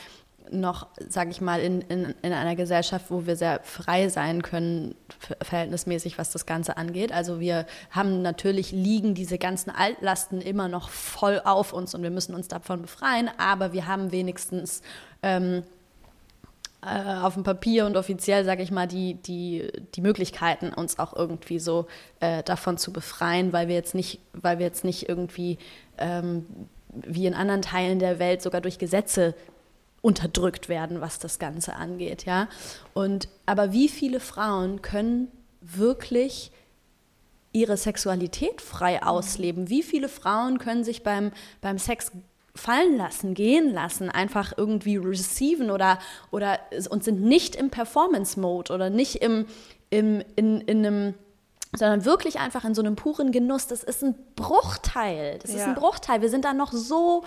noch, 0.51 0.87
sage 1.07 1.31
ich 1.31 1.41
mal, 1.41 1.59
in, 1.61 1.81
in, 1.81 2.13
in 2.21 2.33
einer 2.33 2.55
Gesellschaft, 2.55 3.05
wo 3.09 3.25
wir 3.25 3.35
sehr 3.35 3.61
frei 3.63 4.09
sein 4.09 4.41
können, 4.41 4.95
verhältnismäßig, 5.41 6.17
was 6.17 6.31
das 6.31 6.45
Ganze 6.45 6.77
angeht. 6.77 7.11
Also 7.11 7.39
wir 7.39 7.65
haben 7.91 8.21
natürlich, 8.21 8.71
liegen 8.71 9.15
diese 9.15 9.37
ganzen 9.37 9.69
Altlasten 9.69 10.41
immer 10.41 10.67
noch 10.67 10.89
voll 10.89 11.41
auf 11.43 11.73
uns 11.73 11.95
und 11.95 12.03
wir 12.03 12.11
müssen 12.11 12.35
uns 12.35 12.47
davon 12.47 12.81
befreien, 12.81 13.29
aber 13.37 13.73
wir 13.73 13.87
haben 13.87 14.11
wenigstens 14.11 14.81
ähm, 15.21 15.63
äh, 16.81 17.21
auf 17.21 17.35
dem 17.35 17.43
Papier 17.43 17.85
und 17.85 17.95
offiziell, 17.95 18.43
sage 18.43 18.63
ich 18.63 18.71
mal, 18.71 18.87
die, 18.87 19.15
die, 19.15 19.71
die 19.95 20.01
Möglichkeiten, 20.01 20.73
uns 20.73 20.99
auch 20.99 21.15
irgendwie 21.15 21.59
so 21.59 21.87
äh, 22.19 22.43
davon 22.43 22.77
zu 22.77 22.91
befreien, 22.91 23.53
weil 23.53 23.67
wir 23.67 23.75
jetzt 23.75 23.95
nicht, 23.95 24.19
weil 24.33 24.59
wir 24.59 24.65
jetzt 24.65 24.83
nicht 24.83 25.07
irgendwie 25.07 25.57
ähm, 25.97 26.45
wie 26.89 27.25
in 27.25 27.33
anderen 27.33 27.61
Teilen 27.61 27.99
der 27.99 28.19
Welt 28.19 28.41
sogar 28.41 28.61
durch 28.61 28.77
Gesetze 28.77 29.33
unterdrückt 30.03 30.67
werden, 30.67 31.01
was 31.01 31.17
das 31.17 31.39
Ganze 31.39 31.75
angeht, 31.75 32.25
ja. 32.25 32.49
Und 32.93 33.29
aber 33.45 33.71
wie 33.71 33.87
viele 33.87 34.19
Frauen 34.19 34.81
können 34.81 35.31
wirklich 35.61 36.51
ihre 37.53 37.77
Sexualität 37.77 38.61
frei 38.61 38.97
mhm. 38.97 39.07
ausleben? 39.07 39.69
Wie 39.69 39.81
viele 39.81 40.09
Frauen 40.09 40.59
können 40.59 40.83
sich 40.83 41.03
beim, 41.03 41.31
beim 41.61 41.77
Sex 41.79 42.11
fallen 42.53 42.97
lassen, 42.97 43.33
gehen 43.33 43.73
lassen, 43.73 44.09
einfach 44.09 44.53
irgendwie 44.57 44.97
receiven 44.97 45.71
oder, 45.71 45.97
oder 46.31 46.59
und 46.89 47.05
sind 47.05 47.21
nicht 47.21 47.55
im 47.55 47.69
Performance-Mode 47.69 48.73
oder 48.73 48.89
nicht 48.89 49.15
im, 49.23 49.45
im, 49.89 50.21
in, 50.35 50.61
in 50.61 50.85
einem 50.85 51.13
sondern 51.75 52.05
wirklich 52.05 52.39
einfach 52.39 52.65
in 52.65 52.75
so 52.75 52.83
einem 52.83 52.95
puren 52.95 53.31
Genuss. 53.31 53.65
Das 53.65 53.83
ist 53.83 54.03
ein 54.03 54.13
Bruchteil. 54.35 55.39
Das 55.39 55.51
ja. 55.51 55.57
ist 55.57 55.63
ein 55.63 55.73
Bruchteil. 55.73 56.21
Wir 56.21 56.29
sind 56.29 56.45
da 56.45 56.53
noch 56.53 56.71
so 56.71 57.23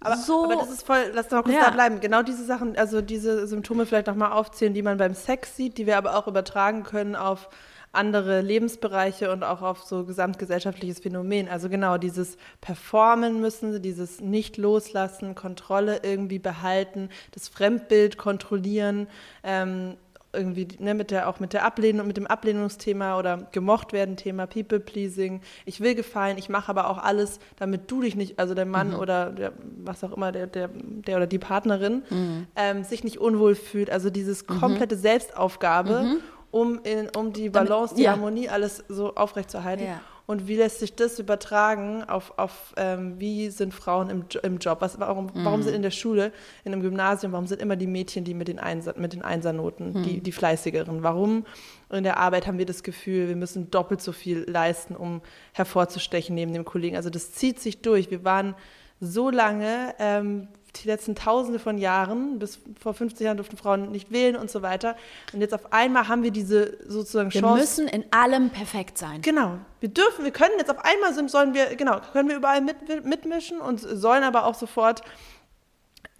aber, 0.00 0.16
so. 0.16 0.44
Aber 0.44 0.56
das 0.56 0.70
ist 0.70 0.86
voll, 0.86 1.10
lass 1.12 1.28
doch 1.28 1.42
kurz 1.42 1.56
ja. 1.56 1.64
da 1.64 1.70
bleiben. 1.70 2.00
Genau 2.00 2.22
diese 2.22 2.44
Sachen, 2.44 2.76
also 2.76 3.00
diese 3.02 3.46
Symptome 3.46 3.86
vielleicht 3.86 4.06
nochmal 4.06 4.32
aufzählen, 4.32 4.74
die 4.74 4.82
man 4.82 4.98
beim 4.98 5.14
Sex 5.14 5.56
sieht, 5.56 5.78
die 5.78 5.86
wir 5.86 5.96
aber 5.96 6.16
auch 6.16 6.26
übertragen 6.26 6.82
können 6.82 7.16
auf 7.16 7.48
andere 7.92 8.42
Lebensbereiche 8.42 9.32
und 9.32 9.42
auch 9.42 9.62
auf 9.62 9.82
so 9.82 10.04
gesamtgesellschaftliches 10.04 11.00
Phänomen. 11.00 11.48
Also 11.48 11.68
genau 11.68 11.96
dieses 11.96 12.36
Performen 12.60 13.40
müssen, 13.40 13.80
dieses 13.80 14.20
nicht 14.20 14.56
loslassen, 14.56 15.34
Kontrolle 15.34 16.00
irgendwie 16.02 16.38
behalten, 16.38 17.08
das 17.32 17.48
Fremdbild 17.48 18.18
kontrollieren. 18.18 19.08
Ähm, 19.42 19.96
irgendwie 20.32 20.68
ne, 20.78 20.94
mit 20.94 21.10
der 21.10 21.28
auch 21.28 21.40
mit 21.40 21.52
der 21.52 21.64
Ablehnung, 21.64 22.06
mit 22.06 22.16
dem 22.16 22.26
Ablehnungsthema 22.26 23.18
oder 23.18 23.48
gemocht 23.52 23.92
werden 23.92 24.16
Thema 24.16 24.46
People 24.46 24.80
Pleasing. 24.80 25.40
Ich 25.64 25.80
will 25.80 25.94
gefallen, 25.94 26.36
ich 26.38 26.48
mache 26.48 26.68
aber 26.68 26.90
auch 26.90 26.98
alles, 26.98 27.38
damit 27.56 27.90
du 27.90 28.02
dich 28.02 28.14
nicht, 28.14 28.38
also 28.38 28.54
der 28.54 28.66
Mann 28.66 28.90
mhm. 28.90 28.98
oder 28.98 29.30
der, 29.30 29.52
was 29.82 30.04
auch 30.04 30.12
immer 30.12 30.32
der 30.32 30.46
der, 30.46 30.68
der 30.68 31.16
oder 31.16 31.26
die 31.26 31.38
Partnerin 31.38 32.02
mhm. 32.10 32.46
ähm, 32.56 32.84
sich 32.84 33.04
nicht 33.04 33.18
unwohl 33.18 33.54
fühlt. 33.54 33.90
Also 33.90 34.10
dieses 34.10 34.46
mhm. 34.46 34.60
komplette 34.60 34.96
mhm. 34.96 35.00
Selbstaufgabe, 35.00 36.16
um 36.50 36.80
in, 36.82 37.08
um 37.16 37.32
die 37.32 37.48
Balance, 37.48 37.94
damit, 37.94 37.98
die 37.98 38.02
ja. 38.02 38.12
Harmonie 38.12 38.48
alles 38.48 38.84
so 38.88 39.14
aufrechtzuerhalten. 39.14 39.86
Ja 39.86 40.00
und 40.28 40.46
wie 40.46 40.56
lässt 40.56 40.80
sich 40.80 40.94
das 40.94 41.18
übertragen 41.18 42.04
auf, 42.04 42.34
auf 42.36 42.74
ähm, 42.76 43.18
wie 43.18 43.48
sind 43.48 43.72
Frauen 43.72 44.10
im, 44.10 44.24
im 44.42 44.58
Job? 44.58 44.82
Was, 44.82 45.00
warum, 45.00 45.24
mhm. 45.24 45.30
warum 45.42 45.62
sind 45.62 45.74
in 45.74 45.80
der 45.80 45.90
Schule, 45.90 46.32
in 46.64 46.72
einem 46.74 46.82
Gymnasium, 46.82 47.32
warum 47.32 47.46
sind 47.46 47.62
immer 47.62 47.76
die 47.76 47.86
Mädchen, 47.86 48.24
die 48.24 48.34
mit 48.34 48.46
den, 48.46 48.58
Einser, 48.58 48.92
mit 48.98 49.14
den 49.14 49.22
Einsernoten, 49.22 49.94
mhm. 49.94 50.02
die, 50.02 50.20
die 50.20 50.32
fleißigeren? 50.32 51.02
Warum 51.02 51.46
in 51.90 52.04
der 52.04 52.18
Arbeit 52.18 52.46
haben 52.46 52.58
wir 52.58 52.66
das 52.66 52.82
Gefühl, 52.82 53.28
wir 53.28 53.36
müssen 53.36 53.70
doppelt 53.70 54.02
so 54.02 54.12
viel 54.12 54.44
leisten, 54.46 54.94
um 54.94 55.22
hervorzustechen 55.54 56.34
neben 56.34 56.52
dem 56.52 56.66
Kollegen? 56.66 56.96
Also 56.96 57.08
das 57.08 57.32
zieht 57.32 57.58
sich 57.58 57.80
durch. 57.80 58.10
Wir 58.10 58.22
waren 58.22 58.54
so 59.00 59.30
lange, 59.30 59.94
ähm, 59.98 60.48
die 60.76 60.88
letzten 60.88 61.14
Tausende 61.14 61.58
von 61.58 61.78
Jahren, 61.78 62.38
bis 62.38 62.60
vor 62.80 62.94
50 62.94 63.24
Jahren 63.24 63.36
durften 63.36 63.56
Frauen 63.56 63.90
nicht 63.90 64.10
wählen 64.10 64.36
und 64.36 64.50
so 64.50 64.62
weiter. 64.62 64.96
Und 65.32 65.40
jetzt 65.40 65.54
auf 65.54 65.72
einmal 65.72 66.08
haben 66.08 66.22
wir 66.22 66.30
diese 66.30 66.76
sozusagen 66.86 67.30
Chance. 67.30 67.46
Wir 67.46 67.60
müssen 67.60 67.88
in 67.88 68.04
allem 68.10 68.50
perfekt 68.50 68.98
sein. 68.98 69.22
Genau. 69.22 69.58
Wir 69.80 69.88
dürfen, 69.88 70.24
wir 70.24 70.32
können 70.32 70.54
jetzt 70.58 70.70
auf 70.70 70.84
einmal 70.84 71.14
sind, 71.14 71.30
sollen 71.30 71.54
wir, 71.54 71.76
genau, 71.76 72.00
können 72.12 72.28
wir 72.28 72.36
überall 72.36 72.60
mit, 72.60 73.04
mitmischen 73.04 73.60
und 73.60 73.80
sollen 73.80 74.24
aber 74.24 74.44
auch 74.44 74.54
sofort 74.54 75.02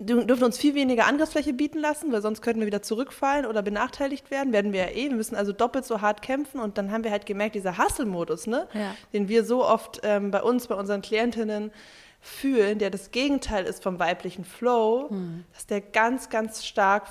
dürfen 0.01 0.45
uns 0.45 0.59
viel 0.59 0.75
weniger 0.75 1.07
Angriffsfläche 1.07 1.53
bieten 1.53 1.79
lassen, 1.79 2.13
weil 2.13 2.23
sonst 2.23 2.41
könnten 2.41 2.61
wir 2.61 2.67
wieder 2.67 2.83
zurückfallen 2.83 3.45
oder 3.45 3.63
benachteiligt 3.63 4.31
werden. 4.31 4.53
Werden 4.53 4.73
wir 4.73 4.83
ja 4.83 4.91
eh. 4.91 5.09
Wir 5.09 5.17
müssen 5.17 5.35
also 5.35 5.53
doppelt 5.53 5.85
so 5.85 6.01
hart 6.01 6.23
kämpfen. 6.23 6.61
Und 6.61 6.79
dann 6.79 6.93
haben 6.93 7.03
wir 7.03 7.11
halt 7.11 7.27
gemerkt, 7.27 7.57
dieser 7.57 7.79
Hustle-Modus, 7.79 8.47
ne? 8.47 8.69
Ja. 8.75 8.95
den 9.13 9.29
wir 9.29 9.45
so 9.45 9.65
oft 9.65 10.01
ähm, 10.05 10.31
bei 10.31 10.41
uns, 10.41 10.69
bei 10.69 10.77
unseren 10.77 11.03
Klientinnen 11.03 11.73
fühlen, 12.21 12.79
der 12.79 12.91
das 12.91 13.11
Gegenteil 13.11 13.65
ist 13.65 13.83
vom 13.83 13.99
weiblichen 13.99 14.45
Flow, 14.45 15.09
hm. 15.11 15.45
dass 15.53 15.67
der 15.67 15.81
ganz, 15.81 16.29
ganz 16.29 16.67
stark 16.67 17.07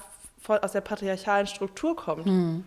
aus 0.47 0.71
der 0.71 0.81
patriarchalen 0.81 1.47
Struktur 1.47 1.95
kommt. 1.95 2.25
Hm. 2.25 2.63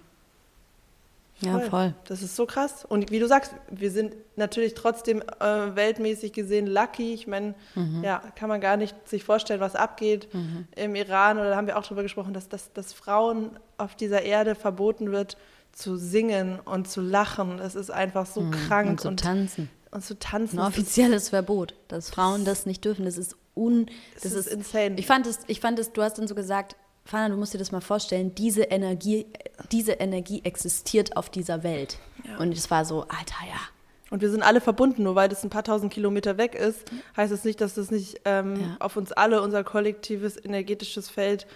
Ja, 1.40 1.52
voll. 1.52 1.70
voll. 1.70 1.94
Das 2.04 2.22
ist 2.22 2.36
so 2.36 2.44
krass. 2.44 2.84
Und 2.84 3.10
wie 3.10 3.18
du 3.18 3.26
sagst, 3.26 3.54
wir 3.70 3.90
sind 3.90 4.14
natürlich 4.36 4.74
trotzdem 4.74 5.22
äh, 5.22 5.74
weltmäßig 5.74 6.32
gesehen 6.32 6.66
lucky. 6.66 7.14
Ich 7.14 7.26
meine, 7.26 7.54
mhm. 7.74 8.02
ja, 8.04 8.22
kann 8.36 8.48
man 8.48 8.60
gar 8.60 8.76
nicht 8.76 8.94
sich 9.08 9.24
vorstellen, 9.24 9.60
was 9.60 9.74
abgeht 9.74 10.32
mhm. 10.34 10.66
im 10.76 10.94
Iran. 10.94 11.38
Oder 11.38 11.50
da 11.50 11.56
haben 11.56 11.66
wir 11.66 11.78
auch 11.78 11.82
darüber 11.82 12.02
gesprochen, 12.02 12.34
dass, 12.34 12.48
dass, 12.48 12.72
dass 12.72 12.92
Frauen 12.92 13.58
auf 13.78 13.94
dieser 13.94 14.22
Erde 14.22 14.54
verboten 14.54 15.12
wird, 15.12 15.38
zu 15.72 15.96
singen 15.96 16.58
und 16.60 16.88
zu 16.88 17.00
lachen. 17.00 17.56
Das 17.56 17.74
ist 17.74 17.90
einfach 17.90 18.26
so 18.26 18.42
mhm. 18.42 18.50
krank. 18.50 18.90
Und 18.90 19.00
zu 19.00 19.08
und, 19.08 19.20
tanzen. 19.20 19.70
Und 19.90 20.04
zu 20.04 20.18
tanzen. 20.18 20.58
Ein 20.58 20.66
offizielles 20.66 21.30
Verbot, 21.30 21.74
dass 21.88 22.10
Frauen 22.10 22.44
das 22.44 22.66
nicht 22.66 22.84
dürfen. 22.84 23.04
Das 23.04 23.18
ist 23.18 23.36
un... 23.56 23.86
Das, 24.14 24.22
das 24.22 24.32
ist, 24.32 24.46
ist 24.46 24.52
insane. 24.52 24.96
Ich 24.98 25.06
fand 25.06 25.26
es, 25.26 25.40
ich 25.46 25.60
fand 25.60 25.78
es, 25.78 25.92
du 25.92 26.02
hast 26.02 26.18
dann 26.18 26.28
so 26.28 26.34
gesagt, 26.34 26.76
Fana, 27.04 27.28
du 27.28 27.36
musst 27.36 27.54
dir 27.54 27.58
das 27.58 27.72
mal 27.72 27.80
vorstellen, 27.80 28.34
diese 28.34 28.62
Energie, 28.62 29.26
diese 29.72 29.92
Energie 29.92 30.42
existiert 30.44 31.16
auf 31.16 31.28
dieser 31.28 31.62
Welt. 31.64 31.98
Ja. 32.24 32.38
Und 32.38 32.52
es 32.52 32.70
war 32.70 32.84
so, 32.84 33.02
Alter, 33.02 33.46
ja. 33.48 33.60
Und 34.10 34.22
wir 34.22 34.30
sind 34.30 34.42
alle 34.42 34.60
verbunden, 34.60 35.04
nur 35.04 35.14
weil 35.14 35.28
das 35.28 35.42
ein 35.44 35.50
paar 35.50 35.64
tausend 35.64 35.92
Kilometer 35.92 36.36
weg 36.36 36.54
ist, 36.54 36.80
heißt 37.16 37.32
es 37.32 37.40
das 37.40 37.44
nicht, 37.44 37.60
dass 37.60 37.74
das 37.74 37.90
nicht 37.90 38.20
ähm, 38.24 38.60
ja. 38.60 38.76
auf 38.80 38.96
uns 38.96 39.12
alle, 39.12 39.40
unser 39.40 39.64
kollektives 39.64 40.36
energetisches 40.36 41.08
Feld, 41.08 41.46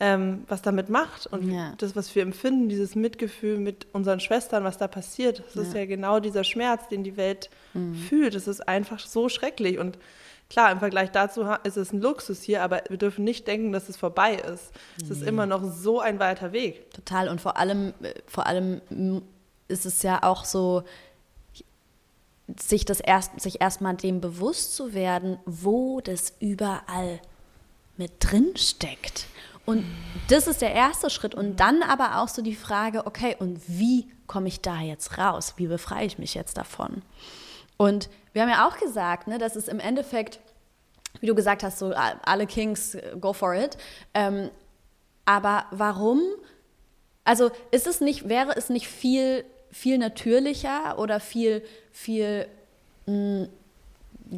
ähm, 0.00 0.44
was 0.48 0.62
damit 0.62 0.88
macht. 0.88 1.26
Und 1.26 1.50
ja. 1.50 1.74
das, 1.78 1.94
was 1.96 2.14
wir 2.14 2.22
empfinden, 2.22 2.68
dieses 2.68 2.94
Mitgefühl 2.94 3.58
mit 3.58 3.86
unseren 3.92 4.20
Schwestern, 4.20 4.64
was 4.64 4.78
da 4.78 4.88
passiert, 4.88 5.42
das 5.54 5.68
ist 5.68 5.74
ja 5.74 5.86
genau 5.86 6.20
dieser 6.20 6.44
Schmerz, 6.44 6.88
den 6.88 7.04
die 7.04 7.16
Welt 7.16 7.50
mhm. 7.74 7.94
fühlt. 7.94 8.34
Das 8.34 8.48
ist 8.48 8.66
einfach 8.66 8.98
so 9.00 9.28
schrecklich. 9.28 9.78
Und 9.78 9.98
Klar, 10.50 10.70
im 10.70 10.78
Vergleich 10.78 11.10
dazu 11.10 11.42
ist 11.64 11.76
es 11.76 11.92
ein 11.92 12.00
Luxus 12.00 12.42
hier, 12.42 12.62
aber 12.62 12.82
wir 12.88 12.98
dürfen 12.98 13.24
nicht 13.24 13.46
denken, 13.46 13.72
dass 13.72 13.88
es 13.88 13.96
vorbei 13.96 14.34
ist. 14.34 14.72
Es 14.98 15.08
nee. 15.08 15.16
ist 15.16 15.22
immer 15.22 15.46
noch 15.46 15.64
so 15.64 16.00
ein 16.00 16.18
weiter 16.18 16.52
Weg. 16.52 16.90
Total. 16.92 17.28
Und 17.28 17.40
vor 17.40 17.56
allem, 17.56 17.94
vor 18.26 18.46
allem 18.46 18.80
ist 19.68 19.86
es 19.86 20.02
ja 20.02 20.22
auch 20.22 20.44
so, 20.44 20.84
sich 22.60 22.84
das 22.84 23.00
erst, 23.00 23.40
sich 23.40 23.60
erstmal 23.60 23.96
dem 23.96 24.20
bewusst 24.20 24.76
zu 24.76 24.92
werden, 24.92 25.38
wo 25.46 26.00
das 26.00 26.34
überall 26.40 27.20
mit 27.96 28.12
drin 28.20 28.52
steckt. 28.56 29.26
Und 29.66 29.84
das 30.28 30.46
ist 30.46 30.62
der 30.62 30.72
erste 30.72 31.10
Schritt. 31.10 31.34
Und 31.34 31.60
dann 31.60 31.82
aber 31.82 32.18
auch 32.18 32.28
so 32.28 32.42
die 32.42 32.54
Frage, 32.54 33.06
okay, 33.06 33.36
und 33.38 33.60
wie 33.66 34.10
komme 34.26 34.48
ich 34.48 34.60
da 34.60 34.80
jetzt 34.80 35.18
raus? 35.18 35.54
Wie 35.56 35.66
befreie 35.66 36.06
ich 36.06 36.18
mich 36.18 36.34
jetzt 36.34 36.56
davon? 36.56 37.02
Und 37.76 38.08
wir 38.32 38.42
haben 38.42 38.50
ja 38.50 38.68
auch 38.68 38.78
gesagt, 38.78 39.26
ne, 39.26 39.38
dass 39.38 39.56
es 39.56 39.68
im 39.68 39.80
Endeffekt, 39.80 40.40
wie 41.20 41.26
du 41.26 41.34
gesagt 41.34 41.62
hast, 41.62 41.78
so 41.78 41.92
alle 41.92 42.46
Kings, 42.46 42.94
äh, 42.94 43.16
go 43.20 43.32
for 43.32 43.54
it. 43.54 43.76
Ähm, 44.12 44.50
aber 45.24 45.66
warum? 45.70 46.20
Also 47.24 47.50
ist 47.70 47.86
es 47.86 48.00
nicht, 48.00 48.28
wäre 48.28 48.54
es 48.56 48.68
nicht 48.68 48.88
viel, 48.88 49.44
viel 49.70 49.98
natürlicher 49.98 50.98
oder 50.98 51.20
viel, 51.20 51.64
viel 51.90 52.46
mh, 53.06 53.14
mm, 53.14 53.48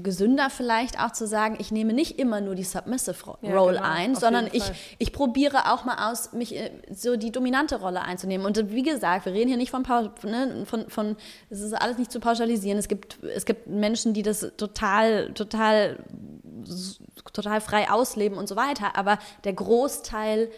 gesünder 0.03 0.51
vielleicht 0.51 1.01
auch 1.01 1.13
zu 1.13 1.27
sagen, 1.27 1.57
ich 1.59 1.71
nehme 1.71 1.93
nicht 1.93 2.19
immer 2.19 2.41
nur 2.41 2.55
die 2.55 2.65
Submissive 2.65 3.25
Role 3.25 3.39
ja, 3.43 3.83
genau, 3.83 3.83
ein, 3.83 4.15
sondern 4.15 4.49
ich, 4.53 4.65
ich 4.99 5.13
probiere 5.13 5.73
auch 5.73 5.85
mal 5.85 6.11
aus, 6.11 6.33
mich 6.33 6.57
äh, 6.57 6.71
so 6.93 7.17
die 7.17 7.33
dominante 7.33 7.81
Rolle 7.81 8.03
einzunehmen. 8.03 8.47
Und 8.47 8.73
wie 8.73 8.83
gesagt, 8.83 9.27
wir 9.27 9.33
reden 9.33 9.49
hier 9.49 9.57
nicht 9.57 9.71
von, 9.71 9.83
ne, 9.83 10.65
von, 10.67 10.89
von 10.89 11.17
es 11.51 11.61
ist 11.61 11.73
alles 11.73 11.99
nicht 11.99 12.13
zu 12.13 12.21
pauschalisieren. 12.21 12.79
Es 12.79 12.89
gibt, 12.89 13.23
es 13.23 13.45
gibt 13.45 13.67
Menschen, 13.67 14.15
die 14.15 14.23
das 14.23 14.53
total, 14.57 15.33
total, 15.33 15.99
total 17.33 17.61
frei 17.61 17.91
ausleben 17.91 18.39
und 18.39 18.49
so 18.49 18.57
weiter. 18.57 18.97
Aber 18.97 19.19
der 19.45 19.53
Großteil 19.53 20.51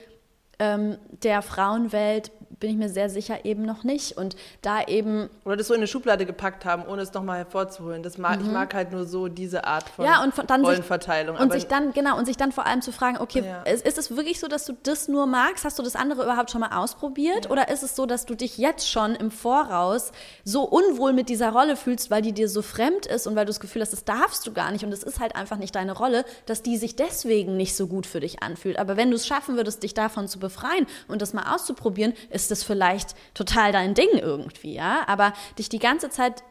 ähm, 0.58 0.98
der 1.22 1.42
Frauenwelt 1.42 2.32
bin 2.50 2.70
ich 2.70 2.76
mir 2.76 2.88
sehr 2.88 3.10
sicher 3.10 3.44
eben 3.44 3.64
noch 3.64 3.84
nicht. 3.84 4.16
Und 4.16 4.36
da 4.62 4.82
eben. 4.82 5.28
Oder 5.44 5.56
das 5.56 5.68
so 5.68 5.74
in 5.74 5.80
eine 5.80 5.86
Schublade 5.86 6.26
gepackt 6.26 6.64
haben, 6.64 6.84
ohne 6.86 7.02
es 7.02 7.12
nochmal 7.12 7.38
hervorzuholen. 7.38 8.02
Das 8.02 8.18
mag, 8.18 8.40
mhm. 8.40 8.46
Ich 8.46 8.52
mag 8.52 8.74
halt 8.74 8.92
nur 8.92 9.04
so 9.04 9.28
diese 9.28 9.64
Art 9.64 9.88
von, 9.88 10.04
ja, 10.04 10.22
und 10.22 10.34
von, 10.34 10.46
dann 10.46 10.64
Rollenverteilung. 10.64 11.36
Sich, 11.36 11.44
und 11.44 11.52
sich 11.52 11.66
dann, 11.66 11.92
genau, 11.92 12.16
und 12.18 12.26
sich 12.26 12.36
dann 12.36 12.52
vor 12.52 12.66
allem 12.66 12.82
zu 12.82 12.92
fragen, 12.92 13.18
okay, 13.18 13.44
ja. 13.44 13.62
ist, 13.62 13.86
ist, 13.86 13.98
es 13.98 14.16
wirklich 14.16 14.40
so, 14.40 14.48
dass 14.48 14.64
du 14.64 14.74
das 14.82 15.08
nur 15.08 15.26
magst? 15.26 15.64
Hast 15.64 15.78
du 15.78 15.82
das 15.82 15.96
andere 15.96 16.24
überhaupt 16.24 16.50
schon 16.50 16.60
mal 16.60 16.76
ausprobiert? 16.76 17.44
Ja. 17.44 17.50
Oder 17.50 17.68
ist 17.68 17.82
es 17.82 17.94
so, 17.94 18.06
dass 18.06 18.26
du 18.26 18.34
dich 18.34 18.58
jetzt 18.58 18.90
schon 18.90 19.14
im 19.14 19.30
Voraus 19.30 20.12
so 20.44 20.62
unwohl 20.62 21.12
mit 21.12 21.28
dieser 21.28 21.50
Rolle 21.50 21.76
fühlst, 21.76 22.10
weil 22.10 22.22
die 22.22 22.32
dir 22.32 22.48
so 22.48 22.62
fremd 22.62 23.06
ist 23.06 23.26
und 23.26 23.36
weil 23.36 23.44
du 23.44 23.50
das 23.50 23.60
Gefühl 23.60 23.82
hast, 23.82 23.92
das 23.92 24.04
darfst 24.04 24.46
du 24.46 24.52
gar 24.52 24.72
nicht 24.72 24.84
und 24.84 24.92
es 24.92 25.02
ist 25.02 25.20
halt 25.20 25.36
einfach 25.36 25.56
nicht 25.56 25.74
deine 25.74 25.92
Rolle, 25.92 26.24
dass 26.46 26.62
die 26.62 26.76
sich 26.76 26.96
deswegen 26.96 27.56
nicht 27.56 27.76
so 27.76 27.86
gut 27.86 28.06
für 28.06 28.20
dich 28.20 28.42
anfühlt. 28.42 28.78
Aber 28.78 28.96
wenn 28.96 29.10
du 29.10 29.16
es 29.16 29.26
schaffen 29.26 29.56
würdest, 29.56 29.82
dich 29.82 29.94
davon 29.94 30.28
zu 30.28 30.38
befreien 30.38 30.86
und 31.08 31.22
das 31.22 31.32
mal 31.32 31.54
auszuprobieren, 31.54 32.14
ist 32.30 32.37
das 32.46 32.62
vielleicht 32.62 33.16
total 33.34 33.72
dein 33.72 33.94
Ding 33.94 34.10
irgendwie, 34.12 34.74
ja. 34.74 35.02
Aber 35.08 35.32
dich 35.58 35.68
die 35.68 35.80
ganze 35.80 36.10
Zeit 36.10 36.44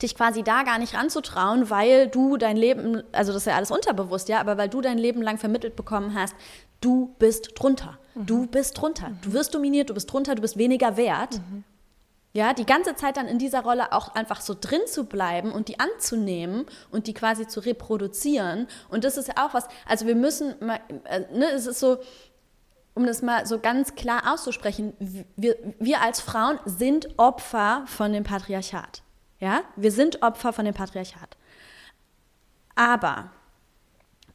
dich 0.00 0.14
quasi 0.14 0.42
da 0.42 0.62
gar 0.62 0.78
nicht 0.78 0.94
ranzutrauen, 0.94 1.70
weil 1.70 2.08
du 2.08 2.36
dein 2.36 2.56
Leben, 2.56 3.02
also 3.12 3.32
das 3.32 3.42
ist 3.42 3.46
ja 3.46 3.56
alles 3.56 3.70
unterbewusst, 3.70 4.28
ja, 4.28 4.40
aber 4.40 4.56
weil 4.56 4.68
du 4.68 4.80
dein 4.80 4.98
Leben 4.98 5.22
lang 5.22 5.38
vermittelt 5.38 5.76
bekommen 5.76 6.14
hast, 6.14 6.34
du 6.80 7.14
bist 7.18 7.50
drunter. 7.54 7.98
Mhm. 8.14 8.26
Du 8.26 8.46
bist 8.46 8.80
drunter. 8.80 9.10
Mhm. 9.10 9.18
Du 9.22 9.32
wirst 9.32 9.54
dominiert, 9.54 9.90
du 9.90 9.94
bist 9.94 10.12
drunter, 10.12 10.34
du 10.34 10.42
bist 10.42 10.56
weniger 10.56 10.96
wert. 10.96 11.38
Mhm. 11.38 11.64
Ja, 12.34 12.54
die 12.54 12.64
ganze 12.64 12.94
Zeit 12.96 13.18
dann 13.18 13.28
in 13.28 13.38
dieser 13.38 13.60
Rolle 13.60 13.92
auch 13.92 14.14
einfach 14.14 14.40
so 14.40 14.56
drin 14.58 14.80
zu 14.86 15.04
bleiben 15.04 15.52
und 15.52 15.68
die 15.68 15.78
anzunehmen 15.78 16.64
und 16.90 17.06
die 17.06 17.12
quasi 17.12 17.46
zu 17.46 17.60
reproduzieren. 17.60 18.68
Und 18.88 19.04
das 19.04 19.18
ist 19.18 19.28
ja 19.28 19.46
auch 19.46 19.52
was, 19.52 19.68
also 19.86 20.06
wir 20.06 20.14
müssen, 20.14 20.54
äh, 20.62 21.20
ne, 21.30 21.50
es 21.50 21.66
ist 21.66 21.78
so, 21.78 21.98
um 22.94 23.06
das 23.06 23.22
mal 23.22 23.46
so 23.46 23.58
ganz 23.58 23.94
klar 23.94 24.32
auszusprechen, 24.32 24.94
wir, 25.36 25.56
wir 25.78 26.02
als 26.02 26.20
Frauen 26.20 26.58
sind 26.64 27.18
Opfer 27.18 27.84
von 27.86 28.12
dem 28.12 28.24
Patriarchat. 28.24 29.02
Ja, 29.40 29.62
wir 29.76 29.90
sind 29.90 30.22
Opfer 30.22 30.52
von 30.52 30.64
dem 30.64 30.74
Patriarchat. 30.74 31.36
Aber 32.74 33.30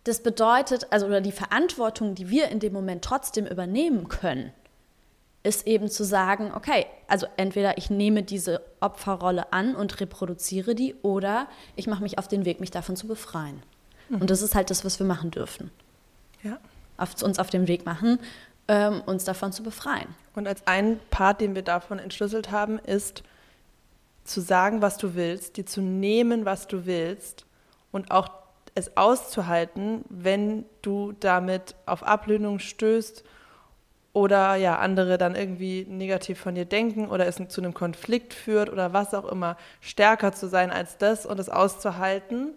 das 0.03 0.23
bedeutet, 0.23 0.87
also 0.91 1.05
oder 1.05 1.21
die 1.21 1.31
Verantwortung, 1.31 2.15
die 2.15 2.29
wir 2.29 2.49
in 2.49 2.59
dem 2.59 2.73
Moment 2.73 3.03
trotzdem 3.03 3.45
übernehmen 3.45 4.07
können, 4.07 4.53
ist 5.43 5.65
eben 5.65 5.89
zu 5.89 6.03
sagen, 6.03 6.51
okay, 6.53 6.85
also 7.07 7.25
entweder 7.37 7.77
ich 7.77 7.89
nehme 7.89 8.23
diese 8.23 8.61
Opferrolle 8.79 9.53
an 9.53 9.75
und 9.75 9.99
reproduziere 9.99 10.75
die 10.75 10.95
oder 11.03 11.47
ich 11.75 11.87
mache 11.87 12.03
mich 12.03 12.17
auf 12.19 12.27
den 12.27 12.45
Weg, 12.45 12.59
mich 12.59 12.71
davon 12.71 12.95
zu 12.95 13.07
befreien. 13.07 13.61
Mhm. 14.09 14.21
Und 14.21 14.29
das 14.29 14.41
ist 14.41 14.55
halt 14.55 14.69
das, 14.69 14.83
was 14.83 14.99
wir 14.99 15.05
machen 15.05 15.31
dürfen. 15.31 15.71
Ja. 16.43 16.57
Auf, 16.97 17.21
uns 17.21 17.39
auf 17.39 17.49
den 17.49 17.67
Weg 17.67 17.85
machen, 17.85 18.19
ähm, 18.67 19.01
uns 19.05 19.23
davon 19.23 19.51
zu 19.51 19.63
befreien. 19.63 20.07
Und 20.35 20.47
als 20.47 20.65
ein 20.65 20.99
Part, 21.09 21.41
den 21.41 21.55
wir 21.55 21.63
davon 21.63 21.99
entschlüsselt 21.99 22.51
haben, 22.51 22.79
ist 22.79 23.23
zu 24.23 24.41
sagen, 24.41 24.81
was 24.81 24.97
du 24.97 25.15
willst, 25.15 25.57
dir 25.57 25.65
zu 25.65 25.81
nehmen, 25.81 26.45
was 26.45 26.67
du 26.67 26.85
willst 26.85 27.45
und 27.91 28.11
auch 28.11 28.29
es 28.75 28.95
auszuhalten, 28.95 30.05
wenn 30.09 30.65
du 30.81 31.13
damit 31.19 31.75
auf 31.85 32.03
Ablehnung 32.03 32.59
stößt 32.59 33.23
oder 34.13 34.55
ja 34.55 34.77
andere 34.77 35.17
dann 35.17 35.35
irgendwie 35.35 35.85
negativ 35.89 36.39
von 36.39 36.55
dir 36.55 36.65
denken 36.65 37.07
oder 37.07 37.25
es 37.27 37.39
zu 37.47 37.61
einem 37.61 37.73
Konflikt 37.73 38.33
führt 38.33 38.71
oder 38.71 38.93
was 38.93 39.13
auch 39.13 39.25
immer, 39.25 39.57
stärker 39.81 40.33
zu 40.33 40.47
sein 40.47 40.71
als 40.71 40.97
das 40.97 41.25
und 41.25 41.39
es 41.39 41.49
auszuhalten. 41.49 42.53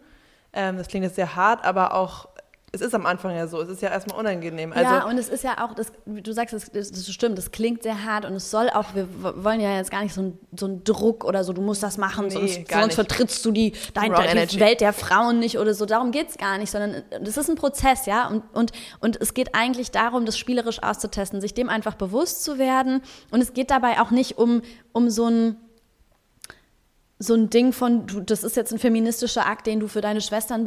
Ähm, 0.53 0.77
das 0.77 0.88
klingt 0.88 1.05
jetzt 1.05 1.16
sehr 1.16 1.37
hart, 1.37 1.64
aber 1.64 1.94
auch 1.94 2.29
es 2.72 2.80
ist 2.80 2.94
am 2.94 3.04
Anfang 3.04 3.35
ja 3.35 3.48
so, 3.48 3.61
es 3.61 3.68
ist 3.68 3.83
ja 3.83 3.90
erstmal 3.90 4.18
unangenehm. 4.18 4.72
Also 4.72 4.85
ja, 4.85 5.04
und 5.04 5.18
es 5.18 5.28
ist 5.28 5.42
ja 5.42 5.64
auch, 5.64 5.74
das, 5.74 5.92
du 6.06 6.33
sagst, 6.33 6.54
das, 6.54 6.70
das, 6.70 7.12
stimmt, 7.12 7.37
das 7.37 7.50
klingt 7.50 7.83
sehr 7.83 8.04
hart 8.04 8.24
und 8.24 8.35
es 8.35 8.50
soll 8.50 8.70
auch, 8.70 8.94
wir 8.94 9.09
wollen 9.42 9.61
ja 9.61 9.76
jetzt 9.76 9.90
gar 9.90 10.02
nicht 10.02 10.14
so, 10.14 10.22
ein, 10.22 10.38
so 10.56 10.66
einen 10.66 10.85
Druck 10.85 11.24
oder 11.24 11.42
so, 11.42 11.52
du 11.52 11.62
musst 11.62 11.83
das 11.83 11.98
machen, 11.98 12.26
nee, 12.26 12.33
sonst, 12.33 12.70
sonst 12.70 12.94
vertrittst 12.94 13.44
du 13.44 13.50
die, 13.50 13.72
dein, 13.92 14.12
die 14.46 14.61
Welt 14.61 14.80
der 14.80 14.92
Frauen 14.92 15.40
nicht 15.40 15.59
oder 15.59 15.74
so, 15.74 15.85
darum 15.85 16.12
geht 16.12 16.28
es 16.28 16.38
gar 16.38 16.59
nicht, 16.59 16.70
sondern 16.70 17.02
das 17.20 17.37
ist 17.37 17.50
ein 17.50 17.56
Prozess, 17.56 18.06
ja, 18.06 18.28
und, 18.28 18.44
und, 18.52 18.72
und 19.00 19.20
es 19.20 19.35
geht 19.35 19.54
eigentlich 19.54 19.90
darum, 19.90 20.24
das 20.24 20.38
spielerisch 20.38 20.80
auszutesten, 20.83 21.40
sich 21.40 21.54
dem 21.54 21.68
einfach 21.68 21.94
bewusst 21.94 22.44
zu 22.44 22.59
werden. 22.59 23.02
Und 23.30 23.40
es 23.40 23.52
geht 23.52 23.70
dabei 23.70 24.00
auch 24.00 24.11
nicht 24.11 24.38
um, 24.38 24.62
um 24.92 25.11
so 25.11 25.26
ein 25.26 25.57
so 27.23 27.35
ein 27.35 27.51
Ding 27.51 27.75
von, 27.75 28.07
du, 28.07 28.21
das 28.21 28.43
ist 28.43 28.57
jetzt 28.57 28.73
ein 28.73 28.79
feministischer 28.79 29.47
Akt, 29.47 29.66
den 29.66 29.79
du 29.79 29.89
für 29.89 30.01
deine 30.01 30.23
Schwestern 30.23 30.66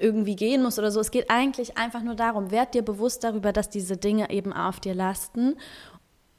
irgendwie 0.00 0.34
gehen 0.34 0.60
musst 0.60 0.80
oder 0.80 0.90
so. 0.90 0.98
Es 0.98 1.12
geht 1.12 1.30
eigentlich 1.30 1.78
einfach 1.78 2.02
nur 2.02 2.16
darum, 2.16 2.50
werd 2.50 2.74
dir 2.74 2.82
bewusst 2.82 3.22
darüber, 3.22 3.52
dass 3.52 3.70
diese 3.70 3.96
Dinge 3.96 4.30
eben 4.30 4.52
auf 4.52 4.80
dir 4.80 4.94
lasten 4.94 5.54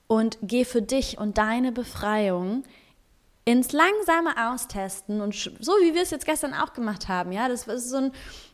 und 0.08 0.38
geh 0.42 0.66
für 0.66 0.82
dich 0.82 1.18
und 1.18 1.38
deine 1.38 1.72
Befreiung 1.72 2.64
ins 3.46 3.72
langsame 3.72 4.52
Austesten 4.52 5.22
und 5.22 5.34
so 5.34 5.72
wie 5.82 5.94
wir 5.94 6.02
es 6.02 6.12
jetzt 6.12 6.26
gestern 6.26 6.54
auch 6.54 6.74
gemacht 6.74 7.08
haben, 7.08 7.32
ja, 7.32 7.48
das 7.48 7.68
ist 7.68 7.90
so 7.90 7.98
ein, 7.98 8.12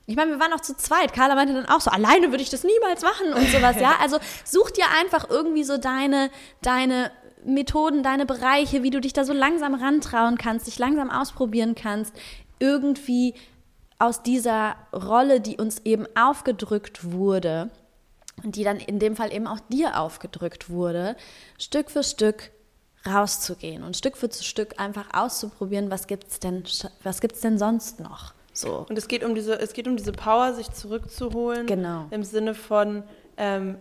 ich 0.07 0.15
meine, 0.15 0.31
wir 0.31 0.39
waren 0.39 0.53
auch 0.53 0.61
zu 0.61 0.75
zweit. 0.75 1.13
Carla 1.13 1.35
meinte 1.35 1.53
dann 1.53 1.67
auch 1.67 1.81
so, 1.81 1.91
alleine 1.91 2.31
würde 2.31 2.41
ich 2.41 2.49
das 2.49 2.63
niemals 2.63 3.03
machen 3.03 3.33
und 3.33 3.47
sowas, 3.49 3.79
ja. 3.79 3.95
Also 4.01 4.17
such 4.43 4.71
dir 4.71 4.85
einfach 4.99 5.29
irgendwie 5.29 5.63
so 5.63 5.77
deine, 5.77 6.31
deine 6.61 7.11
Methoden, 7.43 8.03
deine 8.03 8.25
Bereiche, 8.25 8.83
wie 8.83 8.89
du 8.89 8.99
dich 8.99 9.13
da 9.13 9.23
so 9.23 9.33
langsam 9.33 9.75
rantrauen 9.75 10.37
kannst, 10.37 10.67
dich 10.67 10.79
langsam 10.79 11.09
ausprobieren 11.09 11.75
kannst, 11.75 12.13
irgendwie 12.59 13.33
aus 13.97 14.23
dieser 14.23 14.75
Rolle, 14.93 15.41
die 15.41 15.57
uns 15.57 15.79
eben 15.85 16.05
aufgedrückt 16.15 17.11
wurde 17.11 17.69
und 18.43 18.55
die 18.55 18.63
dann 18.63 18.77
in 18.77 18.99
dem 18.99 19.15
Fall 19.15 19.33
eben 19.33 19.47
auch 19.47 19.59
dir 19.69 19.99
aufgedrückt 19.99 20.69
wurde, 20.69 21.15
Stück 21.57 21.91
für 21.91 22.03
Stück 22.03 22.51
rauszugehen 23.05 23.83
und 23.83 23.95
Stück 23.95 24.17
für 24.17 24.31
Stück 24.31 24.79
einfach 24.79 25.07
auszuprobieren, 25.13 25.91
was 25.91 26.07
gibt's 26.07 26.39
denn, 26.39 26.63
was 27.03 27.21
gibt's 27.21 27.41
denn 27.41 27.57
sonst 27.57 27.99
noch? 27.99 28.33
So. 28.53 28.85
Und 28.89 28.97
es 28.97 29.07
geht 29.07 29.23
um 29.23 29.35
diese, 29.35 29.59
es 29.59 29.73
geht 29.73 29.87
um 29.87 29.95
diese 29.95 30.11
Power, 30.11 30.53
sich 30.53 30.69
zurückzuholen. 30.71 31.65
Genau. 31.65 32.07
Im 32.11 32.23
Sinne 32.23 32.53
von, 32.53 33.03
ähm, 33.37 33.77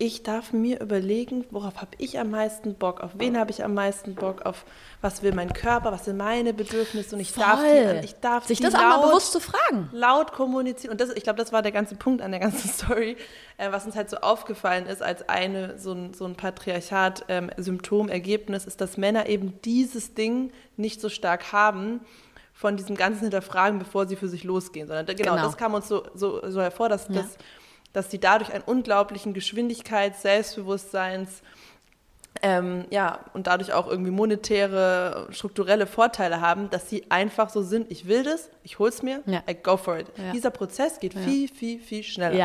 ich 0.00 0.22
darf 0.22 0.54
mir 0.54 0.80
überlegen, 0.80 1.44
worauf 1.50 1.82
habe 1.82 1.90
ich 1.98 2.18
am 2.18 2.30
meisten 2.30 2.74
Bock, 2.74 3.02
auf 3.02 3.10
wen 3.18 3.38
habe 3.38 3.50
ich 3.50 3.62
am 3.62 3.74
meisten 3.74 4.14
Bock, 4.14 4.46
auf 4.46 4.64
was 5.02 5.22
will 5.22 5.34
mein 5.34 5.52
Körper, 5.52 5.92
was 5.92 6.06
sind 6.06 6.16
meine 6.16 6.54
Bedürfnisse 6.54 7.14
und 7.14 7.20
ich 7.20 7.32
Voll. 7.32 7.44
darf, 7.44 7.60
die, 7.60 8.06
ich 8.06 8.14
darf 8.14 8.46
sich 8.46 8.60
das 8.60 8.72
laut, 8.72 8.82
auch 8.82 9.02
mal 9.02 9.08
bewusst 9.08 9.32
zu 9.32 9.40
fragen. 9.40 9.90
Laut 9.92 10.32
kommunizieren 10.32 10.92
und 10.92 11.02
das, 11.02 11.10
ich 11.10 11.22
glaube, 11.22 11.38
das 11.38 11.52
war 11.52 11.60
der 11.60 11.72
ganze 11.72 11.96
Punkt 11.96 12.22
an 12.22 12.30
der 12.30 12.40
ganzen 12.40 12.70
Story, 12.70 13.18
äh, 13.58 13.70
was 13.72 13.84
uns 13.84 13.94
halt 13.94 14.08
so 14.08 14.16
aufgefallen 14.16 14.86
ist 14.86 15.02
als 15.02 15.28
eine 15.28 15.78
so 15.78 15.92
ein, 15.92 16.14
so 16.14 16.24
ein 16.24 16.34
Patriarchat-Symptom-Ergebnis, 16.34 18.62
ähm, 18.62 18.68
ist, 18.68 18.80
dass 18.80 18.96
Männer 18.96 19.28
eben 19.28 19.60
dieses 19.66 20.14
Ding 20.14 20.50
nicht 20.78 21.02
so 21.02 21.10
stark 21.10 21.52
haben 21.52 22.00
von 22.54 22.78
diesem 22.78 22.96
ganzen 22.96 23.24
Hinterfragen, 23.24 23.78
bevor 23.78 24.08
sie 24.08 24.16
für 24.16 24.28
sich 24.28 24.44
losgehen, 24.44 24.88
sondern 24.88 25.04
genau, 25.04 25.32
genau. 25.32 25.44
das 25.44 25.58
kam 25.58 25.74
uns 25.74 25.88
so, 25.88 26.04
so, 26.14 26.40
so 26.50 26.62
hervor, 26.62 26.88
dass 26.88 27.08
ja. 27.08 27.16
das 27.16 27.36
dass 27.92 28.10
sie 28.10 28.18
dadurch 28.18 28.52
einen 28.52 28.64
unglaublichen 28.64 29.34
Geschwindigkeits-, 29.34 30.22
Selbstbewusstseins- 30.22 31.42
ähm, 32.42 32.86
ja, 32.90 33.20
und 33.34 33.48
dadurch 33.48 33.72
auch 33.72 33.86
irgendwie 33.88 34.12
monetäre, 34.12 35.26
strukturelle 35.30 35.86
Vorteile 35.86 36.40
haben, 36.40 36.70
dass 36.70 36.88
sie 36.88 37.04
einfach 37.10 37.50
so 37.50 37.60
sind, 37.60 37.90
ich 37.90 38.06
will 38.06 38.22
das, 38.22 38.48
ich 38.62 38.78
hol's 38.78 39.02
mir, 39.02 39.22
ja. 39.26 39.42
I 39.48 39.54
go 39.54 39.76
for 39.76 39.98
it. 39.98 40.06
Ja. 40.16 40.32
Dieser 40.32 40.50
Prozess 40.50 41.00
geht 41.00 41.14
ja. 41.14 41.20
viel, 41.20 41.48
viel, 41.48 41.80
viel 41.80 42.02
schneller. 42.02 42.36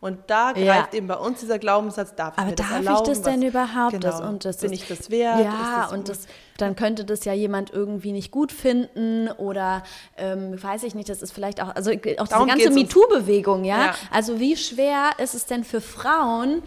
Und 0.00 0.18
da 0.28 0.52
greift 0.52 0.94
eben 0.94 1.06
bei 1.06 1.16
uns 1.16 1.40
dieser 1.40 1.58
Glaubenssatz, 1.58 2.14
darf 2.14 2.34
ich 2.34 2.38
Aber 2.42 2.52
das 2.52 2.66
darf 2.66 2.76
erlauben? 2.78 3.02
ich 3.02 3.08
das 3.08 3.22
denn 3.22 3.42
überhaupt? 3.42 3.92
Genau, 3.92 4.00
das, 4.00 4.20
und 4.22 4.44
das 4.46 4.56
bin 4.56 4.72
ist, 4.72 4.82
ich 4.82 4.88
das 4.88 5.10
wert? 5.10 5.40
Ja, 5.44 5.82
das 5.82 5.92
und 5.92 6.08
das, 6.08 6.26
dann 6.56 6.74
könnte 6.74 7.04
das 7.04 7.26
ja 7.26 7.34
jemand 7.34 7.70
irgendwie 7.70 8.12
nicht 8.12 8.30
gut 8.30 8.50
finden 8.50 9.28
oder 9.28 9.82
ähm, 10.16 10.60
weiß 10.60 10.84
ich 10.84 10.94
nicht, 10.94 11.10
das 11.10 11.20
ist 11.20 11.32
vielleicht 11.32 11.62
auch, 11.62 11.74
also 11.74 11.90
auch 11.90 12.28
Darum 12.28 12.48
diese 12.48 12.64
ganze 12.64 12.70
MeToo-Bewegung, 12.70 13.64
ja? 13.64 13.86
ja? 13.86 13.94
Also 14.10 14.40
wie 14.40 14.56
schwer 14.56 15.10
ist 15.18 15.34
es 15.34 15.44
denn 15.44 15.64
für 15.64 15.82
Frauen 15.82 16.62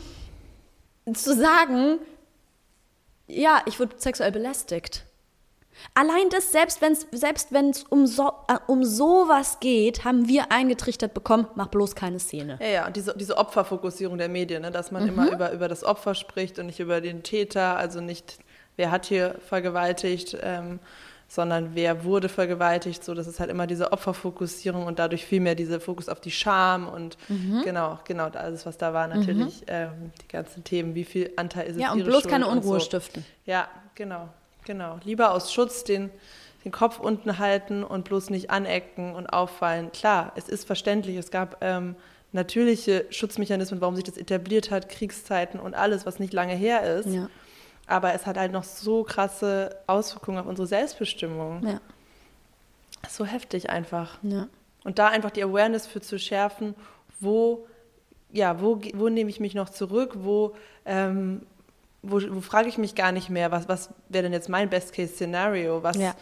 zu 1.12 1.36
sagen, 1.36 1.98
ja, 3.28 3.64
ich 3.66 3.80
wurde 3.80 3.96
sexuell 3.98 4.32
belästigt. 4.32 5.06
Allein 5.94 6.30
das, 6.30 6.52
selbst 6.52 6.82
wenn 6.82 6.94
es 6.94 7.08
selbst 7.12 7.52
wenn's 7.52 7.84
um, 7.90 8.08
so, 8.08 8.32
äh, 8.48 8.58
um 8.68 8.84
sowas 8.84 9.60
geht, 9.60 10.04
haben 10.04 10.28
wir 10.28 10.52
eingetrichtert 10.52 11.14
bekommen, 11.14 11.48
mach 11.56 11.68
bloß 11.68 11.96
keine 11.96 12.20
Szene. 12.20 12.58
Ja, 12.62 12.68
ja, 12.68 12.88
und 12.88 12.96
diese, 12.96 13.16
diese 13.18 13.38
Opferfokussierung 13.38 14.18
der 14.18 14.30
Medien, 14.30 14.62
ne, 14.62 14.72
dass 14.72 14.92
man 14.92 15.04
mhm. 15.04 15.10
immer 15.10 15.32
über, 15.32 15.52
über 15.52 15.68
das 15.68 15.84
Opfer 15.84 16.16
spricht 16.16 16.60
und 16.60 16.68
nicht 16.68 16.80
über 16.80 17.02
den 17.02 17.24
Täter, 17.24 17.78
also 17.78 18.02
nicht, 18.02 18.40
wer 18.76 18.92
hat 18.92 19.06
hier 19.06 19.36
vergewaltigt, 19.48 20.38
ähm, 20.42 20.80
sondern 21.28 21.72
wer 21.74 22.04
wurde 22.04 22.30
vergewaltigt, 22.30 23.04
so, 23.04 23.16
das 23.16 23.26
ist 23.26 23.40
halt 23.40 23.50
immer 23.50 23.66
diese 23.66 23.92
Opferfokussierung 23.92 24.86
und 24.86 25.00
dadurch 25.00 25.26
viel 25.26 25.40
mehr 25.40 25.56
dieser 25.56 25.80
Fokus 25.80 26.08
auf 26.08 26.20
die 26.20 26.30
Scham 26.30 26.88
und 26.88 27.18
mhm. 27.28 27.62
genau, 27.64 28.00
genau, 28.06 28.28
alles, 28.28 28.66
was 28.68 28.78
da 28.78 28.94
war, 28.94 29.08
natürlich 29.08 29.62
mhm. 29.62 29.68
ähm, 29.68 30.12
die 30.22 30.28
ganzen 30.28 30.64
Themen, 30.64 30.94
wie 30.94 31.06
viel 31.06 31.32
Anteil 31.36 31.68
ist 31.68 31.76
es 31.78 31.82
Ja, 31.82 31.92
und 31.92 32.04
bloß 32.04 32.22
Schuld 32.22 32.32
keine 32.32 32.48
Unruhe 32.48 32.80
so. 32.80 32.86
stiften. 32.86 33.26
Ja, 33.46 33.68
genau. 33.96 34.30
Genau, 34.66 35.00
lieber 35.04 35.34
aus 35.34 35.54
Schutz 35.54 35.84
den, 35.84 36.10
den 36.64 36.72
Kopf 36.72 37.00
unten 37.00 37.40
halten 37.40 37.84
und 37.84 38.06
bloß 38.06 38.30
nicht 38.30 38.50
anecken 38.50 39.16
und 39.16 39.28
auffallen. 39.28 39.92
Klar, 39.92 40.32
es 40.36 40.48
ist 40.50 40.66
verständlich, 40.66 41.18
es 41.18 41.32
gab 41.32 41.58
ähm, 41.62 41.96
natürliche 42.32 43.06
Schutzmechanismen, 43.10 43.82
warum 43.82 43.96
sich 43.96 44.04
das 44.04 44.18
etabliert 44.18 44.72
hat, 44.72 44.90
Kriegszeiten 44.90 45.60
und 45.60 45.74
alles, 45.74 46.06
was 46.06 46.20
nicht 46.20 46.34
lange 46.34 46.56
her 46.56 46.84
ist. 46.98 47.08
Ja. 47.08 47.30
Aber 47.86 48.14
es 48.14 48.26
hat 48.26 48.38
halt 48.38 48.52
noch 48.52 48.64
so 48.64 49.04
krasse 49.04 49.78
Auswirkungen 49.88 50.40
auf 50.40 50.46
unsere 50.46 50.68
Selbstbestimmung. 50.68 51.66
Ja. 51.68 51.82
So 53.10 53.26
heftig 53.26 53.70
einfach. 53.70 54.18
Ja. 54.24 54.48
Und 54.84 55.00
da 55.00 55.10
einfach 55.10 55.32
die 55.32 55.44
Awareness 55.44 55.86
für 55.86 56.02
zu 56.02 56.18
schärfen, 56.18 56.76
wo, 57.20 57.68
ja, 58.32 58.62
wo, 58.62 58.82
wo 58.94 59.10
nehme 59.10 59.30
ich 59.30 59.40
mich 59.40 59.54
noch 59.54 59.70
zurück, 59.70 60.14
wo 60.16 60.56
ähm, 60.86 61.42
wo, 62.04 62.22
wo 62.30 62.42
frage 62.42 62.68
ich 62.68 62.78
mich 62.78 62.96
gar 62.96 63.12
nicht 63.12 63.30
mehr, 63.30 63.50
was, 63.52 63.68
was 63.68 63.90
wäre 64.10 64.24
denn 64.24 64.34
jetzt 64.34 64.50
mein 64.50 64.70
Best-Case-Szenario? 64.70 65.82
ja. 65.96 66.14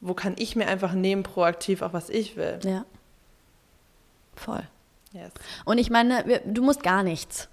Wo 0.00 0.12
kann 0.12 0.34
ich 0.38 0.56
mir 0.56 0.66
einfach 0.66 0.92
nehmen, 0.92 1.22
proaktiv, 1.22 1.80
auch 1.80 1.92
was 1.92 2.10
ich 2.10 2.36
will? 2.36 2.58
Ja. 2.64 2.84
Voll. 4.34 4.62
Yes. 5.12 5.32
Und 5.64 5.78
ich 5.78 5.88
meine, 5.88 6.24
wir, 6.26 6.40
du 6.40 6.62
musst 6.62 6.82
gar 6.82 7.02
nichts. 7.02 7.48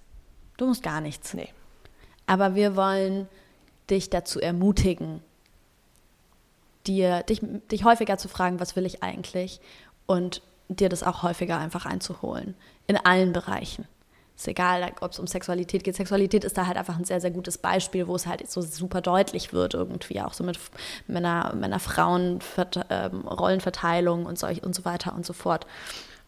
Du 0.58 0.66
musst 0.68 0.84
gar 0.84 1.00
nichts. 1.00 1.34
Nee. 1.34 1.50
Aber 2.26 2.56
wir 2.56 2.76
wollen 2.76 3.30
dich 3.90 4.10
dazu 4.10 4.42
ermutigen, 4.42 5.22
dir, 6.86 7.24
dich, 7.24 7.42
dich 7.72 7.86
häufiger 7.86 8.18
zu 8.18 8.28
fragen, 8.28 8.60
was 8.60 8.76
will 8.76 8.86
ich 8.86 9.04
eigentlich? 9.04 9.62
Und 10.06 10.42
dir 10.68 10.90
das 10.90 11.04
auch 11.04 11.24
häufiger 11.24 11.58
einfach 11.58 11.86
einzuholen. 11.86 12.56
In 12.88 12.98
allen 12.98 13.32
Bereichen 13.32 13.88
ist 14.36 14.48
egal, 14.48 14.92
ob 15.02 15.12
es 15.12 15.20
um 15.20 15.28
Sexualität 15.28 15.84
geht. 15.84 15.96
Sexualität 15.96 16.44
ist 16.44 16.58
da 16.58 16.66
halt 16.66 16.78
einfach 16.78 16.98
ein 16.98 17.06
sehr, 17.06 17.22
sehr 17.22 17.32
gutes 17.32 17.58
Beispiel, 17.58 18.08
wo 18.08 18.16
es 18.16 18.26
halt 18.26 18.50
so 18.50 18.62
super 18.62 19.02
deutlich 19.02 19.54
wird 19.54 19.74
irgendwie, 19.74 20.22
auch 20.22 20.34
so 20.34 20.44
mit 20.44 20.60
Männer, 21.08 21.54
Männer-Frauen, 21.56 22.40
ähm, 22.90 23.28
Rollenverteilung 23.28 24.26
und 24.26 24.40
so, 24.40 24.48
und 24.48 24.76
so 24.76 24.86
weiter 24.86 25.14
und 25.14 25.26
so 25.26 25.34
fort. 25.34 25.68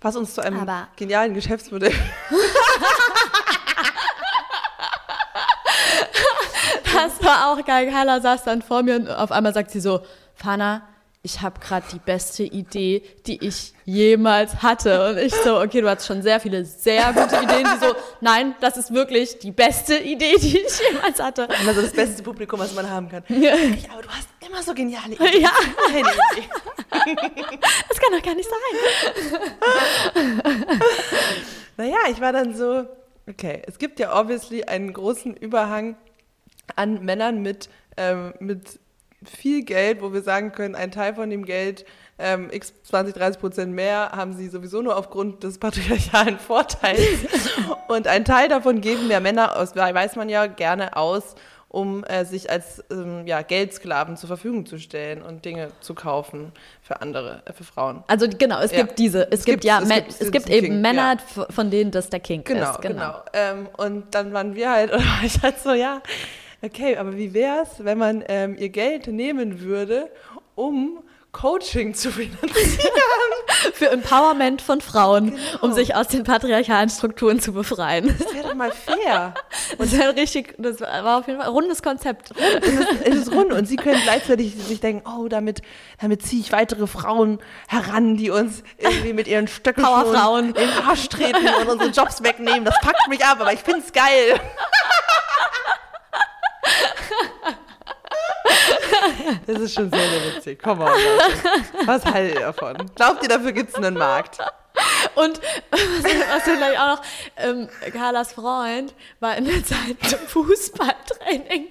Was 0.01 0.15
uns 0.15 0.35
zu 0.35 0.41
einem 0.41 0.59
Aber 0.59 0.87
genialen 0.95 1.33
Geschäftsmodell. 1.33 1.93
das 6.93 7.23
war 7.23 7.51
auch 7.51 7.65
geil. 7.65 7.89
Carla 7.89 8.21
saß 8.21 8.43
dann 8.43 8.61
vor 8.61 8.83
mir 8.83 8.97
und 8.97 9.09
auf 9.09 9.31
einmal 9.31 9.53
sagt 9.53 9.71
sie 9.71 9.79
so, 9.79 10.01
Fana, 10.35 10.83
ich 11.25 11.41
habe 11.41 11.59
gerade 11.59 11.87
die 11.91 11.97
beste 11.97 12.43
Idee, 12.43 13.01
die 13.25 13.43
ich 13.43 13.73
jemals 13.83 14.61
hatte. 14.61 15.09
Und 15.09 15.17
ich 15.17 15.33
so, 15.33 15.59
okay, 15.59 15.81
du 15.81 15.89
hast 15.89 16.05
schon 16.05 16.21
sehr 16.21 16.39
viele 16.39 16.63
sehr 16.63 17.11
gute 17.13 17.43
Ideen. 17.43 17.63
Die 17.65 17.83
so, 17.83 17.95
nein, 18.21 18.53
das 18.61 18.77
ist 18.77 18.93
wirklich 18.93 19.39
die 19.39 19.51
beste 19.51 19.97
Idee, 19.97 20.35
die 20.37 20.59
ich 20.59 20.79
jemals 20.91 21.19
hatte. 21.19 21.49
Also 21.67 21.81
das 21.81 21.93
beste 21.93 22.21
Publikum, 22.21 22.59
was 22.59 22.75
man 22.75 22.89
haben 22.89 23.09
kann. 23.09 23.23
Ja. 23.35 23.53
Aber 23.91 24.03
du 24.03 24.09
hast 24.09 24.29
immer 24.47 24.61
so 24.61 24.73
geniale 24.75 25.15
Ideen. 25.15 25.41
Ja. 25.41 25.49
das 27.89 27.99
kann 27.99 28.11
doch 28.11 28.21
gar 28.23 28.35
nicht 28.35 28.47
sein. 28.47 30.41
naja, 31.77 31.97
ich 32.11 32.21
war 32.21 32.33
dann 32.33 32.55
so, 32.55 32.85
okay, 33.27 33.63
es 33.65 33.79
gibt 33.79 33.99
ja 33.99 34.17
obviously 34.19 34.63
einen 34.63 34.93
großen 34.93 35.35
Überhang 35.35 35.97
an 36.75 37.03
Männern 37.03 37.41
mit, 37.41 37.69
ähm, 37.97 38.35
mit 38.39 38.79
viel 39.25 39.63
Geld, 39.63 40.01
wo 40.01 40.13
wir 40.13 40.21
sagen 40.21 40.51
können, 40.51 40.75
ein 40.75 40.91
Teil 40.91 41.15
von 41.15 41.29
dem 41.29 41.45
Geld, 41.45 41.85
ähm, 42.17 42.49
x 42.51 42.73
20, 42.83 43.13
30 43.13 43.41
Prozent 43.41 43.73
mehr, 43.73 44.11
haben 44.13 44.33
sie 44.33 44.47
sowieso 44.47 44.81
nur 44.81 44.97
aufgrund 44.97 45.43
des 45.43 45.57
patriarchalen 45.57 46.39
Vorteils. 46.39 47.25
und 47.87 48.07
ein 48.07 48.25
Teil 48.25 48.47
davon 48.47 48.81
geben 48.81 49.09
ja 49.09 49.19
Männer 49.19 49.57
aus, 49.57 49.75
weiß 49.75 50.15
man 50.15 50.29
ja, 50.29 50.47
gerne 50.47 50.95
aus, 50.95 51.35
um 51.75 52.05
äh, 52.05 52.23
sich 52.23 52.49
als 52.49 52.81
ähm, 52.89 53.27
ja, 53.27 53.41
Geldsklaven 53.41 54.15
zur 54.15 54.27
Verfügung 54.27 54.65
zu 54.65 54.79
stellen 54.79 55.21
und 55.21 55.43
Dinge 55.43 55.71
zu 55.81 55.93
kaufen 55.93 56.53
für 56.81 57.01
andere, 57.01 57.41
äh, 57.43 57.51
für 57.51 57.65
Frauen. 57.65 58.01
Also 58.07 58.27
genau, 58.29 58.61
es 58.61 58.71
ja. 58.71 58.83
gibt 58.83 58.97
diese, 58.97 59.29
es, 59.29 59.39
es 59.39 59.45
gibt, 59.45 59.61
gibt, 59.61 59.65
ja, 59.65 59.81
es 59.81 59.89
gibt, 59.89 60.21
es 60.21 60.31
gibt 60.31 60.49
eben 60.49 60.67
King, 60.67 60.81
Männer, 60.81 61.17
ja. 61.35 61.45
von 61.49 61.69
denen 61.69 61.91
das 61.91 62.09
der 62.09 62.21
King 62.21 62.45
genau, 62.45 62.71
ist. 62.71 62.81
Genau, 62.81 62.95
genau. 62.95 63.23
Ähm, 63.33 63.67
und 63.75 64.15
dann 64.15 64.31
waren 64.31 64.55
wir 64.55 64.71
halt, 64.71 64.89
oder 64.93 65.03
war 65.03 65.23
ich 65.25 65.41
halt 65.41 65.59
so, 65.59 65.73
ja, 65.73 66.01
okay, 66.61 66.97
aber 66.97 67.17
wie 67.17 67.33
wäre 67.33 67.63
es, 67.63 67.83
wenn 67.83 67.97
man 67.97 68.23
ähm, 68.27 68.55
ihr 68.57 68.69
Geld 68.69 69.07
nehmen 69.07 69.61
würde, 69.61 70.09
um 70.55 71.03
Coaching 71.35 71.93
zu 71.93 72.11
finanzieren. 72.13 72.93
Für 73.73 73.89
Empowerment 73.89 74.61
von 74.61 74.79
Frauen, 74.79 75.31
genau. 75.31 75.41
um 75.61 75.73
sich 75.73 75.95
aus 75.95 76.07
den 76.07 76.23
patriarchalen 76.23 76.89
Strukturen 76.89 77.41
zu 77.41 77.51
befreien. 77.51 78.15
Das 78.17 78.33
wäre 78.33 78.47
doch 78.47 78.55
mal 78.55 78.71
fair. 78.71 79.33
Und 79.77 79.91
das, 79.91 79.99
war 79.99 80.15
richtig, 80.15 80.55
das 80.57 80.79
war 80.79 81.19
auf 81.19 81.27
jeden 81.27 81.39
Fall 81.39 81.49
ein 81.49 81.53
rundes 81.53 81.83
Konzept. 81.83 82.31
Es 82.61 82.73
ist, 82.73 82.87
es 83.03 83.15
ist 83.15 83.31
rund 83.31 83.51
und 83.51 83.65
sie 83.67 83.75
können 83.75 83.99
gleichzeitig 84.03 84.55
sich 84.55 84.79
denken, 84.79 85.07
oh, 85.09 85.27
damit, 85.27 85.61
damit 85.99 86.25
ziehe 86.25 86.41
ich 86.41 86.51
weitere 86.53 86.87
Frauen 86.87 87.39
heran, 87.67 88.15
die 88.15 88.29
uns 88.29 88.63
irgendwie 88.77 89.13
mit 89.13 89.27
ihren 89.27 89.47
Stöcken 89.47 89.83
Powerfrauen. 89.83 90.47
in 90.49 90.53
den 90.53 90.69
Arsch 90.87 91.09
treten 91.09 91.45
und 91.61 91.67
unsere 91.67 91.91
Jobs 91.91 92.23
wegnehmen. 92.23 92.63
Das 92.63 92.79
packt 92.81 93.09
mich 93.09 93.23
ab, 93.25 93.39
aber 93.41 93.51
ich 93.51 93.59
find's 93.59 93.91
geil. 93.91 94.39
Das 99.47 99.59
ist 99.59 99.73
schon 99.73 99.89
sehr, 99.89 99.99
sehr 99.99 100.35
witzig. 100.35 100.59
Komm 100.61 100.79
mal, 100.79 100.91
Leute. 100.91 101.87
Was 101.87 102.05
haltet 102.05 102.35
ihr 102.35 102.41
davon? 102.41 102.75
Glaubt 102.95 103.23
ihr, 103.23 103.29
dafür 103.29 103.51
gibt 103.51 103.69
es 103.69 103.75
einen 103.75 103.97
Markt? 103.97 104.37
Und 105.15 105.39
was, 105.71 106.43
gleich 106.43 106.79
auch 106.79 106.97
noch, 106.97 107.01
ähm, 107.37 107.69
Carlas 107.93 108.33
Freund 108.33 108.93
war 109.19 109.37
in 109.37 109.45
der 109.45 109.63
Zeit 109.63 109.97
im 110.01 110.27
Fußballtraining 110.27 111.67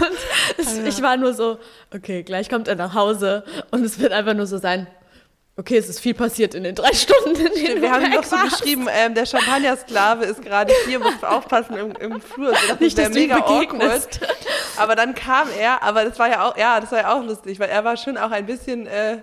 und 0.00 0.18
es, 0.58 0.78
ich 0.78 1.02
war 1.02 1.16
nur 1.16 1.34
so, 1.34 1.58
okay, 1.92 2.22
gleich 2.22 2.48
kommt 2.48 2.68
er 2.68 2.76
nach 2.76 2.94
Hause 2.94 3.44
und 3.72 3.84
es 3.84 3.98
wird 3.98 4.12
einfach 4.12 4.34
nur 4.34 4.46
so 4.46 4.58
sein, 4.58 4.86
okay, 5.56 5.78
es 5.78 5.88
ist 5.88 6.00
viel 6.00 6.14
passiert 6.14 6.54
in 6.54 6.64
den 6.64 6.74
drei 6.74 6.92
Stunden. 6.92 7.34
In 7.34 7.54
denen 7.54 7.82
Wir 7.82 7.90
haben 7.90 8.10
noch 8.10 8.24
so 8.24 8.36
warst. 8.36 8.60
geschrieben, 8.60 8.88
ähm, 8.90 9.14
der 9.14 9.26
Champagner-Sklave 9.26 10.24
ist 10.26 10.42
gerade 10.42 10.72
hier, 10.86 10.98
muss 10.98 11.22
aufpassen 11.22 11.76
im, 11.76 11.92
im 11.96 12.20
Flur. 12.20 12.52
Ich 12.52 12.68
dachte, 12.68 12.84
Nicht, 12.84 12.98
das 12.98 13.06
dass 13.06 13.14
mega 13.14 13.36
awkward. 13.36 14.20
Aber 14.76 14.94
dann 14.94 15.14
kam 15.14 15.48
er, 15.58 15.82
aber 15.82 16.04
das 16.04 16.18
war 16.18 16.28
ja 16.28 16.46
auch, 16.46 16.56
ja, 16.56 16.80
das 16.80 16.92
war 16.92 16.98
ja 16.98 17.14
auch 17.14 17.24
lustig, 17.24 17.58
weil 17.58 17.70
er 17.70 17.84
war 17.84 17.96
schon 17.96 18.18
auch 18.18 18.30
ein 18.30 18.46
bisschen, 18.46 18.86
äh, 18.86 19.18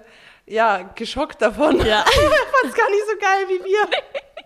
ja, 0.45 0.89
geschockt 0.95 1.41
davon. 1.41 1.77
Ja. 1.77 1.83
er 1.99 2.03
fand 2.03 2.65
es 2.65 2.73
gar 2.73 2.89
nicht 2.89 3.03
so 3.09 3.17
geil 3.19 3.45
wie 3.47 3.63
wir. 3.65 3.87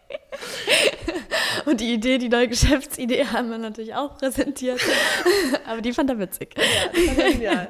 Und 1.66 1.82
die 1.82 1.94
Idee, 1.94 2.18
die 2.18 2.30
neue 2.30 2.48
Geschäftsidee 2.48 3.26
haben 3.32 3.50
wir 3.50 3.58
natürlich 3.58 3.94
auch 3.94 4.18
präsentiert. 4.18 4.80
Aber 5.66 5.82
die 5.82 5.94
fand 5.94 6.10
er 6.10 6.20
witzig. 6.20 6.56
Das 6.56 7.18
war 7.18 7.32
genial. 7.32 7.68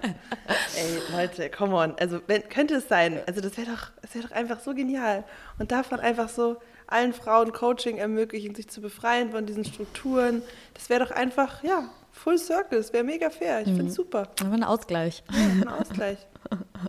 Ey, 0.76 1.02
Leute, 1.12 1.50
come 1.50 1.76
on. 1.76 1.96
Also, 2.00 2.22
wenn, 2.28 2.48
könnte 2.48 2.76
es 2.76 2.88
sein, 2.88 3.20
also 3.26 3.42
das 3.42 3.58
wäre 3.58 3.72
doch, 3.72 3.92
das 4.02 4.14
wäre 4.16 4.28
doch 4.28 4.36
einfach 4.36 4.60
so 4.60 4.74
genial. 4.74 5.24
Und 5.58 5.72
davon 5.72 6.00
einfach 6.00 6.30
so 6.30 6.58
allen 6.88 7.14
Frauen 7.14 7.52
Coaching 7.52 7.98
ermöglichen, 7.98 8.56
sich 8.56 8.70
zu 8.70 8.82
befreien 8.82 9.32
von 9.32 9.46
diesen 9.46 9.66
Strukturen. 9.66 10.42
Das 10.74 10.90
wäre 10.90 11.04
doch 11.06 11.12
einfach, 11.12 11.64
ja, 11.64 11.90
Full 12.12 12.38
Circle. 12.38 12.80
Das 12.80 12.94
wäre 12.94 13.04
mega 13.04 13.30
fair. 13.30 13.62
Ich 13.62 13.68
finde 13.68 13.88
es 13.88 13.96
super. 13.96 14.30
Aber 14.42 14.54
ein 14.54 14.64
Ausgleich. 14.64 15.24
Ein 15.28 15.68
Ausgleich. 15.68 16.18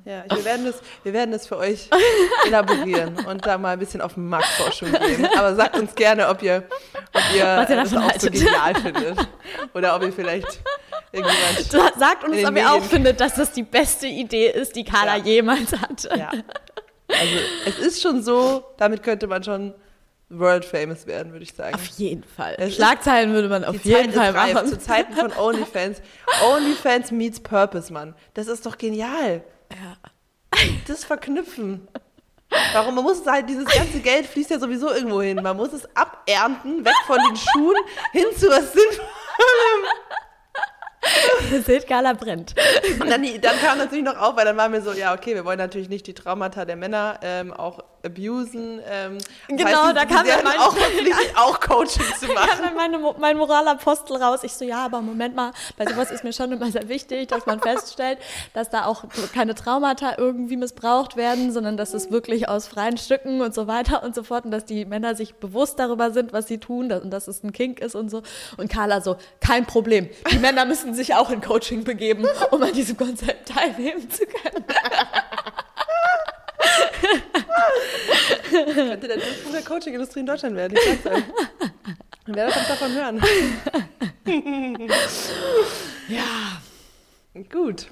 Ja, 0.04 0.24
wir 0.34 0.44
werden, 0.44 0.66
das, 0.66 0.80
wir 1.02 1.12
werden 1.12 1.32
das 1.32 1.46
für 1.46 1.56
euch 1.56 1.88
elaborieren 2.46 3.16
und 3.26 3.44
da 3.46 3.58
mal 3.58 3.72
ein 3.72 3.78
bisschen 3.78 4.00
auf 4.00 4.14
den 4.14 4.28
Marktforschung 4.28 4.90
gehen. 4.92 5.26
Aber 5.36 5.54
sagt 5.54 5.76
uns 5.78 5.94
gerne, 5.94 6.28
ob 6.28 6.42
ihr, 6.42 6.64
ob 7.12 7.22
ihr, 7.34 7.44
Was 7.44 7.70
ihr 7.70 7.76
das 7.76 7.88
auch 7.94 8.00
so 8.00 8.02
haltet. 8.04 8.32
genial 8.32 8.74
findet. 8.74 9.18
Oder 9.74 9.96
ob 9.96 10.02
ihr 10.02 10.12
vielleicht 10.12 10.60
irgendjemand 11.12 11.60
Sa- 11.70 11.92
Sagt 11.98 12.24
uns, 12.24 12.44
ob 12.44 12.56
ihr 12.56 12.68
auch 12.70 12.74
Medien. 12.74 12.82
findet, 12.90 13.20
dass 13.20 13.34
das 13.34 13.52
die 13.52 13.62
beste 13.62 14.06
Idee 14.06 14.48
ist, 14.50 14.76
die 14.76 14.84
Carla 14.84 15.16
Ja. 15.16 15.24
jemals 15.24 15.72
hatte. 15.72 16.10
Ja. 16.16 16.30
Also 17.10 17.36
es 17.66 17.78
ist 17.78 18.02
schon 18.02 18.22
so, 18.22 18.64
damit 18.76 19.02
könnte 19.02 19.26
man 19.26 19.42
schon 19.42 19.74
world 20.30 20.64
famous 20.64 21.06
werden, 21.06 21.32
würde 21.32 21.44
ich 21.44 21.54
sagen. 21.54 21.74
Auf 21.74 21.86
jeden 21.96 22.24
Fall. 22.24 22.54
Es 22.58 22.74
Schlagzeilen 22.76 23.32
würde 23.32 23.48
man 23.48 23.64
auf 23.64 23.82
jeden 23.84 24.12
Fall 24.12 24.30
reif, 24.30 24.54
machen. 24.54 24.68
zu 24.68 24.78
Zeiten 24.78 25.14
von 25.14 25.32
OnlyFans. 25.38 26.02
OnlyFans 26.44 27.10
meets 27.12 27.40
Purpose, 27.40 27.92
Mann. 27.92 28.14
Das 28.34 28.46
ist 28.46 28.66
doch 28.66 28.76
genial. 28.76 29.42
Ja. 29.70 29.96
Das 30.86 31.04
verknüpfen. 31.04 31.88
Warum? 32.72 32.94
Man 32.94 33.04
muss 33.04 33.20
es 33.20 33.26
halt, 33.26 33.48
dieses 33.48 33.66
ganze 33.66 34.00
Geld 34.00 34.26
fließt 34.26 34.50
ja 34.50 34.58
sowieso 34.58 34.90
irgendwo 34.90 35.20
hin. 35.20 35.40
Man 35.42 35.56
muss 35.56 35.72
es 35.72 35.86
abernten, 35.94 36.84
weg 36.84 36.94
von 37.06 37.18
den 37.18 37.36
Schuhen, 37.36 37.76
hin 38.12 38.24
zu 38.36 38.48
was 38.48 38.72
Sinnvollem. 38.72 39.84
Ihr 41.52 41.62
seht, 41.62 41.86
Carla 41.86 42.12
brennt. 42.12 42.54
Und 43.00 43.08
dann, 43.08 43.22
dann 43.40 43.58
kam 43.60 43.78
natürlich 43.78 44.04
noch 44.04 44.18
auf, 44.18 44.36
weil 44.36 44.44
dann 44.44 44.56
waren 44.56 44.72
wir 44.72 44.82
so, 44.82 44.92
ja, 44.92 45.14
okay, 45.14 45.34
wir 45.34 45.44
wollen 45.44 45.58
natürlich 45.58 45.88
nicht 45.88 46.06
die 46.06 46.14
Traumata 46.14 46.64
der 46.64 46.76
Männer 46.76 47.20
ähm, 47.22 47.52
auch 47.52 47.80
abusen. 48.08 48.80
Ähm, 48.90 49.18
Genau, 49.48 49.92
da 49.92 50.04
kam 50.04 50.26
dann 50.26 50.44
mein- 50.44 50.58
auch 50.58 50.76
auch 51.36 51.60
Coaching 51.60 52.02
zu 52.18 52.26
kam 52.26 52.34
machen. 52.34 52.60
dann 52.62 52.74
meine, 52.74 52.98
mein 53.18 53.36
Moralapostel 53.36 54.16
raus. 54.16 54.40
Ich 54.42 54.52
so, 54.54 54.64
ja, 54.64 54.84
aber 54.84 55.00
Moment 55.00 55.34
mal, 55.36 55.52
bei 55.76 55.86
sowas 55.86 56.10
ist 56.10 56.24
mir 56.24 56.32
schon 56.32 56.52
immer 56.52 56.70
sehr 56.70 56.88
wichtig, 56.88 57.28
dass 57.28 57.46
man 57.46 57.60
feststellt, 57.60 58.18
dass 58.54 58.70
da 58.70 58.84
auch 58.86 59.04
keine 59.32 59.54
Traumata 59.54 60.14
irgendwie 60.18 60.56
missbraucht 60.56 61.16
werden, 61.16 61.52
sondern 61.52 61.76
dass 61.76 61.94
es 61.94 62.10
wirklich 62.10 62.48
aus 62.48 62.66
freien 62.68 62.96
Stücken 62.98 63.40
und 63.40 63.54
so 63.54 63.66
weiter 63.66 64.02
und 64.02 64.14
so 64.14 64.22
fort 64.22 64.44
und 64.44 64.50
dass 64.50 64.64
die 64.64 64.84
Männer 64.84 65.14
sich 65.14 65.34
bewusst 65.34 65.78
darüber 65.78 66.10
sind, 66.10 66.32
was 66.32 66.46
sie 66.48 66.58
tun 66.58 66.90
und 66.92 67.10
dass 67.10 67.28
es 67.28 67.42
ein 67.44 67.52
Kink 67.52 67.80
ist 67.80 67.94
und 67.94 68.10
so. 68.10 68.22
Und 68.56 68.70
Carla 68.72 69.00
so, 69.00 69.16
kein 69.40 69.66
Problem. 69.66 70.08
Die 70.32 70.38
Männer 70.38 70.64
müssen 70.64 70.94
sich 70.94 71.14
auch 71.14 71.30
in 71.30 71.40
Coaching 71.40 71.84
begeben, 71.84 72.26
um 72.50 72.62
an 72.62 72.72
diesem 72.72 72.96
Konzept 72.96 73.48
teilnehmen 73.48 74.10
zu 74.10 74.24
können. 74.26 74.64
Könnte 78.74 79.08
der 79.08 79.16
Durchbruch 79.16 79.52
der 79.52 79.62
Coaching-Industrie 79.62 80.20
in 80.20 80.26
Deutschland 80.26 80.56
werden. 80.56 80.76
Ich 80.76 81.00
sag's 81.02 81.16
euch. 81.16 81.24
Wer 82.26 82.46
wird 82.46 82.68
davon 82.68 82.92
hören? 82.94 83.22
Ja. 86.08 86.60
Gut. 87.52 87.88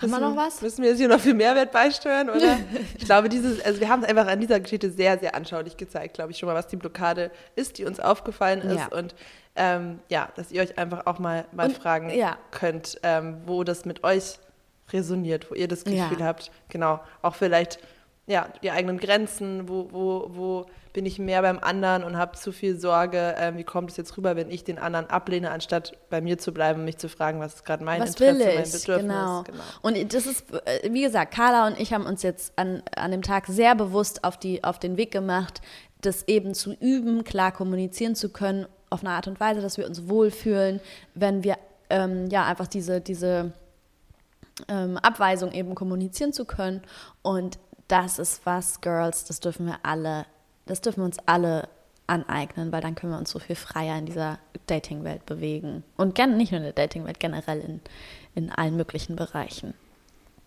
Haben 0.00 0.10
wir 0.10 0.18
noch 0.20 0.36
was? 0.36 0.60
Müssen 0.60 0.82
wir 0.82 0.90
jetzt 0.90 0.98
hier 0.98 1.08
noch 1.08 1.20
viel 1.20 1.34
Mehrwert 1.34 1.70
beisteuern? 1.72 2.28
Oder? 2.30 2.58
ich 2.98 3.04
glaube, 3.04 3.28
dieses, 3.28 3.64
also 3.64 3.80
wir 3.80 3.88
haben 3.88 4.02
es 4.02 4.08
einfach 4.08 4.26
an 4.26 4.40
dieser 4.40 4.58
Geschichte 4.60 4.90
sehr, 4.90 5.18
sehr 5.18 5.34
anschaulich 5.34 5.76
gezeigt, 5.76 6.14
glaube 6.14 6.32
ich, 6.32 6.38
schon 6.38 6.46
mal, 6.48 6.54
was 6.54 6.66
die 6.66 6.76
Blockade 6.76 7.30
ist, 7.56 7.78
die 7.78 7.84
uns 7.84 8.00
aufgefallen 8.00 8.60
ist. 8.62 8.76
Ja. 8.76 8.88
Und 8.88 9.14
ähm, 9.56 10.00
ja, 10.08 10.28
dass 10.34 10.50
ihr 10.50 10.62
euch 10.62 10.78
einfach 10.78 11.06
auch 11.06 11.18
mal, 11.18 11.46
mal 11.52 11.68
Und, 11.68 11.76
fragen 11.76 12.10
ja. 12.10 12.36
könnt, 12.50 12.98
ähm, 13.02 13.42
wo 13.46 13.64
das 13.64 13.84
mit 13.84 14.02
euch 14.02 14.38
resoniert, 14.92 15.50
wo 15.50 15.54
ihr 15.54 15.68
das 15.68 15.84
Gefühl 15.84 16.20
Ja. 16.20 16.26
habt, 16.26 16.50
genau, 16.68 17.00
auch 17.22 17.34
vielleicht 17.36 17.78
ja, 18.26 18.48
die 18.62 18.70
eigenen 18.70 18.98
Grenzen, 18.98 19.68
wo, 19.68 19.88
wo, 19.90 20.30
wo 20.30 20.66
bin 20.94 21.06
ich 21.06 21.18
mehr 21.18 21.42
beim 21.42 21.58
anderen 21.58 22.04
und 22.04 22.16
habe 22.16 22.38
zu 22.38 22.52
viel 22.52 22.78
Sorge, 22.78 23.34
ähm, 23.36 23.56
wie 23.58 23.64
kommt 23.64 23.90
es 23.90 23.96
jetzt 23.96 24.16
rüber, 24.16 24.36
wenn 24.36 24.50
ich 24.50 24.64
den 24.64 24.78
anderen 24.78 25.10
ablehne, 25.10 25.50
anstatt 25.50 25.98
bei 26.08 26.20
mir 26.20 26.38
zu 26.38 26.52
bleiben 26.52 26.80
und 26.80 26.84
mich 26.84 26.98
zu 26.98 27.08
fragen, 27.08 27.40
was 27.40 27.56
ist 27.56 27.64
gerade 27.64 27.84
mein 27.84 28.00
was 28.00 28.10
Interesse, 28.10 28.38
will 28.38 28.54
mein 28.54 28.64
ich? 28.64 28.72
Bedürfnis. 28.72 29.06
Genau. 29.06 29.44
Und 29.82 30.14
das 30.14 30.26
ist, 30.26 30.44
äh, 30.52 30.90
wie 30.90 31.02
gesagt, 31.02 31.34
Carla 31.34 31.66
und 31.66 31.78
ich 31.78 31.92
haben 31.92 32.06
uns 32.06 32.22
jetzt 32.22 32.56
an, 32.56 32.82
an 32.96 33.10
dem 33.10 33.22
Tag 33.22 33.46
sehr 33.48 33.74
bewusst 33.74 34.24
auf, 34.24 34.38
die, 34.38 34.62
auf 34.62 34.78
den 34.78 34.96
Weg 34.96 35.10
gemacht, 35.10 35.60
das 36.00 36.26
eben 36.28 36.54
zu 36.54 36.72
üben, 36.72 37.24
klar 37.24 37.52
kommunizieren 37.52 38.14
zu 38.14 38.28
können, 38.30 38.66
auf 38.88 39.00
eine 39.00 39.10
Art 39.10 39.26
und 39.26 39.40
Weise, 39.40 39.60
dass 39.60 39.76
wir 39.76 39.86
uns 39.86 40.08
wohlfühlen, 40.08 40.80
wenn 41.14 41.42
wir 41.42 41.58
ähm, 41.90 42.28
ja 42.30 42.46
einfach 42.46 42.68
diese, 42.68 43.00
diese 43.00 43.52
ähm, 44.68 44.96
Abweisung 44.98 45.50
eben 45.50 45.74
kommunizieren 45.74 46.32
zu 46.32 46.44
können. 46.44 46.82
Und 47.22 47.58
das 47.94 48.18
ist 48.18 48.44
was, 48.44 48.80
Girls, 48.80 49.24
das 49.24 49.38
dürfen 49.38 49.66
wir 49.66 49.78
alle, 49.84 50.26
das 50.66 50.80
dürfen 50.80 51.02
wir 51.02 51.04
uns 51.04 51.18
alle 51.26 51.68
aneignen, 52.08 52.72
weil 52.72 52.80
dann 52.80 52.96
können 52.96 53.12
wir 53.12 53.18
uns 53.18 53.30
so 53.30 53.38
viel 53.38 53.54
freier 53.54 53.96
in 53.96 54.04
dieser 54.06 54.40
Dating-Welt 54.66 55.24
bewegen. 55.26 55.84
Und 55.96 56.16
gerne 56.16 56.36
nicht 56.36 56.50
nur 56.50 56.58
in 56.58 56.64
der 56.64 56.72
Dating-Welt, 56.72 57.20
generell 57.20 57.60
in, 57.60 57.80
in 58.34 58.50
allen 58.50 58.76
möglichen 58.76 59.14
Bereichen. 59.14 59.74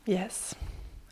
Yes. 0.06 0.58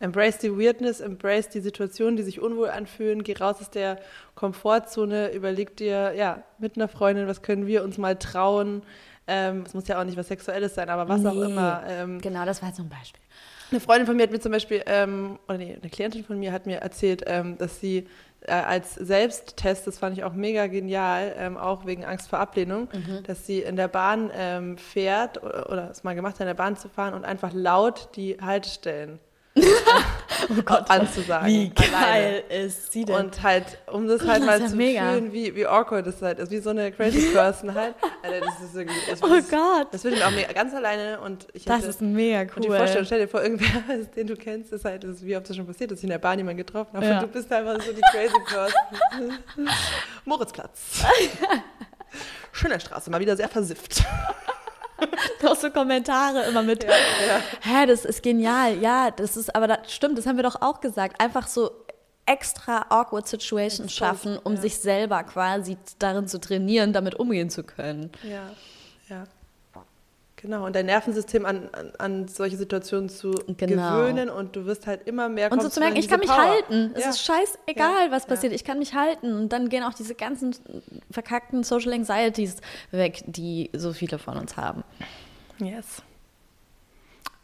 Embrace 0.01 0.39
die 0.39 0.51
Weirdness, 0.51 0.99
embrace 0.99 1.47
die 1.47 1.61
Situationen, 1.61 2.17
die 2.17 2.23
sich 2.23 2.41
unwohl 2.41 2.69
anfühlen, 2.69 3.23
geh 3.23 3.37
raus 3.37 3.61
aus 3.61 3.69
der 3.69 3.97
Komfortzone, 4.35 5.31
überleg 5.31 5.77
dir, 5.77 6.13
ja, 6.15 6.43
mit 6.59 6.75
einer 6.75 6.89
Freundin, 6.89 7.27
was 7.27 7.43
können 7.43 7.65
wir 7.65 7.81
uns 7.81 7.97
mal 7.97 8.17
trauen. 8.17 8.83
Ähm, 9.25 9.63
es 9.65 9.73
muss 9.73 9.87
ja 9.87 10.01
auch 10.01 10.03
nicht 10.03 10.17
was 10.17 10.27
Sexuelles 10.27 10.75
sein, 10.75 10.89
aber 10.89 11.07
was 11.07 11.25
auch 11.25 11.33
Nee, 11.33 11.45
immer. 11.45 11.83
Ähm, 11.87 12.19
Genau, 12.19 12.43
das 12.43 12.61
war 12.61 12.69
jetzt 12.69 12.77
so 12.77 12.83
ein 12.83 12.89
Beispiel. 12.89 13.23
Eine 13.71 13.79
Freundin 13.79 14.05
von 14.07 14.15
mir 14.15 14.23
hat 14.23 14.31
mir 14.31 14.39
zum 14.39 14.51
Beispiel, 14.51 14.81
ähm, 14.85 15.39
oder 15.47 15.57
nee, 15.57 15.77
eine 15.81 15.89
Klientin 15.89 16.23
von 16.23 16.39
mir 16.39 16.51
hat 16.51 16.65
mir 16.65 16.77
erzählt, 16.77 17.23
ähm, 17.25 17.57
dass 17.57 17.79
sie 17.79 18.07
äh, 18.41 18.51
als 18.51 18.93
Selbsttest, 18.95 19.87
das 19.87 19.97
fand 19.97 20.17
ich 20.17 20.23
auch 20.23 20.33
mega 20.33 20.67
genial, 20.67 21.33
ähm, 21.37 21.57
auch 21.57 21.85
wegen 21.85 22.05
Angst 22.05 22.29
vor 22.29 22.39
Ablehnung, 22.39 22.87
Mhm. 22.93 23.23
dass 23.23 23.47
sie 23.47 23.59
in 23.61 23.75
der 23.75 23.87
Bahn 23.87 24.29
ähm, 24.37 24.77
fährt 24.77 25.41
oder, 25.41 25.69
oder 25.71 25.89
es 25.91 26.03
mal 26.03 26.13
gemacht 26.15 26.35
hat, 26.35 26.41
in 26.41 26.47
der 26.47 26.53
Bahn 26.53 26.77
zu 26.77 26.89
fahren 26.89 27.13
und 27.15 27.25
einfach 27.25 27.51
laut 27.53 28.09
die 28.15 28.37
Haltestellen 28.39 29.19
anzusagen. 30.89 31.45
Oh 31.47 31.49
Wie 31.49 31.71
alleine. 31.75 31.91
geil 31.91 32.43
ist 32.65 32.91
sie 32.91 33.05
denn? 33.05 33.15
Und 33.15 33.41
halt, 33.43 33.77
um 33.91 34.07
das 34.07 34.21
halt 34.25 34.39
Das 34.41 34.45
mal 34.45 34.61
ja 34.61 34.67
zu 34.67 34.75
mega. 34.75 35.11
fühlen, 35.11 35.33
wie, 35.33 35.55
wie 35.55 35.65
awkward 35.65 36.05
das 36.07 36.21
halt 36.21 36.39
ist, 36.39 36.51
wie 36.51 36.59
so 36.59 36.69
eine 36.71 36.91
crazy 36.91 37.29
person 37.33 37.73
halt. 37.73 37.95
Alter, 38.23 38.39
das 38.45 38.59
ist 38.69 38.75
irgendwie, 38.75 38.99
das, 39.09 39.23
oh 39.23 39.27
das, 39.27 39.49
Gott, 39.49 39.87
das 39.91 40.03
würde 40.03 40.17
mir 40.17 40.27
auch 40.27 40.31
mega, 40.31 40.51
ganz 40.53 40.73
alleine 40.73 41.19
und 41.21 41.47
ich 41.53 41.65
das 41.65 41.79
hätte, 41.79 41.87
ist 41.89 42.01
mega 42.01 42.41
und 42.55 42.63
die 42.63 42.67
Vorstellung, 42.67 42.97
cool. 43.01 43.05
stell 43.05 43.19
dir 43.19 43.27
vor, 43.27 43.41
irgendwer, 43.43 43.67
den 44.15 44.27
du 44.27 44.35
kennst, 44.35 44.71
ist 44.73 44.85
halt, 44.85 45.03
ist, 45.03 45.25
wie 45.25 45.35
oft 45.37 45.49
das 45.49 45.55
schon 45.55 45.65
passiert, 45.67 45.91
dass 45.91 45.99
ich 45.99 46.03
in 46.05 46.09
der 46.11 46.17
Bahn 46.19 46.37
jemanden 46.37 46.57
getroffen 46.57 46.95
habe 46.95 47.05
Ja. 47.05 47.15
und 47.19 47.23
du 47.23 47.27
bist 47.27 47.51
einfach 47.51 47.81
so 47.81 47.91
die 47.91 48.01
crazy 48.11 48.33
person. 48.47 49.37
Moritzplatz. 50.25 51.03
Schönerstraße, 52.51 53.09
mal 53.11 53.19
wieder 53.19 53.35
sehr 53.35 53.49
versifft. 53.49 54.03
Noch 55.43 55.55
so 55.55 55.69
Kommentare 55.69 56.43
immer 56.43 56.63
mit. 56.63 56.83
Ja. 56.83 56.91
Hä, 57.61 57.85
das 57.85 58.05
ist 58.05 58.23
genial. 58.23 58.77
Ja, 58.79 59.11
das 59.11 59.37
ist, 59.37 59.55
aber 59.55 59.67
das 59.67 59.93
stimmt, 59.93 60.17
das 60.17 60.25
haben 60.25 60.37
wir 60.37 60.43
doch 60.43 60.61
auch 60.61 60.81
gesagt. 60.81 61.21
Einfach 61.21 61.47
so 61.47 61.71
extra 62.25 62.85
awkward 62.89 63.27
Situations 63.27 63.93
schaffen, 63.93 64.37
um 64.43 64.55
ja. 64.55 64.61
sich 64.61 64.77
selber 64.77 65.23
quasi 65.23 65.77
darin 65.99 66.27
zu 66.27 66.39
trainieren, 66.39 66.93
damit 66.93 67.15
umgehen 67.15 67.49
zu 67.49 67.63
können. 67.63 68.11
Ja, 68.23 68.49
ja. 69.09 69.25
Genau, 70.37 70.65
und 70.65 70.75
dein 70.75 70.85
Nervensystem 70.87 71.45
an, 71.45 71.69
an, 71.71 71.91
an 71.97 72.27
solche 72.27 72.57
Situationen 72.57 73.07
zu 73.09 73.31
Genau. 73.57 73.97
gewöhnen 73.97 74.29
und 74.29 74.55
du 74.55 74.65
wirst 74.65 74.85
halt 74.85 75.07
immer 75.07 75.29
mehr 75.29 75.51
Und 75.51 75.61
so 75.61 75.69
zu 75.69 75.79
merken, 75.79 75.95
ich 75.97 76.09
kann 76.09 76.19
mich 76.19 76.29
Power. 76.29 76.37
halten. 76.45 76.91
Es 76.93 77.03
Ja. 77.03 77.09
ist 77.11 77.21
scheißegal, 77.23 78.07
Ja. 78.07 78.11
was 78.11 78.25
passiert. 78.25 78.51
Ich 78.53 78.63
kann 78.65 78.77
mich 78.79 78.93
halten. 78.93 79.33
Und 79.33 79.49
dann 79.49 79.69
gehen 79.69 79.83
auch 79.83 79.93
diese 79.93 80.13
ganzen 80.13 80.53
verkackten 81.09 81.63
Social 81.63 81.93
Anxieties 81.93 82.57
weg, 82.91 83.23
die 83.27 83.69
so 83.73 83.93
viele 83.93 84.19
von 84.19 84.37
uns 84.37 84.57
haben. 84.57 84.83
Yes. 85.59 86.03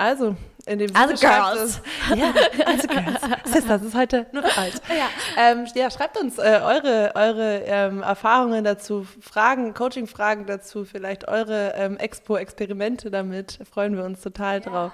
Also, 0.01 0.35
in 0.65 0.79
dem 0.79 0.95
Also 0.95 1.15
Sinne 1.15 1.31
schreibt 1.31 1.53
Girls. 1.53 1.61
uns- 2.09 2.19
Ja, 2.19 2.33
also 2.65 2.87
Girls. 2.87 3.21
Sisters, 3.45 3.65
das 3.67 3.81
ist 3.83 3.95
heute 3.95 4.27
nur 4.31 4.43
alt. 4.57 4.81
Ja. 4.89 5.09
Ähm, 5.37 5.65
ja, 5.75 5.89
schreibt 5.91 6.17
uns 6.19 6.37
äh, 6.37 6.59
eure, 6.63 7.11
eure 7.15 7.61
ähm, 7.65 8.01
Erfahrungen 8.03 8.63
dazu, 8.63 9.05
Fragen, 9.21 9.73
Coaching-Fragen 9.73 10.45
dazu, 10.45 10.85
vielleicht 10.85 11.27
eure 11.27 11.73
ähm, 11.75 11.97
Expo-Experimente 11.97 13.09
damit. 13.11 13.59
Da 13.59 13.65
freuen 13.65 13.95
wir 13.95 14.03
uns 14.03 14.21
total 14.21 14.61
drauf. 14.61 14.91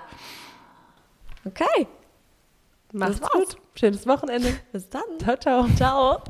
Okay, 1.45 1.88
Macht's 2.93 3.22
gut. 3.22 3.58
Schönes 3.76 4.08
Wochenende. 4.08 4.53
bis 4.72 4.89
dann. 4.89 5.01
Ciao, 5.22 5.36
ciao. 5.38 5.68
Ciao. 5.78 6.22